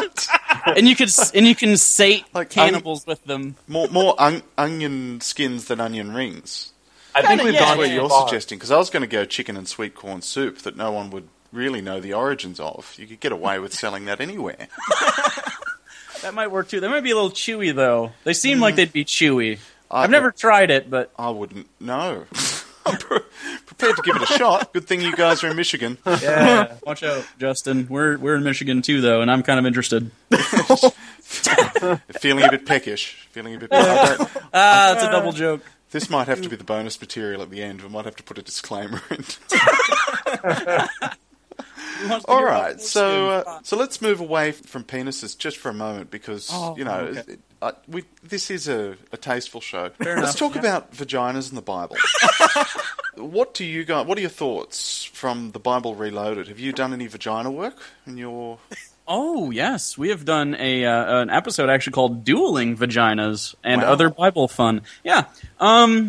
and 0.78 0.88
you 0.88 0.96
could 0.96 1.10
and 1.34 1.48
you 1.48 1.56
can 1.56 1.78
sate 1.78 2.26
Like 2.34 2.52
cannibals 2.52 3.08
with 3.08 3.24
them. 3.26 3.56
More 3.68 3.88
more 3.88 4.14
on- 4.20 4.44
onion 4.58 5.20
skins 5.22 5.66
than 5.66 5.80
onion 5.82 6.14
rings. 6.14 6.74
I 7.16 7.24
think 7.24 7.42
we've 7.42 7.54
yeah, 7.56 7.60
gone 7.62 7.68
That's 7.70 7.78
what 7.80 7.90
you're 7.90 8.10
far. 8.10 8.28
suggesting, 8.28 8.60
because 8.60 8.70
I 8.70 8.78
was 8.78 8.92
going 8.92 9.02
to 9.02 9.08
go 9.08 9.26
chicken 9.26 9.58
and 9.58 9.68
sweet 9.68 9.96
corn 9.96 10.22
soup 10.22 10.60
that 10.60 10.78
no 10.78 10.92
one 10.92 11.10
would 11.10 11.28
really 11.52 11.82
know 11.82 12.00
the 12.00 12.14
origins 12.14 12.60
of. 12.60 12.94
You 12.96 13.08
could 13.08 13.20
get 13.20 13.32
away 13.32 13.58
with 13.58 13.74
selling 13.74 14.06
that 14.06 14.22
anywhere. 14.22 14.68
That 16.22 16.34
might 16.34 16.48
work 16.52 16.68
too. 16.70 16.80
They 16.80 16.88
might 16.88 17.02
be 17.04 17.12
a 17.12 17.16
little 17.16 17.32
chewy 17.32 17.74
though. 17.74 18.12
They 18.24 18.34
seem 18.34 18.60
like 18.60 18.76
they'd 18.76 18.92
be 18.94 19.06
chewy. 19.06 19.60
I- 19.90 20.04
I've 20.04 20.10
never 20.10 20.32
tried 20.32 20.70
it, 20.72 20.90
but 20.90 21.12
I 21.18 21.30
wouldn't 21.30 21.68
know. 21.80 22.26
I'm 22.86 22.98
pre- 22.98 23.20
prepared 23.66 23.98
to 23.98 24.02
give 24.02 24.16
it 24.16 24.22
a 24.22 24.26
shot. 24.26 24.72
Good 24.74 24.88
thing 24.88 25.02
you 25.02 25.14
guys 25.14 25.44
are 25.44 25.50
in 25.50 25.58
Michigan. 25.58 25.98
yeah, 26.06 26.76
watch 26.86 27.04
out, 27.04 27.26
Justin. 27.38 27.86
We're 27.90 28.18
we're 28.18 28.36
in 28.36 28.44
Michigan 28.44 28.82
too, 28.82 29.02
though, 29.02 29.22
and 29.22 29.30
I'm 29.30 29.44
kind 29.44 29.60
of 29.60 29.66
interested. 29.66 30.10
Feeling 32.22 32.46
a 32.46 32.50
bit 32.52 32.66
peckish. 32.66 33.28
Feeling 33.32 33.56
a 33.56 33.60
bit. 33.60 33.70
Don't, 33.72 33.82
Ah, 34.54 34.94
that's 34.94 35.04
a 35.04 35.12
double 35.12 35.34
joke. 35.34 35.62
this 35.92 36.10
might 36.10 36.28
have 36.28 36.42
to 36.42 36.48
be 36.50 36.56
the 36.56 36.64
bonus 36.64 37.00
material 37.02 37.42
at 37.42 37.50
the 37.50 37.62
end. 37.62 37.82
We 37.82 37.90
might 37.90 38.06
have 38.06 38.16
to 38.16 38.24
put 38.24 38.38
a 38.38 38.42
disclaimer 38.42 39.02
in. 39.12 39.26
All 42.28 42.44
right, 42.44 42.80
so 42.82 43.30
uh, 43.30 43.60
so 43.64 43.78
let's 43.78 44.02
move 44.02 44.20
away 44.20 44.52
from 44.52 44.84
penises 44.84 45.38
just 45.38 45.58
for 45.58 45.70
a 45.70 45.74
moment 45.74 46.10
because 46.12 46.50
Oh, 46.52 46.76
you 46.78 46.84
know 46.86 47.00
okay. 47.00 47.20
it- 47.34 47.40
uh, 47.60 47.72
we, 47.88 48.04
this 48.24 48.52
is 48.52 48.68
a, 48.68 48.96
a 49.12 49.18
tasteful 49.18 49.62
show. 49.62 49.90
let's 50.00 50.20
enough, 50.20 50.36
talk 50.38 50.54
yeah. 50.54 50.60
about 50.60 50.92
vaginas 50.94 51.50
in 51.50 51.56
the 51.56 51.62
Bible. 51.64 51.96
what 53.16 53.56
do 53.56 53.66
you 53.66 53.84
guys? 53.84 54.06
What 54.06 54.16
are 54.20 54.22
your 54.22 54.30
thoughts 54.30 55.04
from 55.06 55.52
the 55.54 55.60
Bible 55.60 55.96
Reloaded? 55.96 56.50
Have 56.50 56.60
you 56.60 56.72
done 56.72 56.94
any 56.94 57.08
vagina 57.08 57.50
work 57.50 57.76
in 58.06 58.18
your? 58.18 58.60
Oh 59.08 59.50
yes, 59.52 59.98
we 59.98 60.10
have 60.10 60.24
done 60.26 60.56
a 60.60 60.86
uh, 60.86 61.22
an 61.22 61.30
episode 61.32 61.70
actually 61.70 61.94
called 61.94 62.24
"Dueling 62.24 62.78
Vaginas" 62.78 63.56
and 63.64 63.82
Wow. 63.82 63.92
other 63.94 64.10
Bible 64.12 64.48
fun. 64.48 64.82
Yeah, 65.04 65.24
um, 65.60 66.08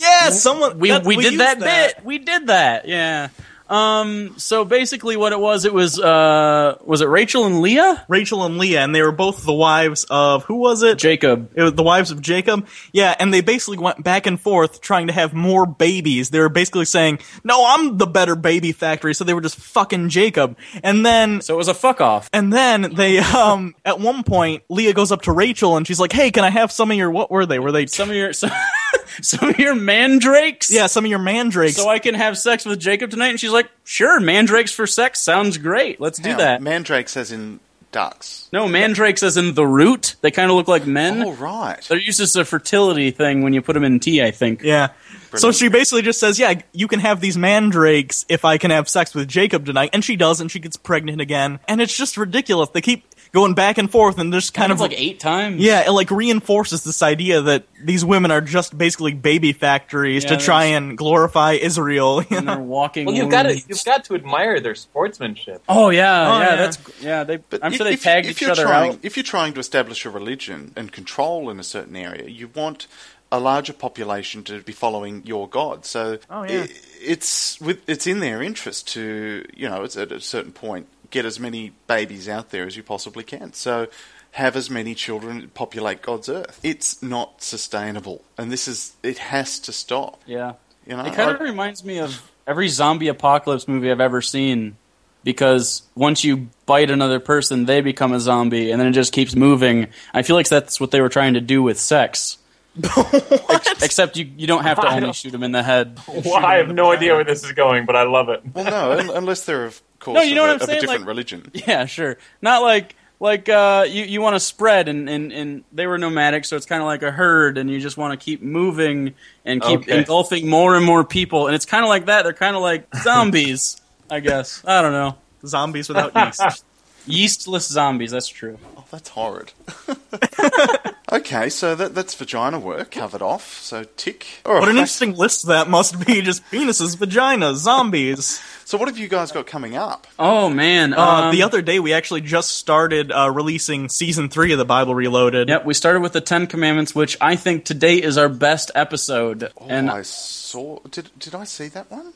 Yeah, 0.00 0.30
someone 0.30 0.78
we 0.78 0.90
that- 0.90 1.04
we, 1.04 1.16
did 1.16 1.24
used 1.34 1.38
that, 1.40 1.58
bit. 1.58 2.04
We 2.04 2.18
did 2.18 2.46
that. 2.46 2.86
Yeah. 2.88 3.28
Um. 3.68 4.34
So 4.38 4.64
basically, 4.64 5.16
what 5.16 5.32
it 5.32 5.40
was, 5.40 5.64
it 5.64 5.72
was 5.72 5.98
uh, 5.98 6.76
was 6.84 7.00
it 7.00 7.06
Rachel 7.08 7.46
and 7.46 7.60
Leah? 7.60 8.04
Rachel 8.08 8.44
and 8.44 8.58
Leah, 8.58 8.82
and 8.82 8.94
they 8.94 9.00
were 9.02 9.12
both 9.12 9.44
the 9.44 9.54
wives 9.54 10.04
of 10.10 10.44
who 10.44 10.56
was 10.56 10.82
it? 10.82 10.98
Jacob. 10.98 11.50
It 11.54 11.62
was 11.62 11.72
the 11.72 11.82
wives 11.82 12.10
of 12.10 12.20
Jacob. 12.20 12.66
Yeah, 12.92 13.14
and 13.18 13.32
they 13.32 13.40
basically 13.40 13.78
went 13.78 14.04
back 14.04 14.26
and 14.26 14.38
forth 14.40 14.80
trying 14.80 15.06
to 15.06 15.12
have 15.12 15.32
more 15.32 15.64
babies. 15.66 16.30
They 16.30 16.40
were 16.40 16.48
basically 16.50 16.84
saying, 16.84 17.20
"No, 17.42 17.64
I'm 17.66 17.96
the 17.96 18.06
better 18.06 18.36
baby 18.36 18.72
factory." 18.72 19.14
So 19.14 19.24
they 19.24 19.34
were 19.34 19.40
just 19.40 19.56
fucking 19.56 20.10
Jacob. 20.10 20.56
And 20.82 21.04
then 21.04 21.40
So 21.40 21.54
it 21.54 21.56
was 21.58 21.68
a 21.68 21.74
fuck 21.74 22.00
off. 22.00 22.28
and 22.32 22.52
then 22.52 22.94
they 22.94 23.18
um 23.18 23.74
at 23.84 23.98
one 23.98 24.24
point 24.24 24.62
Leah 24.68 24.92
goes 24.92 25.10
up 25.10 25.22
to 25.22 25.32
Rachel 25.32 25.76
and 25.76 25.86
she's 25.86 25.98
like, 26.00 26.12
"Hey, 26.12 26.30
can 26.30 26.44
I 26.44 26.50
have 26.50 26.70
some 26.70 26.90
of 26.90 26.96
your 26.96 27.10
what 27.10 27.30
were 27.30 27.46
they? 27.46 27.58
Were 27.58 27.72
they 27.72 27.86
Some 27.86 28.10
of 28.10 28.16
your 28.16 28.32
some, 28.32 28.50
Some 29.22 29.50
of 29.50 29.58
your 29.58 29.74
mandrakes? 29.74 30.70
Yeah, 30.70 30.86
some 30.86 31.04
of 31.04 31.10
your 31.10 31.18
mandrakes. 31.20 31.76
So 31.76 31.88
I 31.88 31.98
can 32.00 32.14
have 32.14 32.36
sex 32.36 32.64
with 32.64 32.80
Jacob 32.80 33.10
tonight? 33.10 33.28
And 33.28 33.38
she's 33.40 33.52
like, 33.52 33.70
sure, 33.84 34.18
mandrakes 34.20 34.72
for 34.72 34.86
sex 34.86 35.20
sounds 35.20 35.56
great. 35.58 36.00
Let's 36.00 36.18
do 36.18 36.30
Now, 36.30 36.38
that. 36.38 36.62
Mandrakes 36.62 37.16
as 37.16 37.30
in 37.30 37.60
ducks. 37.92 38.48
no, 38.52 38.66
mandrakes 38.66 39.22
as 39.22 39.36
in 39.36 39.54
the 39.54 39.64
root. 39.66 40.16
They 40.20 40.32
kind 40.32 40.50
of 40.50 40.56
look 40.56 40.66
like 40.66 40.84
men. 40.86 41.22
Oh, 41.22 41.32
right. 41.34 41.80
They're 41.88 41.98
used 41.98 42.20
as 42.20 42.34
a 42.34 42.44
fertility 42.44 43.12
thing 43.12 43.42
when 43.42 43.52
you 43.52 43.62
put 43.62 43.74
them 43.74 43.84
in 43.84 44.00
tea, 44.00 44.20
I 44.22 44.32
think. 44.32 44.62
yeah. 44.62 44.88
So 45.36 45.50
she 45.50 45.66
basically 45.66 46.02
just 46.02 46.20
says, 46.20 46.38
"Yeah, 46.38 46.60
you 46.72 46.86
can 46.86 47.00
have 47.00 47.20
these 47.20 47.36
mandrakes 47.36 48.24
if 48.28 48.44
I 48.44 48.56
can 48.56 48.70
have 48.70 48.88
sex 48.88 49.16
with 49.16 49.26
Jacob 49.26 49.66
tonight," 49.66 49.90
and 49.92 50.04
she 50.04 50.14
does, 50.14 50.40
and 50.40 50.48
she 50.48 50.60
gets 50.60 50.76
pregnant 50.76 51.20
again, 51.20 51.58
and 51.66 51.80
it's 51.80 51.96
just 51.96 52.16
ridiculous. 52.16 52.68
They 52.68 52.80
keep 52.80 53.04
going 53.34 53.52
back 53.52 53.76
and 53.76 53.90
forth, 53.90 54.16
and 54.18 54.32
there's 54.32 54.48
kind 54.48 54.62
Kind 54.70 54.72
of 54.72 54.76
of 54.76 54.80
like 54.90 54.98
eight 54.98 55.20
times. 55.20 55.60
Yeah, 55.60 55.86
it 55.86 55.90
like 55.90 56.10
reinforces 56.10 56.84
this 56.84 57.02
idea 57.02 57.42
that 57.42 57.64
these 57.82 58.02
women 58.04 58.30
are 58.30 58.40
just 58.40 58.78
basically 58.78 59.12
baby 59.12 59.52
factories 59.52 60.24
Yeah, 60.24 60.30
to 60.30 60.36
try 60.38 60.64
and 60.66 60.96
glorify 60.96 61.52
Israel. 61.52 62.22
you 62.30 62.36
And 62.38 62.46
know? 62.46 62.54
they're 62.54 62.62
walking. 62.64 63.04
Well, 63.06 63.14
you've 63.14 63.30
got 63.30 63.42
to 63.42 63.54
you've 63.68 63.84
got 63.84 64.04
to 64.04 64.14
admire 64.14 64.60
their 64.60 64.74
sportsmanship. 64.76 65.62
Oh 65.68 65.90
yeah, 65.90 66.32
Oh, 66.32 66.38
yeah, 66.40 66.48
yeah. 66.50 66.56
That's 66.56 66.78
yeah. 67.02 67.24
They. 67.24 67.36
But 67.36 67.62
I'm 67.62 67.72
if- 67.72 67.76
sure 67.76 67.84
they 67.84 67.94
if- 67.94 68.02
tagged 68.02 68.26
if 68.28 68.36
each 68.36 68.40
you're 68.42 68.52
other 68.52 68.62
trying, 68.64 68.92
out. 68.92 68.98
If 69.02 69.16
you're 69.18 69.24
trying 69.24 69.52
to 69.54 69.60
establish 69.60 70.06
a 70.06 70.10
religion 70.10 70.72
and 70.76 70.90
control 70.92 71.50
in 71.50 71.58
a 71.60 71.64
certain 71.64 71.96
area, 71.96 72.28
you 72.28 72.48
want 72.54 72.86
a 73.32 73.40
larger 73.40 73.72
population 73.72 74.44
to 74.44 74.62
be 74.62 74.72
following 74.72 75.22
your 75.26 75.48
god. 75.48 75.84
So 75.84 76.18
Oh, 76.30 76.44
yeah. 76.44 76.62
i- 76.62 76.68
it's 77.02 77.60
with 77.60 77.80
it's 77.88 78.06
in 78.06 78.20
their 78.20 78.40
interest 78.42 78.88
to 78.94 79.44
you 79.54 79.68
know 79.68 79.82
it's 79.82 79.96
at 79.96 80.12
a 80.12 80.20
certain 80.20 80.52
point 80.52 80.86
get 81.14 81.24
as 81.24 81.38
many 81.40 81.72
babies 81.86 82.28
out 82.28 82.50
there 82.50 82.66
as 82.66 82.76
you 82.76 82.82
possibly 82.82 83.24
can. 83.24 83.52
So 83.54 83.86
have 84.32 84.56
as 84.56 84.68
many 84.68 84.94
children 84.94 85.50
populate 85.54 86.02
God's 86.02 86.28
earth. 86.28 86.58
It's 86.62 87.00
not 87.02 87.40
sustainable, 87.42 88.22
and 88.36 88.50
this 88.52 88.66
is 88.68 88.94
it 89.02 89.18
has 89.18 89.58
to 89.60 89.72
stop. 89.72 90.20
Yeah. 90.26 90.54
You 90.86 90.96
know, 90.96 91.04
It 91.06 91.14
kind 91.14 91.30
of 91.30 91.40
I- 91.40 91.44
reminds 91.44 91.82
me 91.84 91.98
of 91.98 92.30
every 92.46 92.68
zombie 92.68 93.08
apocalypse 93.08 93.66
movie 93.66 93.90
I've 93.90 94.00
ever 94.00 94.20
seen. 94.20 94.76
Because 95.22 95.82
once 95.94 96.22
you 96.22 96.48
bite 96.66 96.90
another 96.90 97.18
person, 97.18 97.64
they 97.64 97.80
become 97.80 98.12
a 98.12 98.20
zombie, 98.20 98.70
and 98.70 98.78
then 98.78 98.88
it 98.88 98.92
just 98.92 99.10
keeps 99.14 99.34
moving. 99.34 99.86
I 100.12 100.22
feel 100.22 100.36
like 100.36 100.50
that's 100.50 100.78
what 100.78 100.90
they 100.90 101.00
were 101.00 101.08
trying 101.08 101.32
to 101.32 101.40
do 101.40 101.62
with 101.62 101.78
sex. 101.80 102.36
Ex- 102.84 103.82
except 103.82 104.16
you, 104.18 104.30
you 104.36 104.46
don't 104.46 104.64
have 104.64 104.78
to 104.80 104.86
only 104.86 105.14
shoot 105.14 105.30
them 105.30 105.42
in 105.42 105.52
the 105.52 105.62
head. 105.62 105.98
You 106.08 106.14
shoot 106.22 106.24
Well, 106.26 106.36
'em 106.38 106.44
I 106.44 106.54
have 106.56 106.68
no 106.68 106.90
back. 106.90 106.98
idea 106.98 107.14
where 107.14 107.24
this 107.24 107.42
is 107.42 107.52
going, 107.52 107.86
but 107.86 107.96
I 107.96 108.02
love 108.02 108.28
it. 108.28 108.42
well, 108.52 108.64
no, 108.64 108.92
un- 108.98 109.16
unless 109.16 109.46
they're 109.46 109.64
of 109.64 109.80
course 110.04 110.16
No, 110.16 110.22
you 110.22 110.34
know 110.34 110.44
of, 110.44 110.48
what 110.48 110.50
a, 110.50 110.54
I'm 110.54 110.60
of 110.60 110.66
saying? 110.66 110.78
a 110.78 110.80
different 110.82 111.00
Like- 111.02 111.08
religion. 111.08 111.50
Yeah, 111.54 111.86
sure. 111.86 112.18
Not 112.42 112.62
like 112.62 112.94
like 113.20 113.48
uh, 113.48 113.86
you 113.88 114.04
you 114.04 114.20
want 114.20 114.34
to 114.36 114.40
spread, 114.40 114.88
and, 114.88 115.08
and 115.08 115.32
and 115.32 115.64
they 115.72 115.86
were 115.86 115.96
nomadic, 115.98 116.44
so 116.44 116.56
it's 116.56 116.66
kind 116.66 116.82
of 116.82 116.86
like 116.86 117.02
a 117.02 117.10
herd, 117.10 117.56
and 117.58 117.70
you 117.70 117.80
just 117.80 117.96
want 117.96 118.18
to 118.18 118.22
keep 118.22 118.42
moving 118.42 119.14
and 119.44 119.62
keep 119.62 119.80
Okay. 119.80 119.98
engulfing 119.98 120.48
more 120.48 120.76
and 120.76 120.84
more 120.84 121.04
people, 121.04 121.46
and 121.46 121.54
it's 121.54 121.64
kind 121.66 121.84
of 121.84 121.88
like 121.88 122.06
that. 122.06 122.22
They're 122.24 122.32
kind 122.32 122.54
of 122.56 122.62
like 122.62 122.86
zombies, 123.02 123.80
I 124.10 124.20
guess. 124.20 124.62
I 124.66 124.82
don't 124.82 124.92
know. 124.92 125.16
Zombies 125.46 125.88
without 125.88 126.14
yeast. 126.14 126.64
Yeastless 127.06 127.68
zombies. 127.70 128.10
That's 128.12 128.28
true. 128.28 128.58
Oh, 128.76 128.84
that's 128.90 129.10
horrid. 129.10 129.52
okay, 131.12 131.48
so 131.48 131.74
that, 131.74 131.94
that's 131.94 132.14
vagina 132.14 132.58
work 132.58 132.92
covered 132.92 133.22
off. 133.22 133.60
So 133.60 133.84
tick. 133.96 134.26
All 134.46 134.54
What 134.54 134.62
an 134.64 134.68
right. 134.76 134.80
interesting 134.80 135.14
list 135.14 135.46
that 135.46 135.68
must 135.68 136.04
be. 136.06 136.22
Just 136.22 136.44
penises, 136.50 136.96
vaginas, 136.96 137.56
zombies. 137.56 138.40
So 138.64 138.78
what 138.78 138.88
have 138.88 138.96
you 138.98 139.08
guys 139.08 139.32
got 139.32 139.46
coming 139.46 139.76
up? 139.76 140.06
Oh 140.18 140.48
man. 140.48 140.94
Uh, 140.94 141.00
um, 141.04 141.32
the 141.34 141.42
other 141.42 141.60
day, 141.62 141.78
we 141.80 141.92
actually 141.92 142.22
just 142.22 142.52
started 142.52 143.12
uh, 143.12 143.30
releasing 143.30 143.88
season 143.88 144.28
three 144.28 144.52
of 144.52 144.58
the 144.58 144.64
Bible 144.64 144.94
Reloaded. 144.94 145.48
Yep, 145.48 145.64
we 145.66 145.74
started 145.74 146.00
with 146.00 146.12
the 146.14 146.20
Ten 146.22 146.46
Commandments, 146.46 146.94
which 146.94 147.16
I 147.20 147.36
think 147.36 147.64
today 147.64 147.96
is 148.02 148.16
our 148.16 148.28
best 148.28 148.70
episode. 148.74 149.50
Oh, 149.58 149.66
and 149.68 149.90
I 149.90 150.02
saw. 150.02 150.78
Did 150.90 151.10
did 151.18 151.34
I 151.34 151.44
see 151.44 151.68
that 151.68 151.90
one? 151.90 152.12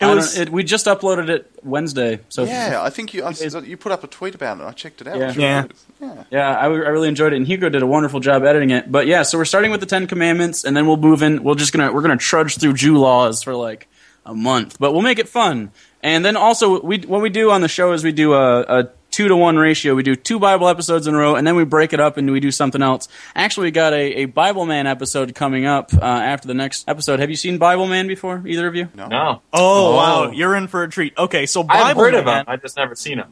It 0.00 0.06
was- 0.06 0.36
it, 0.38 0.50
we 0.50 0.64
just 0.64 0.86
uploaded 0.86 1.28
it 1.28 1.50
Wednesday. 1.62 2.20
So 2.28 2.44
Yeah, 2.44 2.80
I 2.82 2.90
think 2.90 3.14
you 3.14 3.24
I, 3.24 3.30
you 3.60 3.76
put 3.76 3.92
up 3.92 4.02
a 4.04 4.06
tweet 4.06 4.34
about 4.34 4.58
it. 4.60 4.64
I 4.64 4.72
checked 4.72 5.00
it 5.00 5.06
out. 5.06 5.16
Yeah. 5.18 5.22
It 5.24 5.26
was 5.28 5.36
really 5.36 5.46
Yeah. 5.48 5.64
yeah. 6.00 6.24
Yeah, 6.30 6.56
I, 6.58 6.64
I 6.64 6.66
really 6.66 7.08
enjoyed 7.08 7.32
it, 7.32 7.36
and 7.36 7.46
Hugo 7.46 7.68
did 7.68 7.80
a 7.82 7.86
wonderful 7.86 8.20
job 8.20 8.42
editing 8.44 8.70
it. 8.70 8.90
But 8.90 9.06
yeah, 9.06 9.22
so 9.22 9.38
we're 9.38 9.44
starting 9.44 9.70
with 9.70 9.80
the 9.80 9.86
Ten 9.86 10.06
Commandments, 10.06 10.64
and 10.64 10.76
then 10.76 10.86
we'll 10.86 10.96
move 10.96 11.22
in. 11.22 11.42
We're 11.44 11.54
just 11.54 11.72
gonna 11.72 11.92
we're 11.92 12.02
gonna 12.02 12.16
trudge 12.16 12.58
through 12.58 12.74
Jew 12.74 12.98
laws 12.98 13.42
for 13.42 13.54
like 13.54 13.88
a 14.26 14.34
month, 14.34 14.76
but 14.78 14.92
we'll 14.92 15.02
make 15.02 15.18
it 15.18 15.28
fun. 15.28 15.70
And 16.02 16.24
then 16.24 16.36
also, 16.36 16.82
we 16.82 16.98
what 16.98 17.22
we 17.22 17.30
do 17.30 17.50
on 17.50 17.60
the 17.62 17.68
show 17.68 17.92
is 17.92 18.02
we 18.04 18.12
do 18.12 18.34
a, 18.34 18.60
a 18.62 18.88
two 19.14 19.28
to 19.28 19.36
one 19.36 19.56
ratio. 19.56 19.94
We 19.94 20.02
do 20.02 20.16
two 20.16 20.38
Bible 20.38 20.68
episodes 20.68 21.06
in 21.06 21.14
a 21.14 21.18
row, 21.18 21.36
and 21.36 21.46
then 21.46 21.54
we 21.56 21.64
break 21.64 21.92
it 21.92 22.00
up 22.00 22.16
and 22.16 22.30
we 22.30 22.40
do 22.40 22.50
something 22.50 22.82
else. 22.82 23.08
Actually, 23.36 23.68
we 23.68 23.70
got 23.70 23.92
a, 23.92 24.22
a 24.22 24.24
Bible 24.24 24.66
Man 24.66 24.86
episode 24.86 25.34
coming 25.34 25.66
up 25.66 25.94
uh, 25.94 26.00
after 26.04 26.48
the 26.48 26.54
next 26.54 26.88
episode. 26.88 27.20
Have 27.20 27.30
you 27.30 27.36
seen 27.36 27.58
Bible 27.58 27.86
Man 27.86 28.06
before? 28.08 28.42
Either 28.46 28.66
of 28.66 28.74
you? 28.74 28.88
No. 28.94 29.06
No, 29.06 29.42
Oh, 29.52 29.92
Oh. 29.92 29.96
wow, 29.96 30.30
you're 30.32 30.56
in 30.56 30.66
for 30.66 30.82
a 30.82 30.88
treat. 30.88 31.16
Okay, 31.16 31.46
so 31.46 31.62
Bible 31.62 31.84
I've 31.84 31.96
heard 31.96 32.12
Man, 32.14 32.22
of 32.22 32.26
him. 32.26 32.44
I 32.48 32.56
just 32.56 32.76
never 32.76 32.94
seen 32.94 33.18
him. 33.18 33.28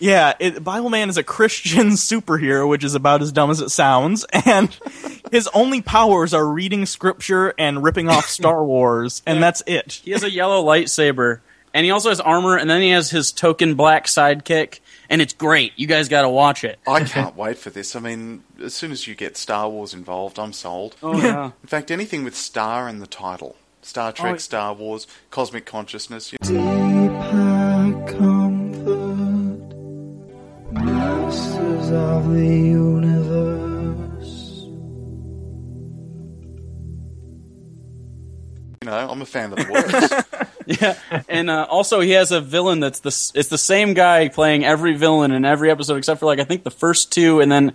Yeah, 0.00 0.32
it, 0.38 0.64
Bible 0.64 0.88
Man 0.88 1.10
is 1.10 1.18
a 1.18 1.22
Christian 1.22 1.88
superhero, 1.90 2.66
which 2.68 2.82
is 2.84 2.94
about 2.94 3.20
as 3.22 3.32
dumb 3.32 3.50
as 3.50 3.60
it 3.60 3.68
sounds, 3.70 4.24
and 4.46 4.76
his 5.30 5.46
only 5.54 5.82
powers 5.82 6.32
are 6.34 6.46
reading 6.46 6.86
scripture 6.86 7.52
and 7.58 7.82
ripping 7.84 8.08
off 8.08 8.26
Star 8.28 8.64
Wars, 8.64 9.22
and 9.26 9.42
that's 9.42 9.62
it. 9.66 10.00
He 10.02 10.10
has 10.12 10.22
a 10.24 10.30
yellow 10.30 10.64
lightsaber, 10.64 11.40
and 11.74 11.84
he 11.84 11.90
also 11.90 12.08
has 12.08 12.18
armor, 12.18 12.56
and 12.56 12.68
then 12.70 12.80
he 12.80 12.90
has 12.90 13.10
his 13.10 13.30
token 13.30 13.74
black 13.74 14.06
sidekick, 14.06 14.80
and 15.10 15.20
it's 15.20 15.34
great. 15.34 15.72
You 15.76 15.86
guys 15.86 16.08
got 16.08 16.22
to 16.22 16.28
watch 16.30 16.64
it. 16.64 16.78
I 16.88 17.04
can't 17.04 17.36
wait 17.36 17.58
for 17.58 17.68
this. 17.68 17.94
I 17.94 18.00
mean, 18.00 18.42
as 18.62 18.72
soon 18.74 18.92
as 18.92 19.06
you 19.06 19.14
get 19.14 19.36
Star 19.36 19.68
Wars 19.68 19.92
involved, 19.92 20.38
I'm 20.38 20.52
sold. 20.54 20.96
Oh 21.02 21.20
yeah. 21.20 21.50
In 21.62 21.68
fact, 21.68 21.90
anything 21.90 22.24
with 22.24 22.34
Star 22.36 22.88
in 22.88 23.00
the 23.00 23.06
title. 23.06 23.56
Star 23.82 24.12
Trek, 24.12 24.34
Oh. 24.34 24.38
Star 24.38 24.72
Wars, 24.74 25.06
Cosmic 25.30 25.66
Consciousness. 25.66 26.32
you- 26.32 26.38
Deeper 26.42 28.04
comfort, 28.06 29.74
masters 30.72 31.90
of 31.90 32.28
the 32.28 32.46
universe. 32.46 34.36
You 38.82 38.86
know, 38.90 39.08
I'm 39.10 39.22
a 39.22 39.26
fan 39.26 39.52
of 39.52 39.58
the 39.58 39.72
words. 39.72 40.26
Yeah, 40.66 40.98
and 41.28 41.50
uh, 41.50 41.66
also 41.68 42.00
he 42.00 42.10
has 42.12 42.32
a 42.32 42.40
villain 42.40 42.80
that's 42.80 43.00
the 43.00 43.08
it's 43.34 43.48
the 43.48 43.58
same 43.58 43.94
guy 43.94 44.28
playing 44.28 44.64
every 44.64 44.94
villain 44.96 45.32
in 45.32 45.44
every 45.44 45.70
episode 45.70 45.96
except 45.96 46.20
for 46.20 46.26
like 46.26 46.38
I 46.38 46.44
think 46.44 46.64
the 46.64 46.70
first 46.70 47.12
two, 47.12 47.40
and 47.40 47.50
then 47.50 47.74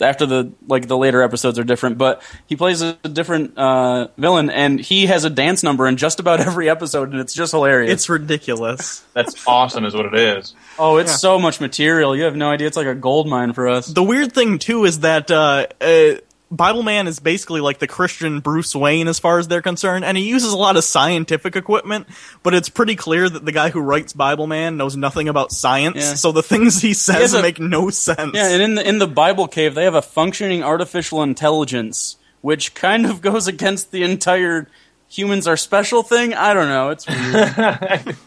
after 0.00 0.26
the 0.26 0.52
like 0.66 0.88
the 0.88 0.96
later 0.96 1.22
episodes 1.22 1.58
are 1.58 1.64
different. 1.64 1.98
But 1.98 2.22
he 2.46 2.56
plays 2.56 2.82
a 2.82 2.94
different 2.94 3.56
uh, 3.56 4.08
villain, 4.18 4.50
and 4.50 4.80
he 4.80 5.06
has 5.06 5.24
a 5.24 5.30
dance 5.30 5.62
number 5.62 5.86
in 5.86 5.96
just 5.96 6.20
about 6.20 6.40
every 6.40 6.68
episode, 6.68 7.12
and 7.12 7.20
it's 7.20 7.34
just 7.34 7.52
hilarious. 7.52 7.92
It's 7.92 8.08
ridiculous. 8.08 9.04
That's 9.12 9.46
awesome, 9.46 9.84
is 9.84 9.94
what 9.94 10.06
it 10.06 10.14
is. 10.14 10.54
oh, 10.78 10.98
it's 10.98 11.20
so 11.20 11.38
much 11.38 11.60
material. 11.60 12.16
You 12.16 12.24
have 12.24 12.36
no 12.36 12.50
idea. 12.50 12.66
It's 12.66 12.76
like 12.76 12.86
a 12.86 12.94
gold 12.94 13.28
mine 13.28 13.52
for 13.52 13.68
us. 13.68 13.86
The 13.86 14.02
weird 14.02 14.32
thing 14.32 14.58
too 14.58 14.84
is 14.84 15.00
that 15.00 15.30
uh, 15.30 15.66
uh, 15.80 16.14
Bible 16.50 16.82
Man 16.84 17.08
is 17.08 17.18
basically 17.18 17.60
like 17.60 17.78
the 17.80 17.88
Christian 17.88 18.38
Bruce 18.40 18.74
Wayne 18.74 19.08
as 19.08 19.18
far 19.18 19.38
as 19.40 19.48
they're 19.48 19.62
concerned, 19.62 20.04
and 20.04 20.16
he 20.16 20.28
uses 20.28 20.52
a 20.52 20.56
lot 20.56 20.76
of 20.76 20.84
scientific 20.84 21.56
equipment. 21.56 22.06
But 22.44 22.54
it's 22.54 22.68
pretty 22.68 22.94
clear 22.94 23.28
that 23.28 23.44
the 23.44 23.50
guy 23.52 23.70
who 23.70 23.80
writes 23.80 24.12
Bible 24.12 24.46
Man 24.46 24.76
knows 24.76 24.96
nothing 24.96 25.28
about 25.28 25.50
science, 25.50 25.96
Yeah. 25.96 26.14
so 26.14 26.30
the 26.32 26.44
things 26.44 26.80
he 26.80 26.94
says 26.94 27.16
has 27.16 27.34
a- 27.34 27.42
make 27.42 27.58
no 27.58 27.90
sense. 27.90 28.30
Yeah, 28.34 28.48
and 28.50 28.62
in 28.62 28.74
the 28.76 28.88
in 28.88 28.98
the 29.00 29.08
Bible 29.08 29.48
cave, 29.48 29.74
they 29.74 29.84
have 29.84 29.96
a 29.96 30.02
functioning 30.02 30.62
artificial 30.62 31.22
intelligence, 31.22 32.16
which 32.42 32.74
kind 32.74 33.06
of 33.06 33.20
goes 33.28 33.48
against 33.48 33.90
the 33.90 34.04
entire 34.04 34.68
humans 35.08 35.46
are 35.48 35.56
special 35.56 36.02
thing. 36.04 36.32
I 36.34 36.54
don't 36.54 36.68
know. 36.68 36.90
It's 36.90 37.06
weird. 37.08 38.16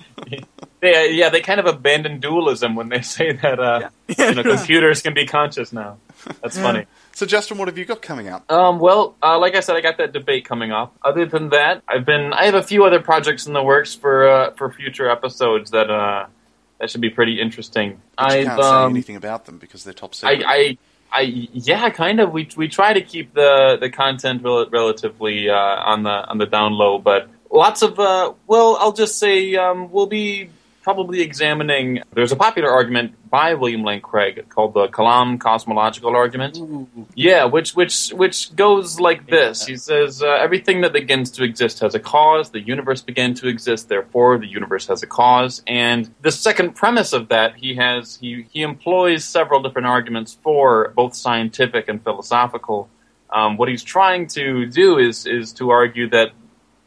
They, 0.81 1.11
yeah, 1.11 1.27
they 1.29 1.41
kind 1.41 1.59
of 1.59 1.65
abandon 1.65 2.21
dualism 2.21 2.73
when 2.75 2.87
they 2.87 3.01
say 3.17 3.33
that 3.33 3.59
uh, 3.59 3.89
you 4.17 4.33
know, 4.33 4.43
computers 4.43 5.01
can 5.01 5.13
be 5.13 5.25
conscious 5.25 5.73
now. 5.73 5.97
That's 6.41 6.57
funny. 6.57 6.85
So, 7.19 7.25
Justin, 7.25 7.57
what 7.57 7.67
have 7.67 7.77
you 7.77 7.83
got 7.83 8.01
coming 8.01 8.29
up? 8.29 8.49
Um, 8.49 8.79
well, 8.79 9.13
uh, 9.21 9.37
like 9.37 9.53
I 9.53 9.59
said, 9.59 9.75
I 9.75 9.81
got 9.81 9.97
that 9.97 10.13
debate 10.13 10.45
coming 10.45 10.71
up. 10.71 10.95
Other 11.03 11.25
than 11.25 11.49
that, 11.49 11.83
I've 11.85 12.05
been 12.05 12.31
I 12.31 12.45
have 12.45 12.53
a 12.53 12.63
few 12.63 12.85
other 12.85 13.01
projects 13.01 13.45
in 13.45 13.51
the 13.51 13.61
works 13.61 13.93
for 13.93 14.25
uh, 14.25 14.51
for 14.51 14.71
future 14.71 15.09
episodes 15.09 15.71
that 15.71 15.91
uh, 15.91 16.27
that 16.79 16.89
should 16.89 17.01
be 17.01 17.09
pretty 17.09 17.41
interesting. 17.41 18.01
I've, 18.17 18.45
can't 18.45 18.61
say 18.61 18.69
um, 18.69 18.91
anything 18.91 19.17
about 19.17 19.47
them 19.47 19.57
because 19.57 19.83
they're 19.83 19.93
top 19.93 20.15
secret. 20.15 20.45
I, 20.45 20.53
I, 20.53 20.77
I, 21.11 21.21
yeah, 21.23 21.89
kind 21.89 22.21
of. 22.21 22.31
We 22.31 22.47
we 22.55 22.69
try 22.69 22.93
to 22.93 23.01
keep 23.01 23.33
the 23.33 23.75
the 23.77 23.89
content 23.89 24.41
rel- 24.41 24.69
relatively 24.69 25.49
uh, 25.49 25.55
on 25.57 26.03
the 26.03 26.09
on 26.09 26.37
the 26.37 26.45
down 26.45 26.71
low, 26.71 26.99
but 26.99 27.27
lots 27.51 27.81
of 27.81 27.99
uh, 27.99 28.31
well, 28.47 28.77
I'll 28.79 28.93
just 28.93 29.19
say 29.19 29.55
um, 29.55 29.91
we'll 29.91 30.07
be 30.07 30.51
probably 30.81 31.21
examining. 31.21 32.01
There's 32.13 32.31
a 32.31 32.35
popular 32.35 32.69
argument 32.69 33.13
by 33.29 33.53
William 33.53 33.83
Lane 33.83 34.01
Craig 34.01 34.45
called 34.49 34.73
the 34.73 34.87
Kalam 34.87 35.39
cosmological 35.39 36.15
argument. 36.15 36.57
Yeah, 37.15 37.45
which 37.45 37.75
which 37.75 38.09
which 38.09 38.55
goes 38.55 38.99
like 38.99 39.27
this. 39.27 39.65
He 39.65 39.77
says 39.77 40.23
uh, 40.23 40.27
everything 40.27 40.81
that 40.81 40.93
begins 40.93 41.31
to 41.31 41.43
exist 41.43 41.79
has 41.81 41.95
a 41.95 41.99
cause. 41.99 42.49
The 42.51 42.61
universe 42.61 43.01
began 43.01 43.33
to 43.35 43.47
exist, 43.47 43.89
therefore 43.89 44.37
the 44.39 44.47
universe 44.47 44.87
has 44.87 45.03
a 45.03 45.07
cause. 45.07 45.63
And 45.67 46.13
the 46.21 46.31
second 46.31 46.75
premise 46.75 47.13
of 47.13 47.29
that, 47.29 47.55
he 47.55 47.75
has 47.75 48.17
he 48.21 48.45
he 48.51 48.61
employs 48.61 49.23
several 49.25 49.61
different 49.61 49.87
arguments 49.87 50.37
for 50.41 50.93
both 50.95 51.13
scientific 51.15 51.87
and 51.89 52.03
philosophical 52.03 52.89
Um, 53.31 53.57
what 53.57 53.69
he's 53.69 53.83
trying 53.83 54.27
to 54.29 54.65
do 54.65 54.97
is 54.97 55.25
is 55.25 55.53
to 55.53 55.69
argue 55.69 56.09
that 56.09 56.31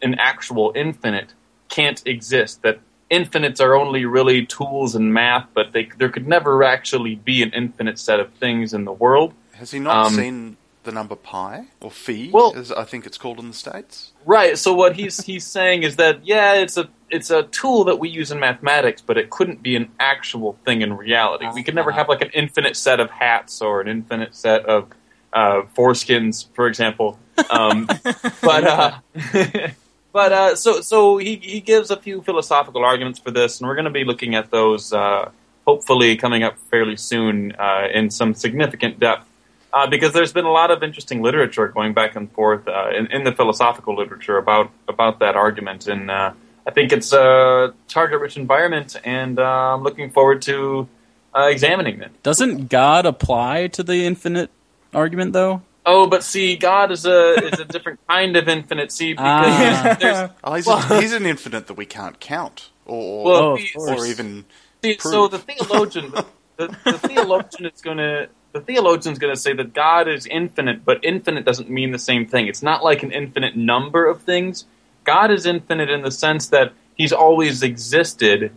an 0.03 0.17
actual 0.19 0.73
infinite 0.75 1.35
can't 1.69 2.03
exist. 2.05 2.63
That 2.63 2.81
infinites 3.13 3.61
are 3.61 3.75
only 3.77 4.05
really 4.05 4.47
tools 4.47 4.97
in 4.97 5.13
math, 5.13 5.47
but 5.55 5.73
they, 5.73 5.89
there 5.99 6.09
could 6.09 6.27
never 6.27 6.65
actually 6.65 7.15
be 7.17 7.43
an 7.43 7.51
infinite 7.53 7.99
set 7.99 8.19
of 8.19 8.33
things 8.35 8.73
in 8.75 8.85
the 8.85 8.93
world. 8.93 9.35
Has 9.53 9.71
he 9.71 9.79
not 9.79 10.07
Um, 10.07 10.15
seen 10.15 10.57
the 10.85 10.91
number 10.93 11.15
pi 11.15 11.67
or 11.81 11.91
phi, 11.91 12.31
Well- 12.33 12.55
as 12.57 12.73
I 12.73 12.85
think 12.85 13.07
it's 13.07 13.19
called 13.19 13.39
in 13.39 13.49
the 13.49 13.55
states? 13.55 14.13
Right. 14.25 14.59
So 14.59 14.73
what 14.75 14.97
he's 14.97 15.19
he's 15.31 15.47
saying 15.47 15.83
is 15.85 15.97
that 15.97 16.27
yeah, 16.27 16.55
it's 16.55 16.77
a 16.77 16.89
it's 17.11 17.31
a 17.31 17.43
tool 17.45 17.85
that 17.85 17.99
we 17.99 18.09
use 18.09 18.33
in 18.33 18.41
mathematics, 18.41 19.03
but 19.03 19.19
it 19.19 19.29
couldn't 19.31 19.63
be 19.63 19.77
an 19.77 19.91
actual 20.01 20.59
thing 20.65 20.81
in 20.81 20.97
reality. 20.97 21.47
We 21.55 21.63
could 21.63 21.75
never 21.75 21.93
have 21.93 22.09
like 22.09 22.23
an 22.23 22.31
infinite 22.33 22.75
set 22.77 22.99
of 23.01 23.11
hats 23.11 23.61
or 23.61 23.81
an 23.83 23.89
infinite 23.89 24.35
set 24.35 24.65
of 24.65 24.89
uh, 25.35 25.63
foreskins, 25.77 26.47
for 26.55 26.67
example. 26.67 27.19
Um, 27.51 27.87
but 28.43 28.65
uh, 28.65 28.99
but 30.13 30.33
uh, 30.33 30.57
so 30.57 30.81
so 30.81 31.17
he 31.17 31.37
he 31.37 31.61
gives 31.61 31.91
a 31.91 31.97
few 31.97 32.23
philosophical 32.23 32.85
arguments 32.85 33.19
for 33.19 33.31
this, 33.31 33.61
and 33.61 33.69
we're 33.69 33.75
going 33.75 33.87
to 33.87 33.91
be 33.91 34.05
looking 34.05 34.35
at 34.35 34.51
those 34.51 34.93
uh, 34.93 35.31
hopefully 35.67 36.17
coming 36.17 36.43
up 36.43 36.59
fairly 36.71 36.97
soon 36.97 37.53
uh, 37.53 37.89
in 37.93 38.11
some 38.11 38.35
significant 38.35 39.01
depth. 39.01 39.27
Uh, 39.73 39.87
because 39.87 40.13
there's 40.13 40.35
been 40.35 40.45
a 40.45 40.53
lot 40.53 40.71
of 40.71 40.83
interesting 40.83 41.23
literature 41.23 41.67
going 41.69 41.95
back 41.95 42.15
and 42.15 42.31
forth 42.33 42.69
uh, 42.69 42.91
in, 42.95 43.11
in 43.11 43.25
the 43.25 43.33
philosophical 43.33 43.97
literature 43.97 44.37
about 44.37 44.71
about 44.87 45.19
that 45.21 45.35
argument, 45.35 45.89
and 45.89 46.11
uh, 46.11 46.33
I 46.67 46.71
think 46.71 46.93
it's 46.93 47.13
a 47.15 47.73
target-rich 47.89 48.37
environment, 48.37 48.97
and 49.03 49.41
I'm 49.41 49.83
looking 49.83 50.11
forward 50.11 50.43
to 50.43 50.87
examining 51.35 52.03
it. 52.03 52.23
Doesn't 52.23 52.69
God 52.69 53.07
apply 53.07 53.69
to 53.69 53.83
the 53.83 54.05
infinite 54.05 54.51
argument 54.93 55.33
though? 55.33 55.63
Oh, 55.85 56.07
but 56.07 56.23
see, 56.23 56.57
God 56.57 56.93
is 56.93 57.05
a 57.07 57.35
is 57.53 57.59
a 57.61 57.65
different 57.65 58.01
kind 58.09 58.37
of 58.37 58.49
infinite. 58.49 58.93
See, 58.93 59.13
because 59.15 59.27
Ah. 59.27 59.97
there's 60.01 60.31
Oh, 60.45 60.55
he's, 60.55 60.67
Well- 60.67 61.01
he's 61.01 61.13
an 61.13 61.27
infinite 61.27 61.67
that 61.67 61.75
we 61.75 61.87
can't 61.87 62.21
count, 62.21 62.71
or 62.87 63.25
well, 63.25 63.37
Oh, 63.53 63.57
see, 63.57 63.73
or 63.77 64.07
even 64.07 64.45
See, 64.85 64.97
so 64.99 65.29
the 65.29 65.39
theologian, 65.39 66.13
the, 66.57 66.77
the 66.85 66.99
theologian 66.99 67.67
is 67.73 67.81
going 67.81 67.99
to 67.99 68.29
the 68.53 68.61
theologian's 68.61 69.19
going 69.19 69.35
to 69.35 69.41
say 69.41 69.55
that 69.55 69.73
God 69.73 70.09
is 70.09 70.27
infinite, 70.27 70.85
but 70.85 71.03
infinite 71.05 71.45
doesn't 71.47 71.71
mean 71.71 71.91
the 71.93 71.99
same 71.99 72.27
thing. 72.27 72.49
It's 72.49 72.63
not 72.63 72.85
like 72.85 73.03
an 73.03 73.11
infinite 73.11 73.57
number 73.57 74.05
of 74.07 74.23
things. 74.23 74.67
God 75.05 75.31
is 75.31 75.47
infinite 75.47 75.89
in 75.89 76.03
the 76.03 76.11
sense 76.11 76.49
that 76.49 76.73
He's 77.03 77.13
always 77.13 77.65
existed, 77.65 78.53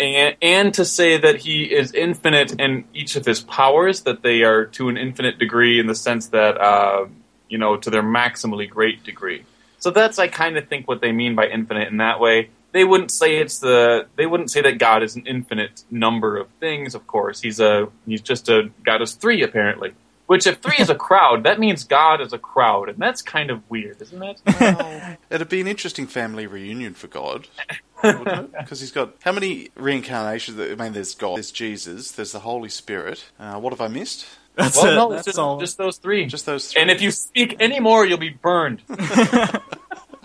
and, 0.00 0.34
and 0.40 0.72
to 0.72 0.84
say 0.86 1.18
that 1.18 1.36
He 1.36 1.64
is 1.64 1.92
infinite 1.92 2.58
in 2.58 2.86
each 2.94 3.16
of 3.16 3.26
His 3.26 3.40
powers, 3.40 4.00
that 4.04 4.22
they 4.22 4.44
are 4.44 4.64
to 4.64 4.88
an 4.88 4.96
infinite 4.96 5.38
degree 5.38 5.78
in 5.78 5.86
the 5.86 5.94
sense 5.94 6.28
that 6.28 6.58
uh, 6.58 7.04
you 7.50 7.58
know 7.58 7.76
to 7.76 7.90
their 7.90 8.02
maximally 8.02 8.66
great 8.66 9.04
degree. 9.04 9.44
So 9.78 9.90
that's 9.90 10.18
I 10.18 10.28
kind 10.28 10.56
of 10.56 10.68
think 10.68 10.88
what 10.88 11.02
they 11.02 11.12
mean 11.12 11.34
by 11.34 11.48
infinite 11.48 11.88
in 11.88 11.98
that 11.98 12.18
way. 12.18 12.48
They 12.72 12.82
wouldn't 12.82 13.10
say 13.10 13.36
it's 13.36 13.58
the 13.58 14.06
they 14.16 14.24
wouldn't 14.24 14.50
say 14.50 14.62
that 14.62 14.78
God 14.78 15.02
is 15.02 15.14
an 15.14 15.26
infinite 15.26 15.84
number 15.90 16.38
of 16.38 16.48
things. 16.58 16.94
Of 16.94 17.06
course, 17.06 17.42
he's 17.42 17.60
a 17.60 17.88
he's 18.06 18.22
just 18.22 18.48
a 18.48 18.70
God 18.86 19.02
is 19.02 19.12
three 19.12 19.42
apparently. 19.42 19.92
Which 20.26 20.46
if 20.46 20.58
three 20.58 20.76
is 20.78 20.90
a 20.90 20.94
crowd, 20.94 21.44
that 21.44 21.60
means 21.60 21.84
God 21.84 22.20
is 22.20 22.32
a 22.32 22.38
crowd, 22.38 22.88
and 22.88 22.98
that's 22.98 23.22
kind 23.22 23.50
of 23.50 23.62
weird, 23.70 24.02
isn't 24.02 24.22
it? 24.22 24.40
It'd 25.30 25.48
be 25.48 25.60
an 25.60 25.68
interesting 25.68 26.06
family 26.06 26.46
reunion 26.46 26.94
for 26.94 27.08
God. 27.08 27.48
Because 28.02 28.80
he's 28.80 28.92
got 28.92 29.14
how 29.22 29.32
many 29.32 29.70
reincarnations? 29.74 30.60
I 30.60 30.74
mean, 30.74 30.92
there's 30.92 31.14
God, 31.14 31.36
there's 31.36 31.50
Jesus, 31.50 32.12
there's 32.12 32.32
the 32.32 32.40
Holy 32.40 32.68
Spirit. 32.68 33.24
Uh, 33.40 33.58
what 33.58 33.72
have 33.72 33.80
I 33.80 33.88
missed? 33.88 34.26
That's 34.54 34.76
well, 34.76 34.92
it. 34.92 34.94
no, 34.94 35.10
That's 35.12 35.24
just, 35.24 35.38
all. 35.38 35.58
just 35.58 35.78
those 35.78 35.96
three. 35.96 36.26
Just 36.26 36.44
those 36.46 36.70
three. 36.72 36.82
and 36.82 36.90
if 36.90 37.00
you 37.00 37.10
speak 37.10 37.56
any 37.58 37.80
more, 37.80 38.04
you'll 38.04 38.18
be 38.18 38.30
burned. 38.30 38.82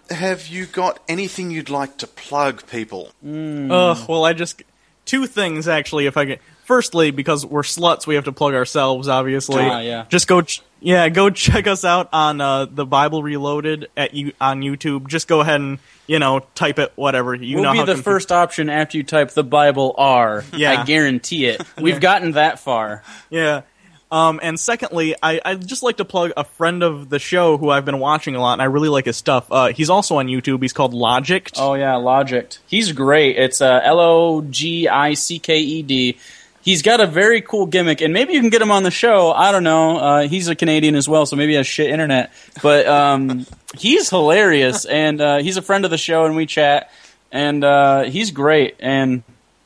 have 0.09 0.47
you 0.47 0.65
got 0.65 0.99
anything 1.07 1.49
you'd 1.49 1.69
like 1.69 1.97
to 1.99 2.07
plug, 2.07 2.67
people? 2.67 3.11
Ugh, 3.25 4.09
well, 4.09 4.25
I 4.25 4.33
just 4.33 4.61
two 5.05 5.25
things 5.27 5.67
actually. 5.67 6.05
If 6.05 6.17
I 6.17 6.25
get 6.25 6.41
firstly, 6.71 7.11
because 7.11 7.45
we're 7.45 7.63
sluts, 7.63 8.07
we 8.07 8.15
have 8.15 8.23
to 8.23 8.31
plug 8.31 8.53
ourselves. 8.53 9.09
Obviously, 9.09 9.61
Ah, 9.61 9.81
yeah. 9.81 10.05
Just 10.07 10.25
go, 10.25 10.41
ch- 10.41 10.61
yeah, 10.79 11.09
go 11.09 11.29
check 11.45 11.67
us 11.67 11.83
out 11.83 12.07
on 12.13 12.39
uh, 12.39 12.63
the 12.63 12.85
Bible 12.85 13.21
Reloaded 13.21 13.89
at 13.97 14.13
you 14.13 14.31
on 14.39 14.61
YouTube. 14.61 15.07
Just 15.09 15.27
go 15.27 15.41
ahead 15.41 15.59
and 15.59 15.79
you 16.07 16.17
know 16.17 16.39
type 16.55 16.79
it 16.79 16.93
whatever 16.95 17.35
you 17.35 17.55
we'll 17.57 17.63
know. 17.65 17.73
be 17.73 17.79
the 17.79 17.85
confu- 17.95 18.03
first 18.03 18.31
option 18.31 18.69
after 18.69 18.95
you 18.97 19.03
type 19.03 19.31
the 19.31 19.43
Bible 19.43 19.93
R. 19.97 20.45
Yeah. 20.55 20.79
I 20.81 20.85
guarantee 20.85 21.45
it. 21.47 21.61
We've 21.77 21.99
gotten 21.99 22.31
that 22.33 22.57
far. 22.59 23.03
Yeah. 23.29 23.63
Um, 24.09 24.39
and 24.43 24.57
secondly, 24.59 25.15
I, 25.23 25.39
I'd 25.43 25.65
just 25.65 25.83
like 25.83 25.97
to 25.97 26.05
plug 26.05 26.31
a 26.35 26.43
friend 26.43 26.83
of 26.83 27.07
the 27.09 27.17
show 27.19 27.57
who 27.57 27.69
I've 27.69 27.85
been 27.85 27.99
watching 27.99 28.35
a 28.35 28.41
lot, 28.41 28.53
and 28.53 28.61
I 28.61 28.65
really 28.65 28.89
like 28.89 29.05
his 29.05 29.15
stuff. 29.15 29.47
Uh, 29.49 29.67
he's 29.71 29.89
also 29.89 30.17
on 30.17 30.27
YouTube. 30.27 30.61
He's 30.61 30.73
called 30.73 30.93
Logicked. 30.93 31.53
Oh 31.57 31.75
yeah, 31.75 31.93
Logicked. 31.93 32.59
He's 32.67 32.91
great. 32.93 33.37
It's 33.37 33.61
uh, 33.61 33.79
L 33.83 33.99
O 34.01 34.41
G 34.41 34.87
I 34.89 35.13
C 35.13 35.39
K 35.39 35.59
E 35.59 35.81
D. 35.81 36.17
He's 36.63 36.81
got 36.81 36.99
a 36.99 37.07
very 37.07 37.41
cool 37.41 37.65
gimmick, 37.65 38.01
and 38.01 38.13
maybe 38.13 38.33
you 38.33 38.39
can 38.39 38.49
get 38.49 38.61
him 38.61 38.71
on 38.71 38.83
the 38.83 38.91
show. 38.91 39.31
I 39.31 39.51
don't 39.51 39.63
know. 39.63 39.97
Uh, 39.97 40.27
he's 40.27 40.47
a 40.47 40.55
Canadian 40.55 40.95
as 40.95 41.09
well, 41.09 41.25
so 41.25 41.35
maybe 41.35 41.53
he 41.53 41.57
has 41.57 41.65
shit 41.65 41.89
internet. 41.89 42.31
But 42.61 42.87
um, 42.87 43.47
he's 43.77 44.09
hilarious, 44.09 44.85
and 44.85 45.19
uh, 45.19 45.37
he's 45.37 45.57
a 45.57 45.61
friend 45.61 45.85
of 45.85 45.91
the 45.91 45.97
show, 45.97 46.25
and 46.25 46.35
we 46.35 46.45
chat. 46.45 46.91
And 47.31 47.63
uh, 47.63 48.03
he's 48.03 48.31
great. 48.31 48.75
And 48.79 49.23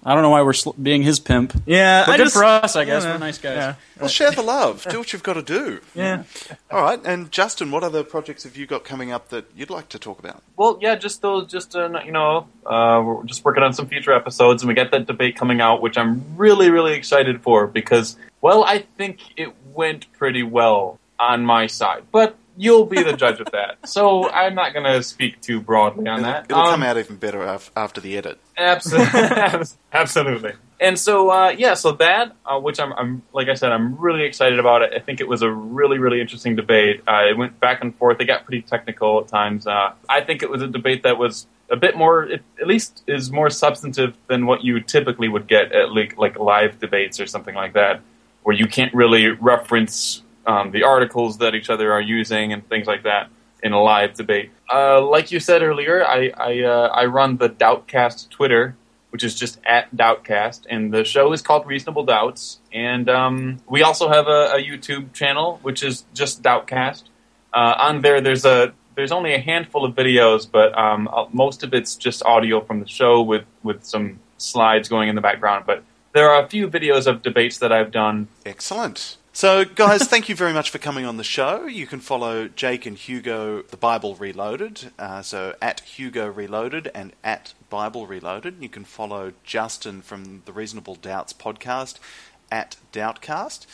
I 0.08 0.14
don't 0.14 0.22
know 0.22 0.30
why 0.30 0.44
we're 0.44 0.54
sl- 0.54 0.72
being 0.80 1.02
his 1.02 1.20
pimp. 1.20 1.54
Yeah, 1.66 2.06
But 2.06 2.12
I 2.14 2.18
good 2.18 2.24
just, 2.26 2.36
for 2.36 2.44
us, 2.44 2.76
I 2.76 2.86
guess. 2.86 3.04
Yeah. 3.04 3.14
We're 3.14 3.18
nice 3.18 3.40
guys. 3.40 3.56
Yeah. 3.58 3.76
Well, 4.00 4.08
share 4.08 4.30
the 4.30 4.44
love. 4.44 4.86
Do 4.88 5.00
what 5.00 5.12
you've 5.12 5.24
got 5.24 5.34
to 5.34 5.42
do. 5.42 5.80
Yeah. 5.96 6.24
All 6.70 6.82
right. 6.84 7.00
And 7.04 7.32
Justin, 7.32 7.72
what 7.72 7.84
other 7.84 8.04
projects 8.04 8.44
have 8.44 8.56
you 8.56 8.68
got 8.68 8.84
coming 8.84 9.12
up 9.12 9.30
that 9.30 9.46
you'd 9.56 9.72
like 9.72 9.90
to 9.90 9.98
talk 10.00 10.20
about? 10.20 10.44
Well, 10.58 10.78
yeah, 10.80 10.94
just 10.94 11.24
those, 11.24 11.48
just 11.52 11.76
uh, 11.76 11.90
you 12.06 12.12
know, 12.12 12.48
uh, 12.68 13.02
we're 13.04 13.24
just 13.24 13.44
working 13.44 13.64
on 13.64 13.74
some 13.74 13.88
future 13.88 14.14
episodes, 14.14 14.62
and 14.62 14.68
we 14.68 14.76
get 14.76 14.92
that 14.92 15.08
debate 15.08 15.36
coming 15.38 15.60
out, 15.60 15.82
which 15.82 15.98
I'm 15.98 16.24
really, 16.38 16.70
really 16.70 16.94
excited 16.94 17.42
for 17.42 17.66
because, 17.66 18.16
well, 18.42 18.64
I 18.64 18.86
think 18.98 19.22
it 19.38 19.54
went 19.74 20.12
pretty 20.14 20.44
well 20.44 21.00
on 21.20 21.44
my 21.46 21.66
side, 21.66 22.04
but 22.12 22.36
you'll 22.58 22.86
be 22.86 23.02
the 23.02 23.14
judge 23.14 23.40
of 23.40 23.48
that. 23.54 23.78
So 23.90 24.30
I'm 24.30 24.54
not 24.54 24.72
going 24.74 24.86
to 24.86 25.02
speak 25.02 25.42
too 25.42 25.60
broadly 25.62 26.08
on 26.08 26.20
It'll, 26.20 26.32
that. 26.32 26.46
it'll 26.50 26.60
Um, 26.62 26.72
come 26.72 26.84
out 26.84 26.98
even 26.98 27.16
better 27.16 27.42
af- 27.44 27.72
after 27.76 28.00
the 28.00 28.16
edit. 28.18 28.40
Absolutely, 28.58 29.68
absolutely. 29.94 30.54
And 30.80 31.00
so, 31.00 31.30
uh, 31.30 31.50
yeah, 31.58 31.74
so 31.74 31.94
that, 31.94 32.36
uh, 32.46 32.60
which 32.60 32.80
I'm, 32.80 32.92
I'm, 32.94 33.22
like 33.34 33.48
I 33.48 33.54
said, 33.54 33.72
I'm 33.72 33.96
really 33.98 34.24
excited 34.24 34.60
about 34.60 34.82
it. 34.82 34.92
I 34.94 35.00
think 35.00 35.22
it 35.22 35.28
was 35.28 35.42
a 35.42 35.50
really, 35.50 36.00
really 36.00 36.20
interesting 36.20 36.56
debate. 36.56 37.02
Uh, 37.08 37.28
it 37.30 37.38
went 37.38 37.60
back 37.60 37.82
and 37.82 37.96
forth. 37.96 38.20
It 38.20 38.26
got 38.26 38.46
pretty 38.46 38.62
technical 38.62 39.22
at 39.22 39.30
times. 39.30 39.68
Uh, 39.68 39.94
I 40.10 40.22
think 40.22 40.44
it 40.44 40.50
was 40.50 40.62
a 40.62 40.68
debate 40.68 41.04
that 41.04 41.18
was 41.18 41.48
a 41.70 41.78
bit 41.78 41.96
more, 41.96 42.24
it, 42.24 42.44
at 42.60 42.68
least, 42.68 43.04
is 43.08 43.32
more 43.32 43.50
substantive 43.50 44.18
than 44.28 44.46
what 44.46 44.64
you 44.64 44.82
typically 44.82 45.30
would 45.30 45.48
get 45.48 45.72
at 45.72 45.94
like, 45.94 46.18
like 46.18 46.38
live 46.38 46.80
debates 46.80 47.22
or 47.22 47.26
something 47.26 47.56
like 47.56 47.74
that, 47.74 48.02
where 48.44 48.56
you 48.56 48.68
can't 48.68 48.94
really 48.94 49.30
reference 49.30 50.24
um, 50.46 50.72
the 50.72 50.84
articles 50.84 51.38
that 51.38 51.56
each 51.56 51.70
other 51.70 51.92
are 51.94 52.02
using 52.02 52.52
and 52.52 52.68
things 52.68 52.86
like 52.86 53.04
that 53.04 53.30
in 53.64 53.72
a 53.72 53.82
live 53.82 54.14
debate. 54.14 54.52
Uh, 54.72 55.02
like 55.02 55.32
you 55.32 55.40
said 55.40 55.62
earlier, 55.62 56.06
I 56.06 56.32
I, 56.36 56.62
uh, 56.62 56.88
I 56.88 57.06
run 57.06 57.38
the 57.38 57.50
Doubtcast 57.50 58.30
Twitter, 58.30 58.76
which 59.12 59.24
is 59.24 59.36
just 59.36 59.60
at 59.66 59.96
Doubtcast, 59.96 60.66
and 60.70 60.94
the 60.94 61.04
show 61.04 61.32
is 61.34 61.42
called 61.42 61.68
Reasonable 61.68 62.04
Doubts. 62.04 62.60
And 62.74 63.10
um, 63.10 63.58
we 63.70 63.84
also 63.84 64.10
have 64.10 64.28
a, 64.28 64.56
a 64.56 64.64
YouTube 64.64 65.14
channel, 65.14 65.60
which 65.62 65.84
is 65.84 66.04
just 66.14 66.42
Doubtcast. 66.42 67.04
Uh, 67.54 67.76
on 67.78 68.02
there, 68.02 68.22
there's 68.22 68.46
a 68.46 68.74
there's 68.96 69.12
only 69.12 69.34
a 69.34 69.40
handful 69.40 69.86
of 69.86 69.96
videos, 69.96 70.50
but 70.50 70.78
um, 70.78 71.08
uh, 71.12 71.26
most 71.32 71.64
of 71.64 71.74
it's 71.74 71.96
just 71.96 72.24
audio 72.24 72.62
from 72.62 72.80
the 72.80 72.88
show 72.88 73.22
with 73.22 73.46
with 73.64 73.84
some 73.84 74.20
slides 74.38 74.90
going 74.90 75.10
in 75.10 75.16
the 75.16 75.22
background. 75.22 75.66
But 75.66 75.84
there 76.14 76.30
are 76.30 76.44
a 76.44 76.48
few 76.48 76.68
videos 76.68 77.08
of 77.08 77.22
debates 77.22 77.58
that 77.60 77.72
I've 77.72 77.92
done. 77.92 78.28
Excellent. 78.46 79.18
So, 79.36 79.66
guys, 79.66 80.04
thank 80.08 80.30
you 80.30 80.36
very 80.36 80.54
much 80.54 80.70
for 80.70 80.78
coming 80.78 81.04
on 81.04 81.18
the 81.18 81.24
show. 81.24 81.66
You 81.66 81.88
can 81.88 82.00
follow 82.00 82.48
Jake 82.48 82.86
and 82.86 82.98
Hugo, 82.98 83.64
the 83.64 83.76
Bible 83.76 84.16
Reloaded. 84.16 84.94
Uh, 84.98 85.22
so, 85.24 85.56
at 85.62 85.82
Hugo 85.82 86.32
Reloaded 86.32 86.90
and 86.96 87.12
at 87.22 87.54
Bible 87.70 88.08
Reloaded. 88.08 88.64
You 88.64 88.70
can 88.70 88.86
follow 88.86 89.34
Justin 89.44 90.02
from 90.02 90.44
the 90.46 90.54
Reasonable 90.54 90.96
Doubts 90.96 91.34
podcast 91.34 92.00
at 92.50 92.78
Doubtcast. 92.94 93.66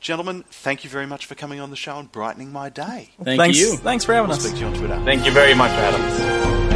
Gentlemen, 0.00 0.42
thank 0.50 0.82
you 0.82 0.90
very 0.90 1.06
much 1.06 1.26
for 1.26 1.36
coming 1.36 1.60
on 1.60 1.70
the 1.70 1.76
show 1.76 1.96
and 1.96 2.10
brightening 2.10 2.50
my 2.50 2.68
day. 2.68 3.10
Thank 3.22 3.38
thanks, 3.38 3.58
you. 3.60 3.76
Thanks 3.76 4.04
for 4.04 4.14
having 4.14 4.32
I'll 4.32 4.36
us. 4.36 4.42
speak 4.42 4.54
to 4.54 4.60
you 4.62 4.66
on 4.66 4.74
Twitter. 4.74 5.00
Thank 5.04 5.24
you 5.24 5.30
very 5.30 5.54
much, 5.54 5.70
Adam. 5.70 6.73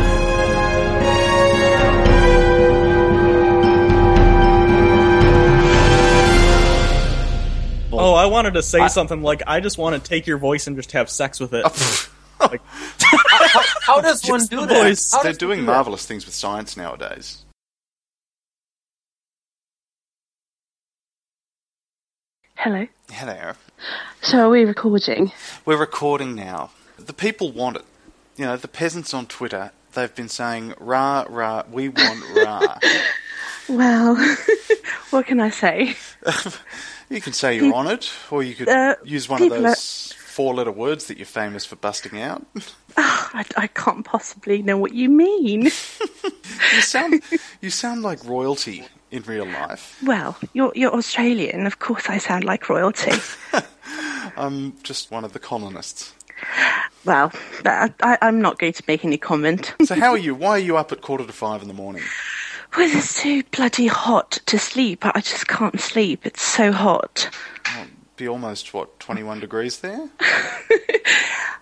Oh, 8.01 8.15
I 8.15 8.27
wanted 8.27 8.55
to 8.55 8.63
say 8.63 8.87
something 8.89 9.23
like 9.23 9.43
I 9.47 9.61
just 9.61 9.77
want 9.77 10.03
to 10.03 10.09
take 10.09 10.27
your 10.27 10.39
voice 10.39 10.67
and 10.67 10.77
just 10.77 10.93
have 10.93 11.11
sex 11.11 11.41
with 11.41 11.53
it. 11.55 11.65
Like, 12.41 12.61
how, 13.01 13.63
how 13.81 14.01
does 14.01 14.25
one 14.25 14.47
do 14.47 14.61
the 14.61 14.67
that? 14.67 15.09
How 15.11 15.25
They're 15.25 15.33
doing 15.33 15.59
do 15.59 15.67
that? 15.67 15.73
marvelous 15.73 16.07
things 16.07 16.25
with 16.25 16.37
science 16.37 16.77
nowadays. 16.77 17.45
Hello. 22.55 22.87
Hello. 23.11 23.53
So 24.23 24.39
are 24.39 24.51
we 24.51 24.65
recording? 24.65 25.33
We're 25.65 25.79
recording 25.79 26.35
now. 26.37 26.71
The 26.97 27.13
people 27.13 27.51
want 27.51 27.77
it. 27.77 27.85
You 28.37 28.45
know, 28.45 28.57
the 28.57 28.69
peasants 28.69 29.13
on 29.13 29.27
Twitter, 29.27 29.73
they've 29.95 30.15
been 30.15 30.29
saying, 30.29 30.75
rah, 30.79 31.25
rah, 31.29 31.65
we 31.71 31.89
want 31.89 32.25
rah. 32.37 32.79
Well, 33.69 34.17
what 35.11 35.27
can 35.27 35.41
I 35.41 35.51
say? 35.51 35.95
You 37.11 37.21
can 37.21 37.33
say 37.33 37.57
you're 37.57 37.75
on 37.75 37.87
it, 37.87 38.11
or 38.31 38.43
you 38.43 38.55
could 38.55 38.69
Uh, 38.69 38.95
use 39.05 39.29
one 39.29 39.43
of 39.43 39.51
those 39.51 40.13
four 40.19 40.55
letter 40.55 40.71
words 40.73 41.07
that 41.07 41.17
you're 41.19 41.27
famous 41.27 41.65
for 41.65 41.77
busting 41.77 42.21
out. 42.21 42.45
I, 42.97 43.45
I 43.57 43.67
can't 43.69 44.05
possibly 44.05 44.63
know 44.63 44.77
what 44.79 44.93
you 44.95 45.09
mean. 45.09 45.71
You 46.75 46.83
sound, 46.83 47.23
you 47.63 47.71
sound 47.71 48.03
like 48.03 48.23
royalty 48.25 48.85
in 49.11 49.23
real 49.23 49.47
life. 49.47 49.97
Well, 50.05 50.37
you're 50.55 50.73
you're 50.75 50.93
Australian. 50.95 51.67
Of 51.67 51.79
course, 51.79 52.09
I 52.11 52.19
sound 52.19 52.45
like 52.45 52.69
royalty. 52.69 53.13
I'm 54.37 54.75
just 54.83 55.11
one 55.11 55.25
of 55.25 55.33
the 55.33 55.39
colonists. 55.39 56.13
well, 57.05 57.33
I, 57.65 58.19
I'm 58.21 58.41
not 58.43 58.59
going 58.59 58.73
to 58.73 58.83
make 58.89 59.05
any 59.05 59.17
comment. 59.19 59.75
So 59.85 59.95
how 59.95 60.11
are 60.11 60.19
you? 60.19 60.35
Why 60.35 60.51
are 60.51 60.59
you 60.59 60.77
up 60.77 60.91
at 60.93 61.01
quarter 61.01 61.25
to 61.25 61.33
five 61.33 61.63
in 61.63 61.69
the 61.69 61.75
morning? 61.75 62.03
Well, 62.77 62.97
it's 62.97 63.23
too 63.23 63.43
bloody 63.45 63.87
hot 63.87 64.39
to 64.47 64.59
sleep. 64.59 65.05
I 65.05 65.21
just 65.21 65.49
can't 65.49 65.81
sleep. 65.81 66.27
It's 66.27 66.43
so 66.43 66.73
hot. 66.73 67.31
Be 68.17 68.29
almost 68.29 68.75
what 68.75 68.99
21 69.01 69.41
degrees 69.41 69.79
there. 69.79 70.09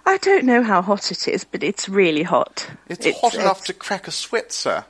I 0.06 0.18
don't 0.18 0.44
know 0.44 0.62
how 0.62 0.82
hot 0.82 1.10
it 1.10 1.28
is, 1.28 1.44
but 1.44 1.62
it's 1.62 1.88
really 1.88 2.22
hot. 2.22 2.70
It's, 2.88 3.06
hot 3.20 3.34
enough 3.34 3.64
to 3.64 3.72
crack 3.72 4.08
a 4.08 4.10
sweat, 4.10 4.52
sir. 4.52 4.84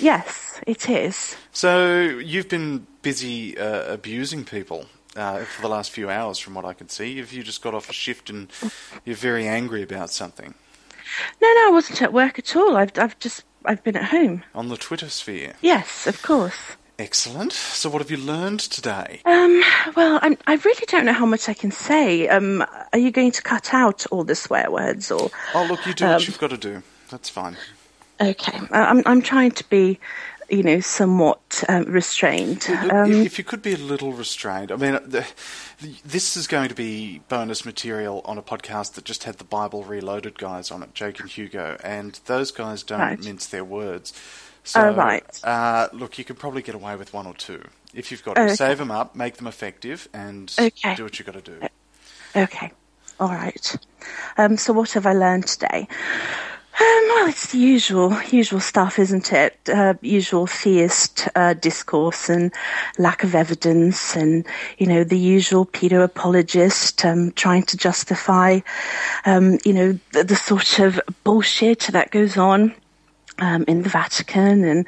Yes, 0.00 0.60
it 0.66 0.88
is. 0.88 1.36
So 1.52 2.00
you've 2.02 2.48
been 2.48 2.86
busy 3.02 3.56
uh, 3.56 3.92
abusing 3.92 4.44
people 4.44 4.86
uh, 5.14 5.44
for 5.44 5.62
the 5.62 5.68
last 5.68 5.90
few 5.90 6.10
hours, 6.10 6.38
from 6.38 6.54
what 6.54 6.64
I 6.64 6.72
can 6.72 6.88
see. 6.88 7.18
Have 7.18 7.32
you 7.32 7.42
just 7.42 7.62
got 7.62 7.74
off 7.74 7.88
a 7.88 7.92
shift 7.92 8.30
and 8.30 8.50
you're 9.04 9.16
very 9.16 9.46
angry 9.46 9.82
about 9.82 10.10
something 10.10 10.54
No, 11.40 11.48
no, 11.48 11.68
I 11.68 11.70
wasn't 11.70 12.02
at 12.02 12.12
work 12.12 12.38
at 12.38 12.56
all. 12.56 12.76
I've 12.76 12.98
I've 12.98 13.18
just 13.18 13.44
I've 13.64 13.82
been 13.84 13.96
at 13.96 14.04
home. 14.04 14.42
on 14.54 14.68
the 14.68 14.76
Twitter 14.76 15.08
sphere? 15.08 15.54
Yes, 15.62 16.06
of 16.06 16.22
course. 16.22 16.54
Excellent. 16.98 17.52
So 17.52 17.90
what 17.90 18.00
have 18.00 18.10
you 18.10 18.16
learned 18.16 18.60
today? 18.60 19.20
Um, 19.24 19.62
well, 19.96 20.20
I'm, 20.22 20.36
I 20.46 20.54
really 20.54 20.86
don't 20.86 21.04
know 21.04 21.12
how 21.12 21.26
much 21.26 21.48
I 21.48 21.54
can 21.54 21.72
say. 21.72 22.28
Um, 22.28 22.64
are 22.92 22.98
you 22.98 23.10
going 23.10 23.32
to 23.32 23.42
cut 23.42 23.74
out 23.74 24.06
all 24.12 24.22
the 24.22 24.36
swear 24.36 24.70
words, 24.70 25.10
or 25.10 25.28
Oh, 25.54 25.66
look, 25.68 25.84
you 25.86 25.92
do 25.94 26.04
Um, 26.04 26.12
what 26.12 26.26
you've 26.28 26.38
got 26.38 26.50
to 26.50 26.56
do. 26.56 26.82
That's 27.10 27.28
fine. 27.28 27.56
okay? 28.20 28.60
I'm 28.70 29.02
I'm 29.06 29.22
trying 29.22 29.50
to 29.52 29.64
be, 29.68 29.98
you 30.48 30.62
know, 30.62 30.80
somewhat 30.80 31.64
um, 31.68 31.84
restrained. 31.84 32.66
Um, 32.68 33.10
if, 33.10 33.26
if 33.26 33.38
you 33.38 33.44
could 33.44 33.62
be 33.62 33.74
a 33.74 33.78
little 33.78 34.12
restrained, 34.12 34.70
I 34.72 34.76
mean, 34.76 34.92
the, 35.06 35.26
this 36.04 36.36
is 36.36 36.46
going 36.46 36.68
to 36.68 36.74
be 36.74 37.20
bonus 37.28 37.64
material 37.64 38.22
on 38.24 38.38
a 38.38 38.42
podcast 38.42 38.94
that 38.94 39.04
just 39.04 39.24
had 39.24 39.38
the 39.38 39.44
Bible 39.44 39.84
Reloaded 39.84 40.38
guys 40.38 40.70
on 40.70 40.82
it, 40.82 40.94
Jake 40.94 41.20
and 41.20 41.28
Hugo, 41.30 41.76
and 41.82 42.18
those 42.26 42.50
guys 42.50 42.82
don't 42.82 43.00
Right. 43.00 43.24
mince 43.24 43.46
their 43.46 43.64
words. 43.64 44.12
So, 44.64 44.80
Oh, 44.80 44.92
right. 44.94 45.24
Uh, 45.44 45.88
look, 45.92 46.18
you 46.18 46.24
could 46.24 46.38
probably 46.38 46.62
get 46.62 46.74
away 46.74 46.96
with 46.96 47.12
one 47.12 47.26
or 47.26 47.34
two 47.34 47.62
if 47.92 48.10
you've 48.10 48.24
got 48.24 48.34
to. 48.34 48.40
Oh, 48.40 48.44
okay. 48.44 48.54
Save 48.54 48.78
them 48.78 48.90
up, 48.90 49.14
make 49.14 49.36
them 49.36 49.46
effective, 49.46 50.08
and 50.14 50.52
Okay. 50.58 50.94
do 50.94 51.02
what 51.04 51.18
you've 51.18 51.26
got 51.26 51.44
to 51.44 51.50
do. 51.58 51.60
Okay, 52.36 52.72
all 53.20 53.28
right. 53.28 53.76
Um, 54.38 54.56
so 54.56 54.72
what 54.72 54.90
have 54.92 55.06
I 55.06 55.12
learned 55.12 55.46
today? 55.46 55.86
Um, 56.80 57.08
well, 57.14 57.28
it's 57.28 57.52
the 57.52 57.58
usual, 57.58 58.20
usual 58.30 58.58
stuff, 58.58 58.98
isn't 58.98 59.32
it? 59.32 59.56
Uh, 59.68 59.94
usual 60.00 60.48
theist 60.48 61.28
uh, 61.36 61.54
discourse 61.54 62.28
and 62.28 62.52
lack 62.98 63.22
of 63.22 63.36
evidence, 63.36 64.16
and 64.16 64.44
you 64.78 64.86
know 64.88 65.04
the 65.04 65.18
usual 65.18 65.66
pedo 65.66 66.02
apologist 66.02 67.04
um, 67.04 67.30
trying 67.32 67.62
to 67.64 67.76
justify, 67.76 68.58
um, 69.24 69.58
you 69.64 69.72
know, 69.72 69.98
the, 70.12 70.24
the 70.24 70.34
sort 70.34 70.80
of 70.80 71.00
bullshit 71.22 71.80
that 71.92 72.10
goes 72.10 72.36
on 72.36 72.74
um, 73.38 73.64
in 73.68 73.82
the 73.82 73.88
Vatican 73.88 74.64
and 74.64 74.86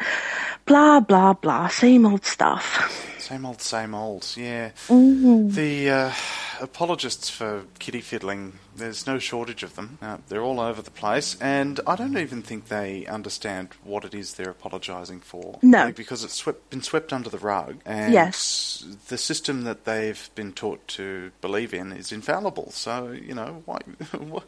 blah 0.64 0.98
blah 0.98 1.34
blah, 1.34 1.68
same 1.68 2.04
old 2.04 2.24
stuff. 2.24 3.06
Same 3.20 3.46
old, 3.46 3.60
same 3.60 3.94
old. 3.94 4.34
Yeah. 4.36 4.70
Mm-hmm. 4.88 5.50
The 5.50 5.90
uh, 5.90 6.12
apologists 6.60 7.28
for 7.28 7.62
kitty 7.78 8.00
fiddling, 8.00 8.58
there's 8.76 9.06
no 9.06 9.18
shortage 9.18 9.62
of 9.62 9.74
them. 9.76 9.98
Uh, 10.02 10.18
they're 10.28 10.42
all 10.42 10.60
over 10.60 10.82
the 10.82 10.90
place, 10.90 11.36
and 11.40 11.80
I 11.86 11.96
don't 11.96 12.16
even 12.18 12.42
think 12.42 12.68
they 12.68 13.06
understand 13.06 13.68
what 13.84 14.04
it 14.04 14.14
is 14.14 14.34
they're 14.34 14.50
apologising 14.50 15.20
for. 15.20 15.58
No. 15.62 15.84
Like, 15.86 15.96
because 15.96 16.22
it's 16.24 16.34
swept, 16.34 16.70
been 16.70 16.82
swept 16.82 17.12
under 17.12 17.30
the 17.30 17.38
rug, 17.38 17.76
and 17.84 18.12
Yes. 18.12 18.84
the 19.08 19.18
system 19.18 19.64
that 19.64 19.84
they've 19.84 20.28
been 20.34 20.52
taught 20.52 20.86
to 20.88 21.30
believe 21.40 21.72
in 21.74 21.92
is 21.92 22.12
infallible. 22.12 22.70
So, 22.72 23.10
you 23.12 23.34
know, 23.34 23.62
why, 23.64 23.78
what, 24.18 24.44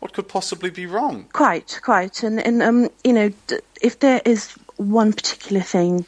what 0.00 0.12
could 0.12 0.28
possibly 0.28 0.70
be 0.70 0.86
wrong? 0.86 1.26
Quite, 1.32 1.80
quite, 1.82 2.22
and 2.22 2.40
and 2.46 2.62
um, 2.62 2.88
you 3.04 3.12
know, 3.12 3.30
d- 3.46 3.58
if 3.80 3.98
there 3.98 4.20
is 4.24 4.52
one 4.76 5.12
particular 5.12 5.60
thing 5.62 6.04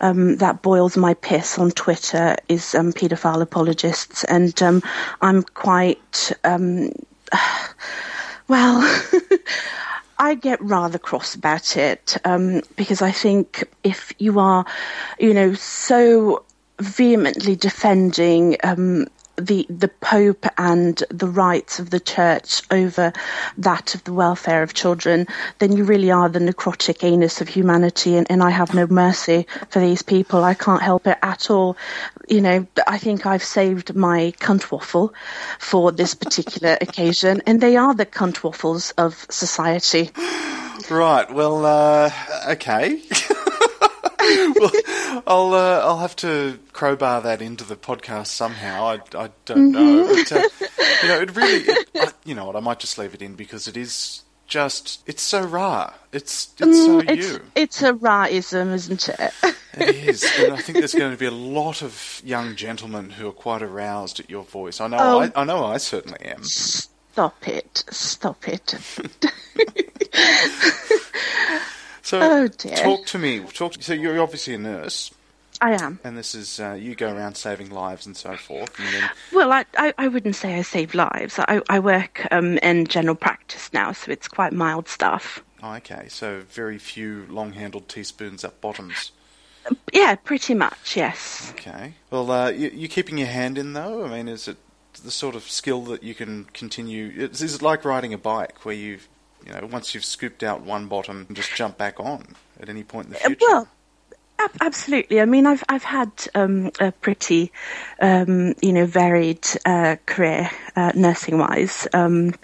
um, 0.00 0.36
that 0.36 0.62
boils 0.62 0.96
my 0.96 1.12
piss 1.14 1.58
on 1.58 1.70
Twitter 1.72 2.36
is 2.48 2.74
um, 2.74 2.92
paedophile 2.92 3.42
apologists, 3.42 4.24
and 4.24 4.62
um, 4.62 4.82
I'm 5.20 5.42
quite 5.42 6.32
um, 6.44 6.90
well. 8.48 8.80
I 10.16 10.36
get 10.36 10.60
rather 10.62 10.98
cross 10.98 11.34
about 11.34 11.76
it 11.76 12.16
um, 12.24 12.62
because 12.76 13.02
I 13.02 13.10
think 13.10 13.64
if 13.82 14.12
you 14.18 14.38
are, 14.38 14.64
you 15.18 15.34
know, 15.34 15.54
so 15.54 16.44
vehemently 16.78 17.56
defending 17.56 18.56
um, 18.62 19.08
the 19.36 19.66
the 19.68 19.88
Pope 19.88 20.46
and 20.58 21.02
the 21.10 21.26
rights 21.26 21.78
of 21.78 21.90
the 21.90 22.00
Church 22.00 22.62
over 22.70 23.12
that 23.58 23.94
of 23.94 24.04
the 24.04 24.12
welfare 24.12 24.62
of 24.62 24.74
children, 24.74 25.26
then 25.58 25.72
you 25.72 25.84
really 25.84 26.10
are 26.10 26.28
the 26.28 26.38
necrotic 26.38 27.04
anus 27.04 27.40
of 27.40 27.48
humanity, 27.48 28.16
and, 28.16 28.30
and 28.30 28.42
I 28.42 28.50
have 28.50 28.74
no 28.74 28.86
mercy 28.86 29.46
for 29.70 29.80
these 29.80 30.02
people. 30.02 30.44
I 30.44 30.54
can't 30.54 30.82
help 30.82 31.06
it 31.06 31.18
at 31.22 31.50
all. 31.50 31.76
You 32.28 32.40
know, 32.40 32.66
I 32.86 32.98
think 32.98 33.26
I've 33.26 33.44
saved 33.44 33.94
my 33.94 34.32
cunt 34.38 34.70
waffle 34.70 35.14
for 35.58 35.92
this 35.92 36.14
particular 36.14 36.78
occasion, 36.80 37.42
and 37.46 37.60
they 37.60 37.76
are 37.76 37.94
the 37.94 38.06
cunt 38.06 38.42
waffles 38.42 38.92
of 38.92 39.26
society. 39.30 40.10
Right. 40.90 41.30
Well, 41.32 41.64
uh, 41.64 42.10
okay. 42.48 43.00
well, 44.56 45.22
I'll 45.26 45.54
uh, 45.54 45.80
I'll 45.80 45.98
have 45.98 46.16
to 46.16 46.58
crowbar 46.72 47.20
that 47.22 47.40
into 47.42 47.64
the 47.64 47.76
podcast 47.76 48.28
somehow. 48.28 48.84
I, 48.86 49.00
I 49.24 49.30
don't 49.44 49.72
know, 49.72 50.06
but 50.06 50.32
uh, 50.32 50.48
you 51.02 51.08
know, 51.08 51.20
it 51.20 51.34
really, 51.36 51.56
it, 51.62 51.88
I, 51.96 52.12
you 52.24 52.34
know 52.34 52.46
what? 52.46 52.56
I 52.56 52.60
might 52.60 52.78
just 52.80 52.98
leave 52.98 53.14
it 53.14 53.22
in 53.22 53.34
because 53.34 53.68
it 53.68 53.76
is 53.76 54.22
just 54.46 55.02
it's 55.06 55.22
so 55.22 55.42
raw. 55.42 55.92
It's 56.12 56.52
it's 56.60 56.78
so 56.84 57.00
Mm, 57.02 57.10
it's, 57.10 57.28
you. 57.32 57.40
it's 57.54 57.82
a 57.82 57.92
raism, 57.94 58.72
isn't 58.74 59.08
it? 59.08 59.32
It 59.76 59.94
is, 60.08 60.24
and 60.38 60.52
I 60.52 60.56
think 60.58 60.78
there's 60.78 60.94
going 60.94 61.10
to 61.12 61.18
be 61.18 61.26
a 61.26 61.30
lot 61.32 61.82
of 61.82 62.22
young 62.24 62.54
gentlemen 62.54 63.10
who 63.10 63.26
are 63.28 63.32
quite 63.32 63.62
aroused 63.62 64.20
at 64.20 64.30
your 64.30 64.44
voice. 64.44 64.80
I 64.80 64.86
know, 64.88 64.96
Oh. 65.00 65.20
I, 65.20 65.32
I 65.34 65.44
know, 65.44 65.64
I 65.64 65.78
certainly 65.78 66.20
am. 66.24 66.44
Stop 66.44 67.48
it. 67.48 67.84
Stop 67.90 68.46
it. 68.48 68.74
So, 72.04 72.20
Oh, 72.22 72.46
dear. 72.48 72.76
talk 72.76 73.06
to 73.06 73.18
me. 73.18 73.40
Talk. 73.40 73.74
So, 73.80 73.92
you're 73.94 74.20
obviously 74.20 74.54
a 74.54 74.58
nurse. 74.58 75.10
I 75.60 75.72
am. 75.82 76.00
and 76.04 76.18
this 76.18 76.34
is 76.34 76.58
uh, 76.60 76.72
you 76.78 76.94
go 76.96 77.14
around 77.14 77.36
saving 77.36 77.70
lives 77.70 78.06
and 78.06 78.16
so 78.16 78.36
forth. 78.36 78.76
And 78.78 78.88
then 78.92 79.10
Well, 79.32 79.52
I, 79.52 79.64
I, 79.78 79.94
I 79.96 80.08
wouldn't 80.08 80.34
say 80.36 80.56
I 80.58 80.62
save 80.62 80.94
lives. 80.94 81.38
I, 81.38 81.62
I 81.70 81.78
work 81.78 82.26
um, 82.32 82.58
in 82.58 82.86
general 82.86 83.14
practice 83.14 83.72
now, 83.72 83.92
so 83.92 84.10
it's 84.10 84.26
quite 84.28 84.52
mild 84.52 84.88
stuff. 84.88 85.42
oh, 85.62 85.74
okay, 85.76 86.06
so 86.08 86.40
very 86.50 86.76
few 86.76 87.24
long-handled 87.30 87.88
teaspoons 87.88 88.44
up 88.44 88.60
bottoms. 88.60 89.12
Yeah, 89.92 90.16
pretty 90.16 90.54
much, 90.54 90.96
yes. 90.96 91.50
Okay. 91.54 91.94
Well, 92.10 92.30
uh, 92.30 92.50
you, 92.50 92.70
you 92.74 92.88
keeping 92.88 93.16
your 93.16 93.28
hand 93.28 93.56
in 93.56 93.72
though. 93.72 94.04
I 94.04 94.08
mean, 94.10 94.28
is 94.28 94.48
it 94.48 94.56
the 95.04 95.10
sort 95.12 95.36
of 95.36 95.44
skill 95.44 95.82
that 95.84 96.02
you 96.02 96.14
can 96.16 96.44
continue? 96.52 97.10
Is, 97.30 97.40
is 97.40 97.54
it 97.54 97.62
like 97.62 97.84
riding 97.84 98.12
a 98.12 98.18
bike 98.18 98.64
where 98.66 98.74
you, 98.74 98.98
you 99.46 99.52
know, 99.52 99.66
once 99.70 99.94
you've 99.94 100.04
scooped 100.04 100.42
out 100.42 100.62
one 100.62 100.86
bottom, 100.86 101.24
and 101.28 101.36
just 101.36 101.54
jump 101.54 101.78
back 101.78 102.00
on 102.00 102.34
at 102.60 102.68
any 102.68 102.82
point 102.82 103.06
in 103.06 103.12
the 103.12 103.18
Uh, 103.18 103.28
future? 103.28 103.46
Well, 103.46 103.68
ab- 104.38 104.56
absolutely. 104.60 105.20
I 105.20 105.24
mean, 105.26 105.46
I've 105.46 105.62
I've 105.68 105.84
had 105.84 106.10
um, 106.34 106.70
a 106.80 106.92
pretty, 106.92 107.52
um, 108.00 108.54
you 108.62 108.72
know, 108.72 108.86
varied 108.86 109.46
uh, 109.66 109.96
career 110.06 110.50
uh, 110.76 110.92
nursing 110.94 111.38
wise. 111.38 111.86
Um, 111.92 112.34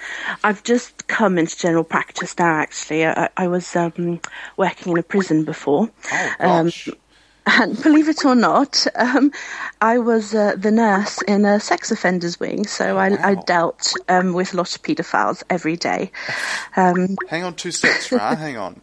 I've 0.45 0.63
just 0.63 1.07
come 1.09 1.39
into 1.39 1.57
general 1.57 1.85
practice 1.85 2.39
now. 2.39 2.57
Actually, 2.57 3.07
I, 3.07 3.29
I 3.37 3.49
was 3.49 3.75
um, 3.77 4.21
working 4.57 4.93
in 4.93 4.99
a 4.99 5.03
prison 5.03 5.45
before. 5.45 5.91
oh 6.13 6.35
um, 6.41 6.67
gosh. 6.67 6.89
And 7.59 7.81
believe 7.83 8.09
it 8.09 8.25
or 8.25 8.35
not, 8.35 8.87
um, 8.95 9.33
I 9.81 9.99
was 9.99 10.35
uh, 10.35 10.55
the 10.57 10.71
nurse 10.71 11.21
in 11.23 11.45
a 11.45 11.59
sex 11.59 11.91
offenders 11.91 12.39
wing, 12.39 12.67
so 12.67 12.97
I, 12.99 13.31
I 13.31 13.35
dealt 13.35 13.93
um, 14.09 14.33
with 14.35 14.55
a 14.55 14.57
lot 14.57 14.75
of 14.75 14.83
paedophiles 14.83 15.43
every 15.51 15.77
day. 15.77 16.11
Um, 16.77 17.17
Hang 17.29 17.43
on 17.45 17.55
two 17.55 17.73
seconds, 17.73 18.13
Ra. 18.13 18.37
Hang 18.37 18.57
on. 18.57 18.81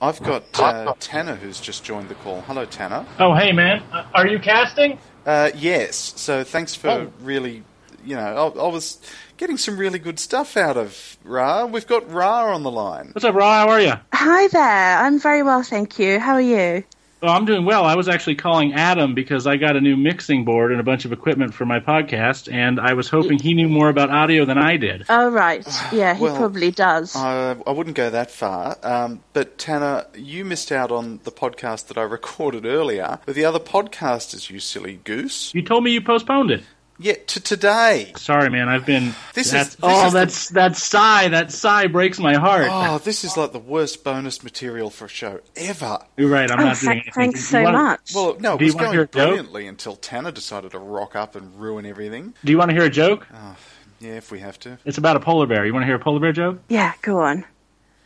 I've 0.00 0.20
got 0.22 0.44
uh, 0.58 0.94
Tanner 0.98 1.36
who's 1.36 1.60
just 1.60 1.84
joined 1.84 2.08
the 2.08 2.16
call. 2.16 2.40
Hello, 2.42 2.64
Tanner. 2.64 3.06
Oh, 3.20 3.34
hey, 3.34 3.52
man. 3.52 3.82
Uh, 3.92 4.04
Are 4.14 4.26
you 4.26 4.38
casting? 4.40 4.98
Uh, 5.24 5.50
yes. 5.54 6.14
So 6.16 6.42
thanks 6.42 6.74
for 6.74 6.88
Oh. 6.88 7.12
really 7.20 7.62
you 8.04 8.14
know, 8.16 8.52
I, 8.56 8.60
I 8.60 8.68
was 8.68 8.98
getting 9.36 9.56
some 9.58 9.76
really 9.76 9.98
good 9.98 10.18
stuff 10.18 10.56
out 10.56 10.76
of 10.76 11.18
Ra. 11.24 11.66
We've 11.66 11.86
got 11.86 12.10
Ra 12.10 12.54
on 12.54 12.62
the 12.62 12.70
line. 12.70 13.10
What's 13.12 13.24
up, 13.24 13.34
Ra? 13.34 13.58
How 13.66 13.68
are 13.68 13.80
you? 13.80 13.92
Hi 14.12 14.48
there. 14.48 14.98
I'm 14.98 15.18
very 15.20 15.42
well, 15.42 15.62
thank 15.62 15.98
you. 15.98 16.18
How 16.18 16.32
are 16.34 16.40
you? 16.40 16.84
Oh, 17.20 17.26
I'm 17.28 17.46
doing 17.46 17.64
well. 17.64 17.84
I 17.84 17.96
was 17.96 18.08
actually 18.08 18.36
calling 18.36 18.74
Adam 18.74 19.14
because 19.14 19.44
I 19.46 19.56
got 19.56 19.74
a 19.74 19.80
new 19.80 19.96
mixing 19.96 20.44
board 20.44 20.70
and 20.70 20.80
a 20.80 20.84
bunch 20.84 21.04
of 21.04 21.12
equipment 21.12 21.52
for 21.52 21.66
my 21.66 21.80
podcast, 21.80 22.52
and 22.52 22.78
I 22.78 22.92
was 22.92 23.08
hoping 23.08 23.40
he 23.40 23.54
knew 23.54 23.68
more 23.68 23.88
about 23.88 24.10
audio 24.10 24.44
than 24.44 24.56
I 24.56 24.76
did. 24.76 25.04
Oh, 25.08 25.28
right. 25.28 25.66
Yeah, 25.92 26.14
he 26.14 26.22
Well, 26.22 26.36
probably 26.36 26.70
does. 26.70 27.16
I, 27.16 27.56
I 27.66 27.70
wouldn't 27.72 27.96
go 27.96 28.08
that 28.08 28.30
far, 28.30 28.76
um, 28.84 29.20
but 29.32 29.58
Tanner, 29.58 30.06
you 30.14 30.44
missed 30.44 30.70
out 30.70 30.92
on 30.92 31.18
the 31.24 31.32
podcast 31.32 31.88
that 31.88 31.98
I 31.98 32.02
recorded 32.18 32.64
earlier 32.64 33.18
with 33.26 33.34
the 33.34 33.44
other 33.44 33.58
podcasters. 33.58 34.48
You 34.48 34.60
silly 34.60 35.00
goose! 35.02 35.52
You 35.54 35.62
told 35.62 35.82
me 35.82 35.90
you 35.90 36.00
postponed 36.00 36.52
it. 36.52 36.62
Yeah, 37.00 37.14
to 37.28 37.40
today. 37.40 38.12
Sorry, 38.16 38.50
man. 38.50 38.68
I've 38.68 38.84
been. 38.84 39.14
This 39.34 39.52
that- 39.52 39.68
is- 39.68 39.76
this 39.76 39.80
oh, 39.82 40.06
is 40.06 40.12
the- 40.12 40.18
that's 40.18 40.48
that 40.50 40.76
sigh. 40.76 41.28
That 41.28 41.52
sigh 41.52 41.86
breaks 41.86 42.18
my 42.18 42.34
heart. 42.34 42.66
Oh, 42.68 42.98
this 42.98 43.22
is 43.22 43.36
like 43.36 43.52
the 43.52 43.60
worst 43.60 44.02
bonus 44.02 44.42
material 44.42 44.90
for 44.90 45.04
a 45.04 45.08
show 45.08 45.40
ever. 45.56 45.98
You're 46.16 46.28
right. 46.28 46.50
I'm 46.50 46.58
oh, 46.58 46.64
not 46.64 46.80
doing 46.80 46.86
thank- 46.90 46.90
anything. 47.06 47.12
thanks 47.14 47.44
so 47.44 47.62
wanna- 47.62 47.78
much. 47.78 48.12
Well, 48.14 48.36
no, 48.40 48.54
it 48.54 48.58
Do 48.58 48.64
was 48.64 48.74
going 48.74 48.90
hear 48.92 49.02
a 49.02 49.06
joke? 49.06 49.12
brilliantly 49.12 49.66
until 49.68 49.94
Tanner 49.94 50.32
decided 50.32 50.72
to 50.72 50.78
rock 50.80 51.14
up 51.14 51.36
and 51.36 51.54
ruin 51.60 51.86
everything. 51.86 52.34
Do 52.44 52.50
you 52.50 52.58
want 52.58 52.70
to 52.70 52.74
hear 52.74 52.86
a 52.86 52.90
joke? 52.90 53.26
Oh, 53.32 53.56
yeah, 54.00 54.12
if 54.14 54.32
we 54.32 54.40
have 54.40 54.58
to. 54.60 54.78
It's 54.84 54.98
about 54.98 55.16
a 55.16 55.20
polar 55.20 55.46
bear. 55.46 55.64
You 55.66 55.72
want 55.72 55.82
to 55.84 55.86
hear 55.86 55.96
a 55.96 56.00
polar 56.00 56.18
bear 56.20 56.32
joke? 56.32 56.58
yeah, 56.68 56.94
go 57.02 57.20
on. 57.20 57.44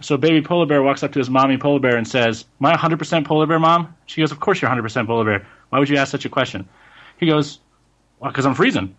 So 0.01 0.17
baby 0.19 0.43
polar 0.43 0.67
bear 0.67 0.83
walks 0.83 1.03
up 1.03 1.13
to 1.13 1.19
his 1.19 1.31
mommy 1.31 1.57
polar 1.57 1.79
bear 1.81 1.97
and 1.97 2.07
says, 2.07 2.45
"Am 2.61 2.67
I 2.67 2.73
100% 2.77 3.25
polar 3.25 3.47
bear, 3.47 3.59
mom?" 3.61 3.95
She 4.07 4.21
goes, 4.21 4.33
"Of 4.33 4.41
course 4.41 4.61
you're 4.61 4.69
100% 4.69 5.07
polar 5.07 5.25
bear. 5.25 5.47
Why 5.71 5.79
would 5.79 5.89
you 5.89 5.97
ask 5.97 6.11
such 6.11 6.25
a 6.27 6.29
question?" 6.29 6.69
He 7.19 7.27
goes, 7.27 7.61
"Well, 7.61 7.72
because 8.31 8.47
I'm 8.47 8.55
freezing." 8.55 8.97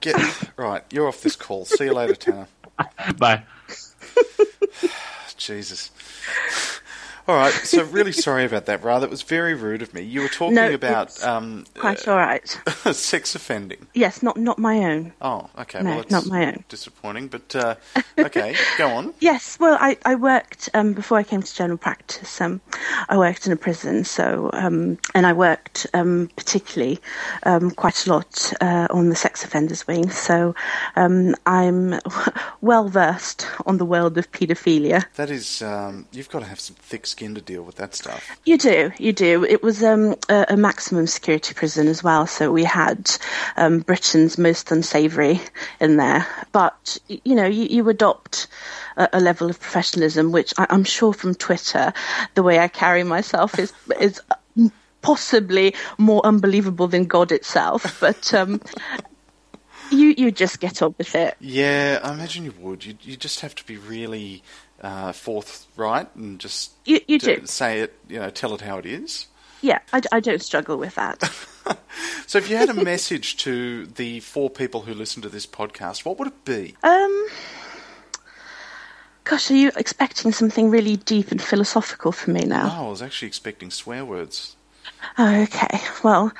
Get 0.00 0.16
right. 0.56 0.84
You're 0.90 1.08
off 1.08 1.22
this 1.22 1.34
call. 1.36 1.64
See 1.64 1.84
you 1.84 1.92
later, 1.94 2.14
Tanner. 2.14 2.46
Bye. 3.18 3.42
Jesus. 5.36 5.90
All 7.28 7.36
right. 7.36 7.52
So 7.52 7.84
really 7.98 8.12
sorry 8.12 8.46
about 8.46 8.64
that, 8.66 8.82
Ra. 8.82 8.98
That 9.00 9.10
was 9.10 9.20
very 9.20 9.52
rude 9.52 9.82
of 9.82 9.92
me. 9.92 10.00
You 10.00 10.22
were 10.22 10.28
talking 10.28 10.54
No, 10.54 10.72
about 10.72 11.22
um, 11.22 11.66
Quite 11.76 12.08
all 12.08 12.16
right. 12.16 12.58
uh, 12.86 12.92
sex 12.94 13.34
offending. 13.34 13.86
Yes, 13.92 14.22
not 14.22 14.38
not 14.38 14.58
my 14.58 14.78
own. 14.78 15.12
Oh, 15.20 15.50
okay. 15.58 15.82
No, 15.82 15.96
well, 15.96 16.04
not 16.10 16.24
my 16.26 16.46
own. 16.46 16.64
disappointing. 16.70 17.28
But 17.28 17.54
uh, 17.54 17.74
okay, 18.18 18.56
go 18.78 18.88
on. 18.88 19.12
Yes, 19.20 19.58
well, 19.60 19.76
I, 19.78 19.98
I 20.06 20.14
worked 20.14 20.70
um, 20.72 20.94
before 20.94 21.18
I 21.18 21.22
came 21.22 21.42
to 21.42 21.54
general 21.54 21.76
practice. 21.76 22.40
Um, 22.40 22.62
I 23.10 23.18
worked 23.18 23.46
in 23.46 23.52
a 23.52 23.56
prison, 23.56 24.04
so 24.04 24.48
um, 24.54 24.96
and 25.14 25.26
I 25.26 25.34
worked 25.34 25.86
um, 25.92 26.30
particularly 26.36 26.98
um, 27.42 27.70
quite 27.72 28.06
a 28.06 28.10
lot 28.10 28.52
uh, 28.62 28.86
on 28.90 29.10
the 29.10 29.16
sex 29.16 29.44
offenders 29.44 29.86
wing. 29.86 30.08
So 30.10 30.54
um, 30.96 31.34
I'm 31.44 32.00
well 32.62 32.88
versed 32.88 33.46
on 33.66 33.76
the 33.76 33.84
world 33.84 34.16
of 34.16 34.30
paedophilia. 34.32 35.04
That 35.16 35.30
is, 35.30 35.60
um, 35.60 36.06
you've 36.12 36.30
got 36.30 36.40
to 36.40 36.46
have 36.46 36.60
some 36.60 36.76
thick 36.76 37.06
skin 37.06 37.17
to 37.18 37.40
deal 37.40 37.62
with 37.62 37.76
that 37.76 37.94
stuff. 37.94 38.38
You 38.44 38.58
do, 38.58 38.92
you 38.98 39.12
do. 39.12 39.44
It 39.44 39.62
was 39.62 39.82
um, 39.82 40.14
a, 40.28 40.46
a 40.50 40.56
maximum 40.56 41.06
security 41.06 41.54
prison 41.54 41.88
as 41.88 42.02
well, 42.02 42.26
so 42.26 42.52
we 42.52 42.64
had 42.64 43.10
um, 43.56 43.80
Britain's 43.80 44.38
most 44.38 44.70
unsavoury 44.70 45.40
in 45.80 45.96
there. 45.96 46.26
But 46.52 46.98
you 47.08 47.34
know, 47.34 47.46
you, 47.46 47.64
you 47.64 47.88
adopt 47.88 48.46
a, 48.96 49.08
a 49.14 49.20
level 49.20 49.50
of 49.50 49.60
professionalism, 49.60 50.32
which 50.32 50.54
I, 50.58 50.66
I'm 50.70 50.84
sure 50.84 51.12
from 51.12 51.34
Twitter, 51.34 51.92
the 52.34 52.42
way 52.42 52.58
I 52.58 52.68
carry 52.68 53.04
myself 53.04 53.58
is 53.58 53.72
is 54.00 54.20
possibly 55.02 55.74
more 55.96 56.24
unbelievable 56.24 56.88
than 56.88 57.04
God 57.04 57.32
itself. 57.32 57.98
But 58.00 58.34
um, 58.34 58.60
you 59.90 60.14
you 60.16 60.30
just 60.30 60.60
get 60.60 60.82
on 60.82 60.94
with 60.98 61.14
it. 61.14 61.36
Yeah, 61.40 62.00
I 62.02 62.12
imagine 62.12 62.44
you 62.44 62.52
would. 62.58 62.84
You 62.84 62.94
you 63.02 63.16
just 63.16 63.40
have 63.40 63.54
to 63.56 63.66
be 63.66 63.76
really 63.76 64.42
uh, 64.82 65.12
forthright 65.12 66.14
and 66.14 66.38
just 66.38 66.72
You 66.84 67.00
you 67.06 67.18
do, 67.18 67.46
say 67.46 67.80
it. 67.80 67.98
You 68.08 68.20
know, 68.20 68.30
tell 68.30 68.54
it 68.54 68.60
how 68.60 68.78
it 68.78 68.86
is. 68.86 69.26
yeah. 69.62 69.80
I 69.92 70.20
don't 70.20 70.42
struggle 70.42 70.76
with 70.78 70.94
that. 70.96 71.22
So, 72.26 72.36
if 72.38 72.50
you 72.50 72.56
had 72.56 72.68
a 72.68 72.74
message 72.74 73.38
to 73.38 73.86
the 73.86 74.20
four 74.20 74.50
people 74.50 74.82
who 74.82 74.92
listen 74.92 75.22
to 75.22 75.28
this 75.30 75.46
podcast, 75.46 76.04
what 76.04 76.18
would 76.18 76.28
it 76.28 76.44
be? 76.44 76.74
Um, 76.82 77.26
gosh, 79.24 79.50
are 79.50 79.54
you 79.54 79.70
expecting 79.76 80.32
something 80.32 80.70
really 80.70 80.96
deep 80.96 81.30
and 81.30 81.40
philosophical 81.42 82.12
from 82.12 82.34
me 82.34 82.42
now? 82.44 82.68
Oh, 82.70 82.86
I 82.86 82.90
was 82.90 83.02
actually 83.02 83.28
expecting 83.28 83.70
swear 83.70 84.04
words. 84.04 84.56
Oh, 85.16 85.42
okay. 85.42 85.80
Well, 86.02 86.32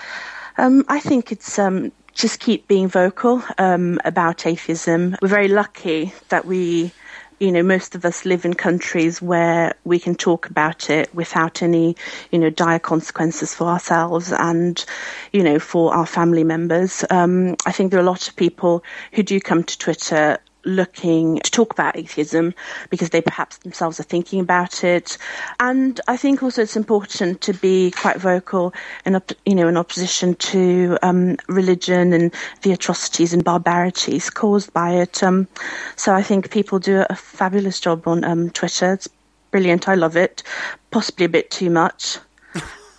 um, 0.59 0.84
I 0.89 1.01
think 1.01 1.32
it's 1.32 1.59
um, 1.59 1.93
just 2.14 2.41
keep 2.41 2.68
being 2.68 2.89
vocal 2.89 3.43
um, 3.59 3.99
about 4.05 4.47
atheism. 4.47 5.16
We're 5.22 5.28
very 5.28 5.49
lucky 5.49 6.12
that 6.28 6.45
we, 6.45 6.93
you 7.39 7.53
know, 7.53 7.62
most 7.62 7.95
of 7.95 8.05
us 8.05 8.24
live 8.24 8.45
in 8.45 8.55
countries 8.55 9.22
where 9.22 9.74
we 9.84 9.99
can 9.99 10.14
talk 10.14 10.51
about 10.51 10.91
it 10.91 11.14
without 11.14 11.62
any, 11.62 11.97
you 12.30 12.39
know, 12.39 12.51
dire 12.51 12.78
consequences 12.78 13.55
for 13.55 13.68
ourselves 13.68 14.32
and, 14.32 14.84
you 15.32 15.43
know, 15.43 15.59
for 15.59 15.95
our 15.95 16.07
family 16.07 16.45
members. 16.45 17.05
Um, 17.11 17.57
I 17.64 17.72
think 17.72 17.91
there 17.91 18.01
are 18.01 18.03
a 18.03 18.07
lot 18.07 18.28
of 18.28 18.36
people 18.36 18.82
who 19.12 19.22
do 19.22 19.41
come 19.41 19.62
to 19.62 19.78
Twitter 19.78 20.39
looking 20.68 21.40
to 21.40 21.50
talk 21.50 21.72
about 21.72 21.96
atheism 21.96 22.54
because 22.90 23.10
they 23.10 23.20
perhaps 23.20 23.58
themselves 23.58 23.98
are 23.98 24.04
thinking 24.04 24.40
about 24.40 24.84
it. 24.84 25.18
And 25.58 26.00
I 26.06 26.16
think 26.16 26.42
also 26.42 26.62
it's 26.62 26.76
important 26.76 27.40
to 27.42 27.52
be 27.54 27.90
quite 27.90 28.18
vocal 28.18 28.74
in, 29.04 29.16
op- 29.16 29.32
you 29.44 29.54
know, 29.54 29.68
in 29.68 29.76
opposition 29.76 30.34
to 30.34 30.98
um, 31.02 31.36
religion 31.48 32.12
and 32.12 32.34
the 32.62 32.72
atrocities 32.72 33.32
and 33.32 33.42
barbarities 33.42 34.30
caused 34.30 34.72
by 34.72 34.92
it. 34.92 35.22
Um, 35.22 35.48
so 35.96 36.14
I 36.14 36.22
think 36.22 36.50
people 36.50 36.78
do 36.78 37.04
a 37.08 37.16
fabulous 37.16 37.80
job 37.80 38.06
on 38.06 38.24
um, 38.24 38.50
Twitter. 38.50 38.92
It's 38.92 39.08
brilliant. 39.50 39.88
I 39.88 39.94
love 39.94 40.16
it. 40.16 40.42
Possibly 40.90 41.26
a 41.26 41.28
bit 41.28 41.50
too 41.50 41.70
much. 41.70 42.18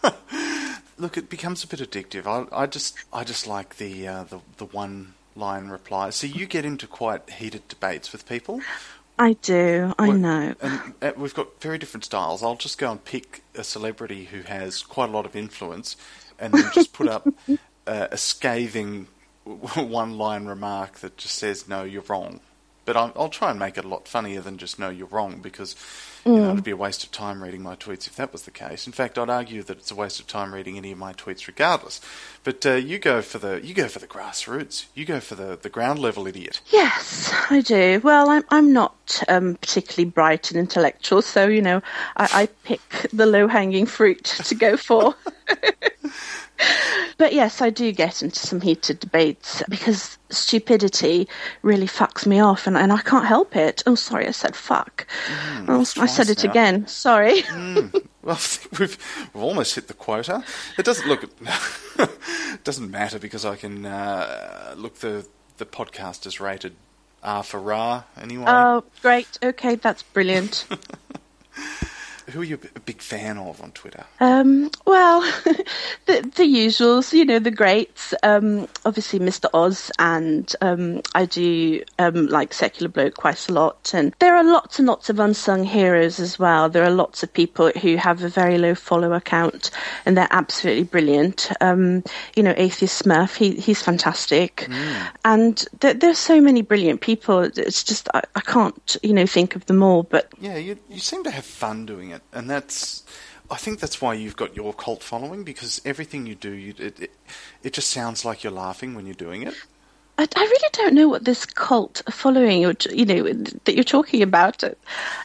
Look, 0.98 1.18
it 1.18 1.30
becomes 1.30 1.64
a 1.64 1.68
bit 1.68 1.80
addictive. 1.80 2.26
I, 2.28 2.64
I 2.64 2.66
just, 2.66 2.98
I 3.14 3.24
just 3.24 3.48
like 3.48 3.78
the 3.78 4.08
uh, 4.08 4.24
the 4.26 4.40
the 4.58 4.66
one 4.66 5.14
line 5.40 5.70
replies. 5.70 6.16
So 6.16 6.28
you 6.28 6.46
get 6.46 6.66
into 6.66 6.86
quite 6.88 7.30
heated 7.30 7.68
debates 7.68 8.12
with 8.12 8.28
people. 8.28 8.62
I 9.18 9.34
do. 9.34 9.94
I 10.00 10.12
know. 10.12 10.56
And 10.62 10.94
uh, 11.02 11.12
we've 11.18 11.34
got 11.34 11.62
very 11.62 11.78
different 11.78 12.06
styles. 12.06 12.42
I'll 12.42 12.56
just 12.56 12.78
go 12.78 12.92
and 12.92 13.04
pick 13.04 13.44
a 13.54 13.64
celebrity 13.64 14.26
who 14.26 14.42
has 14.44 14.82
quite 14.82 15.10
a 15.10 15.12
lot 15.12 15.26
of 15.26 15.36
influence, 15.36 15.98
and 16.40 16.54
then 16.54 16.70
just 16.74 16.94
put 16.94 17.10
up 17.10 17.28
uh, 17.88 18.08
a 18.12 18.18
scathing 18.18 19.08
one-line 19.44 20.46
remark 20.46 21.00
that 21.00 21.18
just 21.18 21.36
says, 21.36 21.68
"No, 21.68 21.84
you're 21.84 22.04
wrong." 22.04 22.40
But 22.90 22.98
I'll, 22.98 23.14
I'll 23.16 23.30
try 23.30 23.52
and 23.52 23.60
make 23.60 23.78
it 23.78 23.86
a 23.86 23.88
lot 23.88 24.08
funnier 24.08 24.42
than 24.42 24.58
just 24.58 24.80
"No, 24.80 24.90
you're 24.90 25.06
wrong," 25.06 25.42
because 25.44 25.76
you 26.26 26.36
know 26.36 26.54
it'd 26.54 26.64
be 26.64 26.72
a 26.72 26.76
waste 26.76 27.04
of 27.04 27.12
time 27.12 27.44
reading 27.44 27.62
my 27.62 27.76
tweets 27.76 28.08
if 28.08 28.16
that 28.16 28.34
was 28.34 28.42
the 28.42 28.50
case. 28.50 28.88
In 28.88 28.94
fact, 28.94 29.20
I'd 29.20 29.30
argue 29.30 29.62
that 29.62 29.78
it's 29.78 29.92
a 29.92 29.96
waste 29.96 30.20
of 30.20 30.26
time 30.26 30.56
reading 30.56 30.76
any 30.76 30.92
of 30.92 30.98
my 30.98 31.14
tweets, 31.14 31.46
regardless. 31.46 32.02
But 32.44 32.66
uh, 32.66 32.74
you 32.74 32.98
go 32.98 33.22
for 33.22 33.38
the 33.38 33.64
you 33.64 33.76
go 33.76 33.88
for 33.88 34.00
the 34.00 34.08
grassroots. 34.08 34.86
You 34.96 35.06
go 35.06 35.20
for 35.20 35.36
the, 35.36 35.56
the 35.62 35.70
ground 35.70 36.00
level 36.00 36.26
idiot. 36.26 36.62
Yes, 36.72 37.32
I 37.52 37.62
do. 37.62 38.02
Well, 38.04 38.32
I'm 38.32 38.44
I'm 38.50 38.74
not 38.74 39.22
um, 39.28 39.54
particularly 39.62 40.10
bright 40.10 40.50
and 40.50 40.60
intellectual, 40.60 41.22
so 41.22 41.46
you 41.46 41.62
know, 41.62 41.84
I, 42.18 42.28
I 42.34 42.46
pick 42.64 42.82
the 43.14 43.28
low 43.28 43.48
hanging 43.48 43.86
fruit 43.86 44.24
to 44.24 44.56
go 44.56 44.78
for. 44.78 45.14
but 47.18 47.34
yes, 47.34 47.62
I 47.62 47.70
do 47.70 47.92
get 47.92 48.22
into 48.22 48.40
some 48.40 48.62
heated 48.62 49.00
debates 49.00 49.64
because 49.70 50.18
stupidity 50.30 51.28
really 51.62 51.88
fucks 51.88 52.26
me 52.26 52.40
off, 52.40 52.68
and, 52.68 52.78
and 52.78 52.92
I 52.92 53.02
can't 53.02 53.26
help 53.26 53.56
it. 53.56 53.84
Oh, 53.86 53.96
sorry, 53.96 54.28
I 54.28 54.32
said 54.32 54.56
fuck. 54.56 55.08
oh, 55.68 55.86
I 55.98 56.06
said 56.06 56.30
it 56.30 56.44
now. 56.44 56.50
again. 56.50 56.88
Sorry. 56.88 57.44
Well, 58.22 58.40
we've 58.80 58.98
we've 59.34 59.44
almost 59.44 59.76
hit 59.76 59.88
the 59.88 59.94
quota. 59.94 60.44
It 60.78 60.86
doesn't 60.86 61.08
look. 61.08 61.24
it 61.24 62.64
doesn't 62.64 62.92
matter 62.92 63.20
because 63.20 63.46
I 63.46 63.56
can 63.56 63.86
uh, 63.86 64.76
look 64.78 64.96
the 64.96 65.26
the 65.58 65.66
podcast 65.66 66.26
is 66.26 66.40
rated 66.40 66.76
R 67.24 67.44
for 67.44 67.60
Ra 67.60 68.04
anyway. 68.20 68.46
Oh, 68.48 68.84
great. 69.02 69.38
Okay, 69.44 69.76
that's 69.76 70.04
brilliant. 70.04 70.66
Who 72.30 72.42
are 72.42 72.46
you 72.46 72.60
a 72.76 72.80
big 72.80 73.02
fan 73.02 73.38
of 73.38 73.62
on 73.62 73.72
Twitter? 73.72 74.06
Um, 74.20 74.72
well, 74.86 75.22
the 76.06 76.22
the 76.36 76.44
usuals, 76.44 77.14
you 77.14 77.26
know, 77.26 77.40
the 77.40 77.52
greats. 77.52 78.14
Um, 78.24 78.68
obviously, 78.86 79.20
Mr. 79.20 79.50
Oz, 79.54 79.92
and 80.00 80.54
um, 80.62 81.02
I 81.16 81.26
do 81.26 81.84
um, 81.98 82.28
like 82.28 82.54
Secular 82.54 82.90
Bloke 82.90 83.16
quite 83.16 83.50
a 83.50 83.54
lot. 83.54 83.92
And 83.94 84.14
there 84.20 84.36
are 84.36 84.44
lots 84.44 84.80
and 84.80 84.88
lots 84.88 85.10
of 85.10 85.20
unsung 85.20 85.64
heroes 85.64 86.20
as 86.20 86.38
well. 86.38 86.70
There 86.70 86.84
are 86.84 86.92
lots 86.92 87.24
of 87.24 87.34
people 87.34 87.72
who 87.72 87.96
have 87.96 88.24
a 88.24 88.30
very 88.30 88.58
low 88.58 88.76
follower 88.76 89.20
count, 89.20 89.72
and 90.06 90.18
they're 90.18 90.28
absolutely 90.32 90.84
brilliant. 90.84 91.50
Um, 91.62 92.04
you 92.36 92.44
know, 92.44 92.54
Atheist 92.58 93.04
Smurf, 93.04 93.36
he 93.36 93.56
he's 93.56 93.82
fantastic, 93.82 94.68
and 95.26 95.66
there, 95.80 95.94
there's 95.94 96.20
so 96.20 96.42
many 96.42 96.62
brilliant 96.62 97.02
people. 97.02 97.40
It's 97.40 97.84
just 97.84 98.10
I, 98.14 98.22
I 98.36 98.42
can't, 98.42 98.98
you 99.04 99.14
know, 99.14 99.26
think 99.26 99.56
of 99.56 99.66
them 99.66 99.84
all. 99.84 100.04
But 100.04 100.32
Yeah, 100.40 100.58
you 100.58 100.78
you 100.90 101.00
seem 101.00 101.24
to 101.24 101.32
have 101.32 101.46
fun 101.46 101.86
doing 101.86 102.12
it, 102.12 102.19
and 102.34 102.50
that's. 102.50 103.04
I 103.52 103.56
think 103.58 103.80
that's 103.80 104.00
why 104.00 104.14
you've 104.14 104.36
got 104.36 104.56
your 104.56 104.74
cult 104.74 105.02
following 105.02 105.44
because 105.44 105.82
everything 105.84 106.28
you 106.28 106.36
do, 106.36 106.52
you, 106.52 106.76
it, 106.78 107.00
it 107.00 107.12
it 107.64 107.74
just 107.74 107.90
sounds 107.90 108.24
like 108.24 108.44
you're 108.44 108.54
laughing 108.54 108.94
when 108.94 109.08
you're 109.08 109.16
doing 109.16 109.42
it. 109.44 109.56
I, 110.20 110.28
I 110.36 110.42
really 110.42 110.70
don't 110.74 110.94
know 110.94 111.08
what 111.08 111.26
this 111.26 111.46
cult 111.46 112.04
following, 112.12 112.66
or 112.66 112.74
you 112.92 113.06
know, 113.06 113.24
that 113.24 113.74
you're 113.74 113.84
talking 113.84 114.22
about. 114.22 114.64
It, 114.64 114.78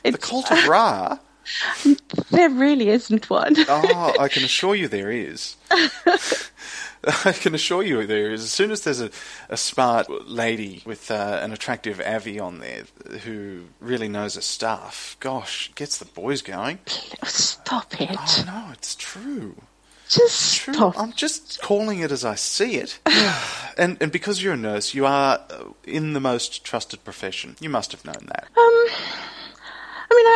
The 0.05 0.17
cult 0.17 0.51
of 0.51 0.67
Ra. 0.69 1.19
there 2.31 2.49
really 2.49 2.89
isn't 2.89 3.29
one. 3.29 3.55
Oh, 3.69 4.15
I 4.19 4.29
can 4.29 4.45
assure 4.45 4.75
you 4.75 4.89
there 4.89 5.11
is. 5.11 5.57
I 7.25 7.33
can 7.33 7.55
assure 7.55 7.83
you 7.83 8.07
there 8.07 8.33
is. 8.33 8.43
As 8.43 8.53
soon 8.53 8.71
as 8.71 8.83
there's 8.83 9.01
a, 9.01 9.11
a 9.49 9.57
smart 9.57 10.09
lady 10.29 10.83
with 10.85 11.11
uh, 11.11 11.41
an 11.43 11.53
attractive 11.53 12.01
Avi 12.01 12.39
on 12.39 12.59
there 12.59 12.85
who 13.25 13.65
really 13.81 14.09
knows 14.09 14.35
her 14.37 14.41
stuff, 14.41 15.17
gosh, 15.21 15.71
gets 15.75 15.99
the 15.99 16.05
boys 16.07 16.43
going. 16.43 16.79
Stop 17.25 18.01
it! 18.01 18.11
Oh 18.13 18.45
no, 18.47 18.73
it's 18.73 18.95
true. 18.95 19.57
Just 20.09 20.59
True. 20.59 20.75
stop. 20.75 20.99
I'm 20.99 21.13
just 21.13 21.63
calling 21.63 22.01
it 22.01 22.13
as 22.13 22.25
I 22.27 22.35
see 22.35 22.77
it. 22.77 22.99
and 23.79 23.97
and 24.03 24.13
because 24.13 24.43
you're 24.43 24.53
a 24.53 24.57
nurse, 24.57 24.93
you 24.93 25.07
are 25.07 25.41
uh, 25.49 25.65
in 25.83 26.13
the 26.13 26.21
most 26.21 26.63
trusted 26.63 27.03
profession. 27.05 27.57
You 27.59 27.71
must 27.71 27.91
have 27.93 28.05
known 28.05 28.27
that. 28.29 28.47
I, 28.55 28.91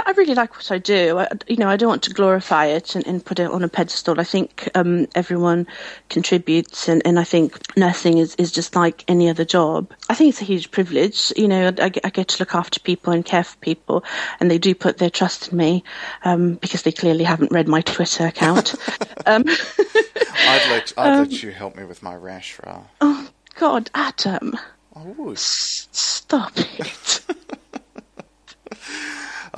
I 0.09 0.12
really 0.12 0.34
like 0.34 0.56
what 0.56 0.72
I 0.72 0.78
do. 0.78 1.18
I, 1.18 1.28
you 1.48 1.56
know, 1.59 1.68
I 1.68 1.76
don't 1.76 1.90
want 1.90 2.02
to 2.04 2.14
glorify 2.14 2.64
it 2.64 2.94
and, 2.96 3.06
and 3.06 3.22
put 3.22 3.38
it 3.38 3.50
on 3.50 3.62
a 3.62 3.68
pedestal. 3.68 4.18
I 4.18 4.24
think 4.24 4.66
um, 4.74 5.06
everyone 5.14 5.66
contributes, 6.09 6.88
and, 6.88 7.02
and 7.04 7.18
I 7.20 7.24
think 7.24 7.76
nursing 7.76 8.16
is, 8.16 8.34
is 8.36 8.50
just 8.50 8.74
like 8.74 9.04
any 9.06 9.28
other 9.28 9.44
job. 9.44 9.92
I 10.09 10.14
think 10.14 10.30
it's 10.30 10.40
a 10.40 10.46
huge 10.46 10.70
privilege. 10.70 11.30
You 11.36 11.46
know, 11.46 11.66
I, 11.68 11.90
get- 11.90 12.06
I 12.06 12.09
get 12.09 12.28
to 12.28 12.40
look 12.42 12.54
after 12.54 12.80
people 12.80 13.12
and 13.12 13.22
care 13.22 13.44
for 13.44 13.59
people, 13.59 14.02
and 14.40 14.50
they 14.50 14.56
do 14.56 14.74
put 14.74 14.96
their 14.96 15.11
trust 15.11 15.52
in 15.52 15.59
me 15.59 15.84
um, 16.24 16.54
because 16.54 16.84
they 16.84 16.92
clearly 16.92 17.24
haven't 17.24 17.52
read 17.52 17.68
my 17.68 17.82
Twitter 17.82 18.26
account. 18.26 18.74
um, 19.26 19.44
I'd 19.46 20.68
let 20.70 20.92
I'd 20.96 21.18
let 21.18 21.42
you 21.42 21.50
help 21.50 21.76
me 21.76 21.84
with 21.84 22.02
my 22.02 22.14
rash, 22.16 22.59
Ra. 22.64 22.80
oh, 23.02 23.28
God, 23.56 23.90
Adam, 23.94 24.54
I 24.96 25.02
would. 25.04 25.36
s- 25.36 25.88
stop 25.92 26.52
it. 26.56 27.20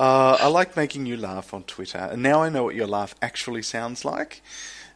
Uh, 0.01 0.35
I 0.39 0.47
like 0.47 0.75
making 0.75 1.05
you 1.05 1.15
laugh 1.15 1.53
on 1.53 1.61
Twitter, 1.63 1.99
and 1.99 2.23
now 2.23 2.41
I 2.41 2.49
know 2.49 2.63
what 2.63 2.73
your 2.73 2.87
laugh 2.87 3.13
actually 3.21 3.61
sounds 3.61 4.03
like. 4.03 4.41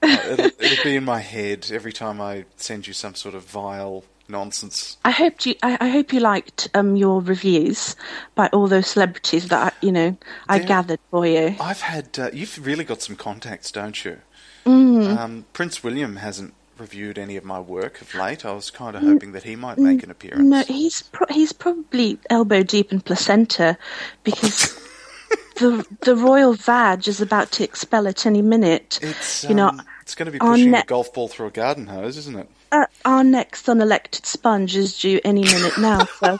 Uh, 0.01 0.18
it'll, 0.32 0.45
it'll 0.60 0.84
be 0.84 0.95
in 0.95 1.06
my 1.06 1.20
head 1.20 1.70
every 1.72 1.93
time 1.93 2.20
I 2.20 2.45
send 2.56 2.88
you 2.88 2.93
some 2.93 3.14
sort 3.14 3.36
of 3.36 3.43
vile 3.45 4.03
nonsense. 4.28 4.97
I 5.06 5.12
hope 5.12 5.45
you. 5.45 5.53
I, 5.62 5.78
I 5.80 5.89
hope 5.89 6.12
you 6.12 6.20
liked 6.22 6.70
um, 6.74 6.95
your 6.95 7.22
reviews 7.22 7.95
by 8.34 8.47
all 8.47 8.68
those 8.68 8.88
celebrities 8.88 9.47
that 9.49 9.74
I, 9.74 9.86
you 9.86 9.91
know 9.91 10.18
I 10.49 10.58
They're- 10.58 10.68
gathered 10.68 10.99
for 11.12 11.28
you. 11.28 11.56
I've 11.60 11.82
had 11.82 12.18
uh, 12.18 12.32
you've 12.34 12.66
really 12.66 12.84
got 12.84 13.03
some 13.03 13.16
contacts, 13.16 13.72
don't 13.72 14.03
you? 14.03 14.22
Mm. 14.66 15.16
Um, 15.18 15.45
Prince 15.53 15.84
William 15.84 16.16
hasn't 16.16 16.56
reviewed 16.80 17.20
any 17.20 17.38
of 17.38 17.45
my 17.45 17.60
work 17.60 18.01
of 18.01 18.16
late. 18.16 18.43
I 18.43 18.53
was 18.53 18.72
kind 18.72 18.95
of 18.95 19.03
hoping 19.03 19.34
that 19.34 19.43
he 19.43 19.56
might 19.56 19.78
make 19.78 20.01
an 20.01 20.10
appearance. 20.10 20.41
No, 20.43 20.64
he's 20.64 21.03
pro- 21.03 21.28
he's 21.34 21.53
probably 21.53 22.18
elbow 22.32 22.64
deep 22.64 22.91
in 22.91 23.01
placenta 23.01 23.78
because 24.24 24.82
the 25.56 25.86
the 26.01 26.16
royal 26.16 26.53
vag 26.53 27.08
is 27.08 27.22
about 27.22 27.51
to 27.53 27.64
expel 27.64 28.08
at 28.08 28.26
any 28.26 28.41
minute. 28.41 28.99
It's 29.01 29.43
you 29.45 29.56
know, 29.56 29.70
um, 29.70 29.82
it's 30.01 30.16
going 30.16 30.28
to 30.28 30.32
be 30.32 30.39
pushing 30.39 30.72
ne- 30.72 30.80
a 30.80 30.86
golf 30.86 31.14
ball 31.14 31.28
through 31.28 31.47
a 31.47 31.51
garden 31.51 31.88
hose, 31.88 32.18
isn't 32.18 32.36
it? 32.38 32.49
uh, 32.72 32.86
our 33.06 33.24
next 33.24 33.66
unelected 33.68 34.26
sponge 34.26 34.76
is 34.76 34.99
due 34.99 35.20
any 35.24 35.43
minute 35.43 35.78
now, 35.78 36.06
so 36.20 36.39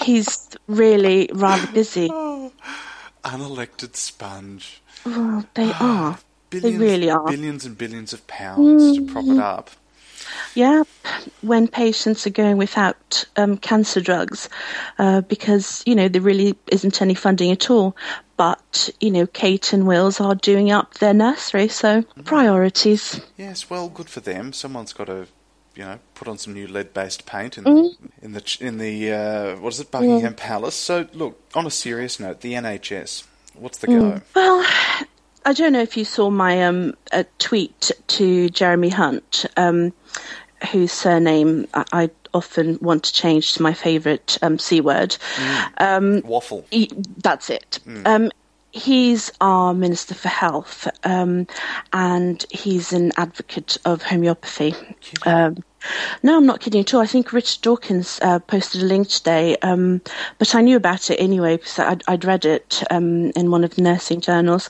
he's 0.00 0.48
really 0.66 1.30
rather 1.32 1.70
busy. 1.72 2.08
Unelected 3.24 3.96
sponge. 3.96 4.80
Well, 5.04 5.44
they 5.54 5.72
are. 5.80 6.18
Billions, 6.50 6.78
really 6.78 7.10
are. 7.10 7.20
Mm. 7.20 7.30
billions 7.30 7.66
and 7.66 7.76
billions 7.76 8.12
of 8.12 8.26
pounds 8.26 8.96
to 8.96 9.04
prop 9.06 9.24
it 9.26 9.38
up. 9.38 9.70
Yeah, 10.54 10.82
when 11.42 11.68
patients 11.68 12.26
are 12.26 12.30
going 12.30 12.56
without 12.56 13.24
um, 13.36 13.56
cancer 13.56 14.00
drugs 14.00 14.48
uh, 14.98 15.20
because, 15.22 15.82
you 15.86 15.94
know, 15.94 16.08
there 16.08 16.22
really 16.22 16.56
isn't 16.70 17.00
any 17.02 17.14
funding 17.14 17.50
at 17.52 17.70
all. 17.70 17.96
But, 18.36 18.90
you 19.00 19.10
know, 19.10 19.26
Kate 19.26 19.72
and 19.72 19.86
Wills 19.86 20.20
are 20.20 20.34
doing 20.36 20.70
up 20.70 20.94
their 20.94 21.14
nursery, 21.14 21.68
so 21.68 22.02
priorities. 22.24 23.20
Yes, 23.36 23.68
well, 23.68 23.88
good 23.88 24.08
for 24.08 24.20
them. 24.20 24.52
Someone's 24.52 24.92
got 24.92 25.08
to, 25.08 25.26
you 25.74 25.84
know, 25.84 25.98
put 26.14 26.28
on 26.28 26.38
some 26.38 26.54
new 26.54 26.68
lead-based 26.68 27.26
paint 27.26 27.58
in 27.58 27.64
Mm. 27.64 27.96
in 28.22 28.32
the 28.32 28.56
in 28.60 28.78
the 28.78 29.12
uh, 29.12 29.56
what 29.56 29.72
is 29.74 29.80
it, 29.80 29.90
Buckingham 29.90 30.34
Palace. 30.34 30.76
So, 30.76 31.08
look, 31.12 31.40
on 31.54 31.66
a 31.66 31.70
serious 31.70 32.20
note, 32.20 32.40
the 32.40 32.54
NHS. 32.54 33.24
What's 33.54 33.78
the 33.78 33.88
Mm. 33.88 33.98
go? 34.00 34.20
Well, 34.36 34.64
I 35.48 35.54
don't 35.54 35.72
know 35.72 35.80
if 35.80 35.96
you 35.96 36.04
saw 36.04 36.28
my 36.28 36.64
um, 36.66 36.92
a 37.10 37.24
tweet 37.38 37.90
to 38.08 38.50
Jeremy 38.50 38.90
Hunt, 38.90 39.46
um, 39.56 39.94
whose 40.70 40.92
surname 40.92 41.66
I, 41.72 41.84
I 41.90 42.10
often 42.34 42.78
want 42.82 43.04
to 43.04 43.14
change 43.14 43.54
to 43.54 43.62
my 43.62 43.72
favourite 43.72 44.36
um, 44.42 44.58
C 44.58 44.82
word. 44.82 45.16
Waffle. 46.22 46.66
he, 46.70 46.92
that's 47.22 47.48
it. 47.48 47.78
Um, 48.04 48.30
he's 48.72 49.32
our 49.40 49.72
Minister 49.72 50.14
for 50.14 50.28
Health, 50.28 50.86
um, 51.04 51.46
and 51.94 52.44
he's 52.50 52.92
an 52.92 53.12
advocate 53.16 53.78
of 53.86 54.02
homeopathy. 54.02 54.74
No, 56.22 56.36
I'm 56.36 56.46
not 56.46 56.60
kidding 56.60 56.80
at 56.80 56.92
all. 56.92 57.00
I 57.00 57.06
think 57.06 57.32
Richard 57.32 57.62
Dawkins 57.62 58.18
uh, 58.22 58.40
posted 58.40 58.82
a 58.82 58.84
link 58.86 59.08
today, 59.08 59.56
um, 59.62 60.00
but 60.38 60.54
I 60.54 60.60
knew 60.60 60.76
about 60.76 61.10
it 61.10 61.16
anyway 61.16 61.56
because 61.56 61.78
I'd, 61.78 62.02
I'd 62.08 62.24
read 62.24 62.44
it 62.44 62.82
um, 62.90 63.30
in 63.30 63.50
one 63.50 63.62
of 63.64 63.74
the 63.76 63.82
nursing 63.82 64.20
journals 64.20 64.68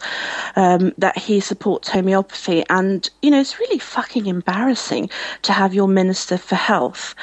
um, 0.57 0.93
that 0.99 1.17
he 1.17 1.41
supports 1.41 1.89
homeopathy. 1.89 2.65
And, 2.69 3.09
you 3.23 3.31
know, 3.31 3.41
it's 3.41 3.59
really 3.59 3.79
fucking 3.79 4.27
embarrassing 4.27 5.11
to 5.43 5.53
have 5.53 5.73
your 5.73 5.89
Minister 5.89 6.37
for 6.39 6.57
Health 6.57 7.15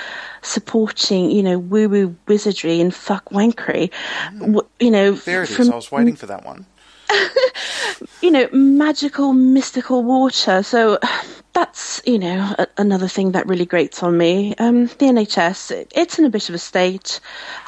supporting, 0.42 1.32
you 1.32 1.42
know, 1.44 1.58
woo 1.60 1.90
woo 1.90 2.16
wizardry 2.28 2.80
and 2.82 2.94
fuck 2.94 3.26
wankery. 3.30 3.92
W- 4.40 4.62
You 4.80 4.92
know, 4.92 5.12
There 5.14 5.44
it 5.44 5.50
is. 5.50 5.56
from 5.56 5.72
I 5.72 5.76
was 5.76 5.92
waiting 5.92 6.16
for 6.16 6.26
that 6.28 6.46
one. 6.46 6.66
you 8.22 8.32
know, 8.32 8.48
magical, 8.52 9.34
mystical 9.34 10.04
water. 10.04 10.64
So 10.64 11.00
that's, 11.56 12.02
you 12.06 12.20
know, 12.20 12.54
a- 12.60 12.68
another 12.78 13.08
thing 13.08 13.32
that 13.32 13.48
really 13.48 13.66
grates 13.66 14.04
on 14.04 14.16
me. 14.18 14.54
Um, 14.60 14.86
the 14.86 15.08
NHS, 15.08 15.72
it, 15.72 15.92
it's 15.96 16.20
in 16.20 16.26
a 16.26 16.30
bit 16.30 16.50
of 16.50 16.56
a 16.56 16.60
state. 16.60 17.20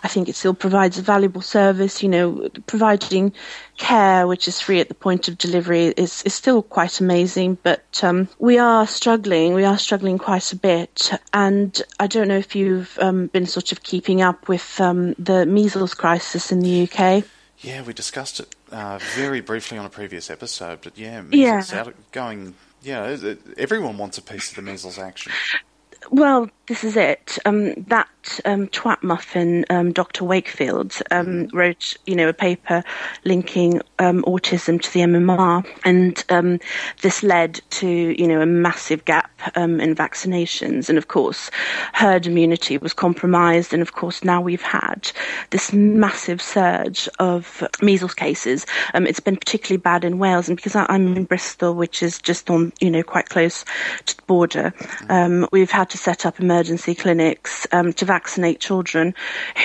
I 0.04 0.08
think 0.10 0.28
it 0.30 0.36
still 0.36 0.54
provides 0.54 1.00
a 1.00 1.02
valuable 1.02 1.42
service, 1.42 2.04
you 2.04 2.10
know, 2.10 2.50
providing 2.68 3.32
care, 3.78 4.28
which 4.28 4.48
is 4.48 4.60
free 4.60 4.82
at 4.82 4.90
the 4.90 4.94
point 4.94 5.28
of 5.30 5.38
delivery, 5.38 5.86
is, 5.98 6.22
is 6.24 6.34
still 6.36 6.62
quite 6.62 7.00
amazing. 7.00 7.58
But 7.64 8.04
um, 8.04 8.28
we 8.40 8.58
are 8.60 8.86
struggling. 8.86 9.54
We 9.54 9.64
are 9.64 9.78
struggling 9.78 10.18
quite 10.18 10.52
a 10.52 10.58
bit. 10.58 11.10
And 11.34 11.82
I 12.00 12.08
don't 12.08 12.28
know 12.28 12.38
if 12.38 12.56
you've 12.56 13.00
um, 13.02 13.28
been 13.28 13.46
sort 13.48 13.72
of 13.72 13.84
keeping 13.84 14.22
up 14.22 14.50
with 14.50 14.80
um, 14.82 15.14
the 15.18 15.46
measles 15.46 15.94
crisis 15.94 16.52
in 16.52 16.60
the 16.60 16.84
UK. 16.92 17.24
Yeah, 17.60 17.82
we 17.84 17.94
discussed 17.94 18.40
it 18.42 18.54
uh, 18.72 19.00
very 19.16 19.42
briefly 19.42 19.78
on 19.80 19.86
a 19.86 19.90
previous 19.90 20.30
episode, 20.30 20.80
but 20.84 20.96
yeah, 20.98 21.24
Yeah. 21.32 21.56
measles 21.58 21.74
out 21.74 21.96
going. 22.12 22.54
Yeah, 22.88 23.18
everyone 23.58 23.98
wants 23.98 24.18
a 24.18 24.22
piece 24.22 24.50
of 24.50 24.56
the 24.56 24.62
measles 24.62 24.98
action. 24.98 25.34
Well, 26.10 26.50
this 26.68 26.84
is 26.84 26.98
it. 26.98 27.38
Um, 27.46 27.74
that 27.88 28.10
um, 28.44 28.68
twat 28.68 29.02
muffin, 29.02 29.66
um, 29.70 29.94
Dr. 29.94 30.26
Wakefield, 30.26 30.96
um, 31.12 31.48
wrote, 31.54 31.96
you 32.06 32.16
know, 32.16 32.28
a 32.28 32.34
paper 32.34 32.84
linking 33.24 33.82
um, 34.00 34.22
autism 34.24 34.82
to 34.82 34.94
the 34.94 35.00
MMR, 35.02 35.66
and 35.86 36.24
um, 36.30 36.60
this 37.02 37.24
led 37.24 37.62
to, 37.70 37.88
you 37.88 38.28
know, 38.28 38.42
a 38.42 38.46
massive 38.46 39.06
gap 39.06 39.32
um, 39.56 39.80
in 39.80 39.96
vaccinations, 39.96 40.90
and 40.90 40.98
of 40.98 41.08
course, 41.08 41.50
herd 41.94 42.28
immunity 42.28 42.78
was 42.78 42.94
compromised, 42.94 43.72
and 43.74 43.82
of 43.82 43.94
course, 43.94 44.24
now 44.24 44.42
we've 44.42 44.62
had 44.62 45.10
this 45.52 45.72
massive 45.72 46.42
surge 46.42 47.08
of 47.20 47.64
measles 47.82 48.14
cases. 48.14 48.66
Um, 48.94 49.08
it's 49.08 49.22
been 49.22 49.38
particularly 49.38 49.82
bad 49.82 50.04
in 50.04 50.20
Wales, 50.20 50.50
and 50.50 50.58
because 50.58 50.76
I, 50.76 50.86
I'm 50.90 51.16
in 51.16 51.24
Bristol, 51.24 51.74
which 51.76 52.04
is 52.04 52.20
just 52.20 52.50
on, 52.50 52.74
you 52.82 52.92
know, 52.92 53.04
quite 53.04 53.30
close 53.30 53.64
to 54.06 54.18
the 54.18 54.24
border, 54.24 54.74
um, 55.08 55.48
we've 55.54 55.72
had 55.72 55.90
to 55.92 55.97
set 55.98 56.26
up 56.26 56.40
emergency 56.40 56.96
clinics 56.96 57.68
um, 57.72 57.94
to 57.94 58.06
vaccinate 58.06 58.60
children 58.60 59.14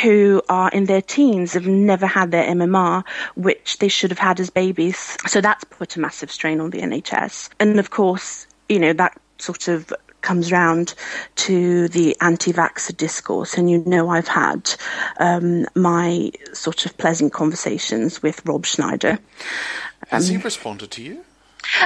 who 0.03 0.43
are 0.49 0.71
in 0.71 0.87
their 0.87 1.03
teens, 1.03 1.55
have 1.55 1.67
never 1.67 2.07
had 2.07 2.31
their 2.31 2.45
MMR, 2.45 3.05
which 3.37 3.79
they 3.79 3.89
should 3.89 4.11
have 4.11 4.19
had 4.19 4.41
as 4.41 4.51
babies. 4.51 5.17
So 5.27 5.41
that's 5.41 5.65
put 5.65 5.97
a 5.97 6.01
massive 6.01 6.31
strain 6.31 6.61
on 6.61 6.71
the 6.71 6.81
NHS. 6.81 7.51
And 7.61 7.79
of 7.79 7.91
course, 7.91 8.47
you 8.69 8.79
know, 8.79 8.93
that 8.95 9.21
sort 9.39 9.69
of 9.69 9.93
comes 10.23 10.53
round 10.53 10.95
to 11.35 11.89
the 11.89 12.17
anti-vaxxer 12.21 12.97
discourse 12.97 13.59
and 13.59 13.69
you 13.69 13.83
know 13.85 14.09
I've 14.09 14.29
had 14.29 14.73
um, 15.19 15.67
my 15.75 16.31
sort 16.53 16.87
of 16.87 16.97
pleasant 16.97 17.33
conversations 17.33 18.23
with 18.23 18.47
Rob 18.47 18.65
Schneider 18.65 19.19
Has 20.09 20.31
Um, 20.31 20.37
he 20.37 20.43
responded 20.43 20.93
to 20.93 21.03
you? 21.03 21.25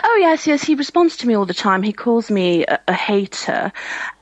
Oh 0.02 0.18
yes, 0.20 0.46
yes. 0.46 0.62
He 0.64 0.74
responds 0.74 1.16
to 1.18 1.26
me 1.26 1.34
all 1.34 1.46
the 1.46 1.54
time. 1.54 1.82
He 1.82 1.92
calls 1.92 2.30
me 2.30 2.64
a, 2.64 2.80
a 2.88 2.94
hater, 2.94 3.72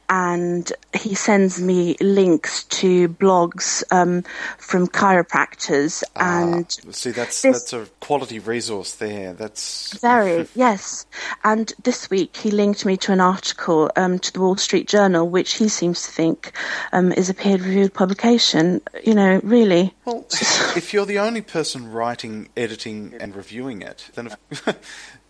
and 0.08 0.72
he 0.92 1.14
sends 1.14 1.60
me 1.60 1.96
links 2.00 2.64
to 2.64 3.08
blogs 3.08 3.82
um, 3.90 4.22
from 4.58 4.86
chiropractors 4.86 6.02
and 6.16 6.70
See, 6.90 7.10
that's 7.10 7.42
This- 7.42 7.70
that's 7.70 7.72
a 7.72 7.86
quality 8.00 8.38
resource 8.38 8.94
there. 8.94 9.32
That's 9.32 9.98
very 9.98 10.46
yes. 10.54 11.06
And 11.42 11.72
this 11.82 12.10
week 12.10 12.36
he 12.36 12.50
linked 12.50 12.84
me 12.84 12.96
to 12.98 13.12
an 13.12 13.20
article 13.20 13.90
um, 13.96 14.18
to 14.18 14.32
the 14.32 14.40
Wall 14.40 14.56
Street 14.56 14.88
Journal, 14.88 15.28
which 15.28 15.54
he 15.54 15.68
seems 15.68 16.02
to 16.02 16.10
think 16.10 16.52
um, 16.92 17.12
is 17.12 17.30
a 17.30 17.34
peer-reviewed 17.34 17.94
publication. 17.94 18.80
You 19.04 19.14
know, 19.14 19.40
really. 19.42 19.94
Well, 20.04 20.26
if 20.30 20.92
you're 20.92 21.06
the 21.06 21.18
only 21.18 21.42
person 21.42 21.90
writing, 21.90 22.48
editing, 22.56 23.14
and 23.18 23.34
reviewing 23.34 23.82
it, 23.82 24.10
then 24.14 24.34